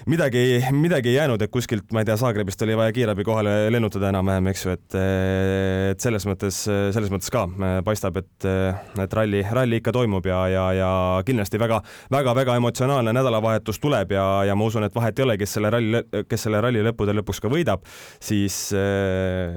midagi, 0.10 0.45
midagi 0.74 1.14
ei 1.14 1.20
jäänud, 1.20 1.43
et 1.45 1.53
kuskilt, 1.53 1.89
ma 1.93 2.03
ei 2.03 2.10
tea, 2.10 2.18
Zagrebist 2.20 2.64
oli 2.66 2.78
vaja 2.80 2.95
kiirabi 2.95 3.28
kohale 3.28 3.55
lennutada 3.74 4.10
enam-vähem, 4.14 4.49
eks 4.53 4.66
ju, 4.66 4.76
et, 4.80 4.99
et 5.93 6.01
selles 6.01 6.26
mõttes, 6.30 6.64
selles 6.66 7.12
mõttes 7.14 7.32
ka 7.34 7.45
paistab, 7.86 7.99
et, 8.22 8.47
et 9.04 9.14
ralli, 9.14 9.41
ralli 9.52 9.80
ikka 9.82 9.93
toimub 9.95 10.26
ja, 10.26 10.39
ja, 10.52 10.66
ja 10.74 10.91
kindlasti 11.26 11.60
väga-väga-väga 11.62 12.56
emotsionaalne 12.60 13.14
nädalavahetus 13.16 13.80
tuleb 13.80 14.14
ja, 14.16 14.28
ja 14.47 14.56
ma 14.56 14.70
usun, 14.70 14.88
et 14.88 14.95
vahet 14.95 15.20
ei 15.20 15.28
ole, 15.28 15.38
kes 15.41 15.58
selle 15.58 15.74
ralli, 15.74 16.04
kes 16.30 16.47
selle 16.47 16.62
ralli 16.64 16.84
lõppude 16.86 17.16
lõpuks 17.20 17.43
ka 17.43 17.52
võidab, 17.52 17.84
siis 18.24 18.70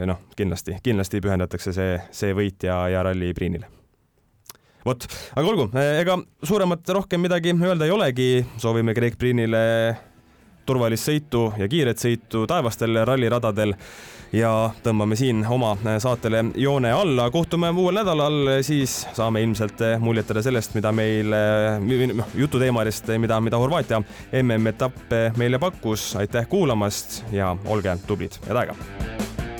noh, 0.08 0.24
kindlasti, 0.36 0.78
kindlasti 0.82 1.22
pühendatakse 1.22 1.74
see, 1.76 1.96
see 2.10 2.34
võit 2.36 2.66
ja, 2.66 2.82
ja 2.92 3.06
ralli 3.06 3.32
Priinile. 3.36 3.70
Vot, 4.82 5.04
aga 5.38 5.46
olgu, 5.46 5.68
ega 5.78 6.16
suuremat 6.42 6.88
rohkem 6.96 7.22
midagi 7.22 7.52
öelda 7.54 7.86
ei 7.86 7.92
olegi, 7.94 8.30
soovime 8.58 8.94
Greg 8.96 9.14
Priinile 9.18 9.60
turvalist 10.66 11.06
sõitu 11.06 11.48
ja 11.58 11.68
kiiret 11.70 12.02
sõitu 12.02 12.44
taevastel 12.50 13.02
ralliradadel 13.06 13.74
ja 14.32 14.52
tõmbame 14.84 15.16
siin 15.18 15.44
oma 15.48 15.74
saatele 16.02 16.44
joone 16.54 16.92
alla. 16.92 17.30
kohtume 17.30 17.70
uuel 17.70 18.00
nädalal, 18.00 18.62
siis 18.64 19.02
saame 19.12 19.42
ilmselt 19.42 19.82
muljetada 20.00 20.42
sellest, 20.42 20.74
mida 20.74 20.92
meil, 20.92 21.34
noh, 22.16 22.34
jututeemadest, 22.34 23.12
mida, 23.22 23.40
mida 23.40 23.60
Horvaatia 23.60 24.02
MM-etapp 24.42 25.16
meile 25.36 25.58
pakkus. 25.58 26.16
aitäh 26.16 26.48
kuulamast 26.48 27.22
ja 27.32 27.56
olge 27.66 27.96
tublid, 28.06 28.40
head 28.48 28.64
aega! 28.64 29.51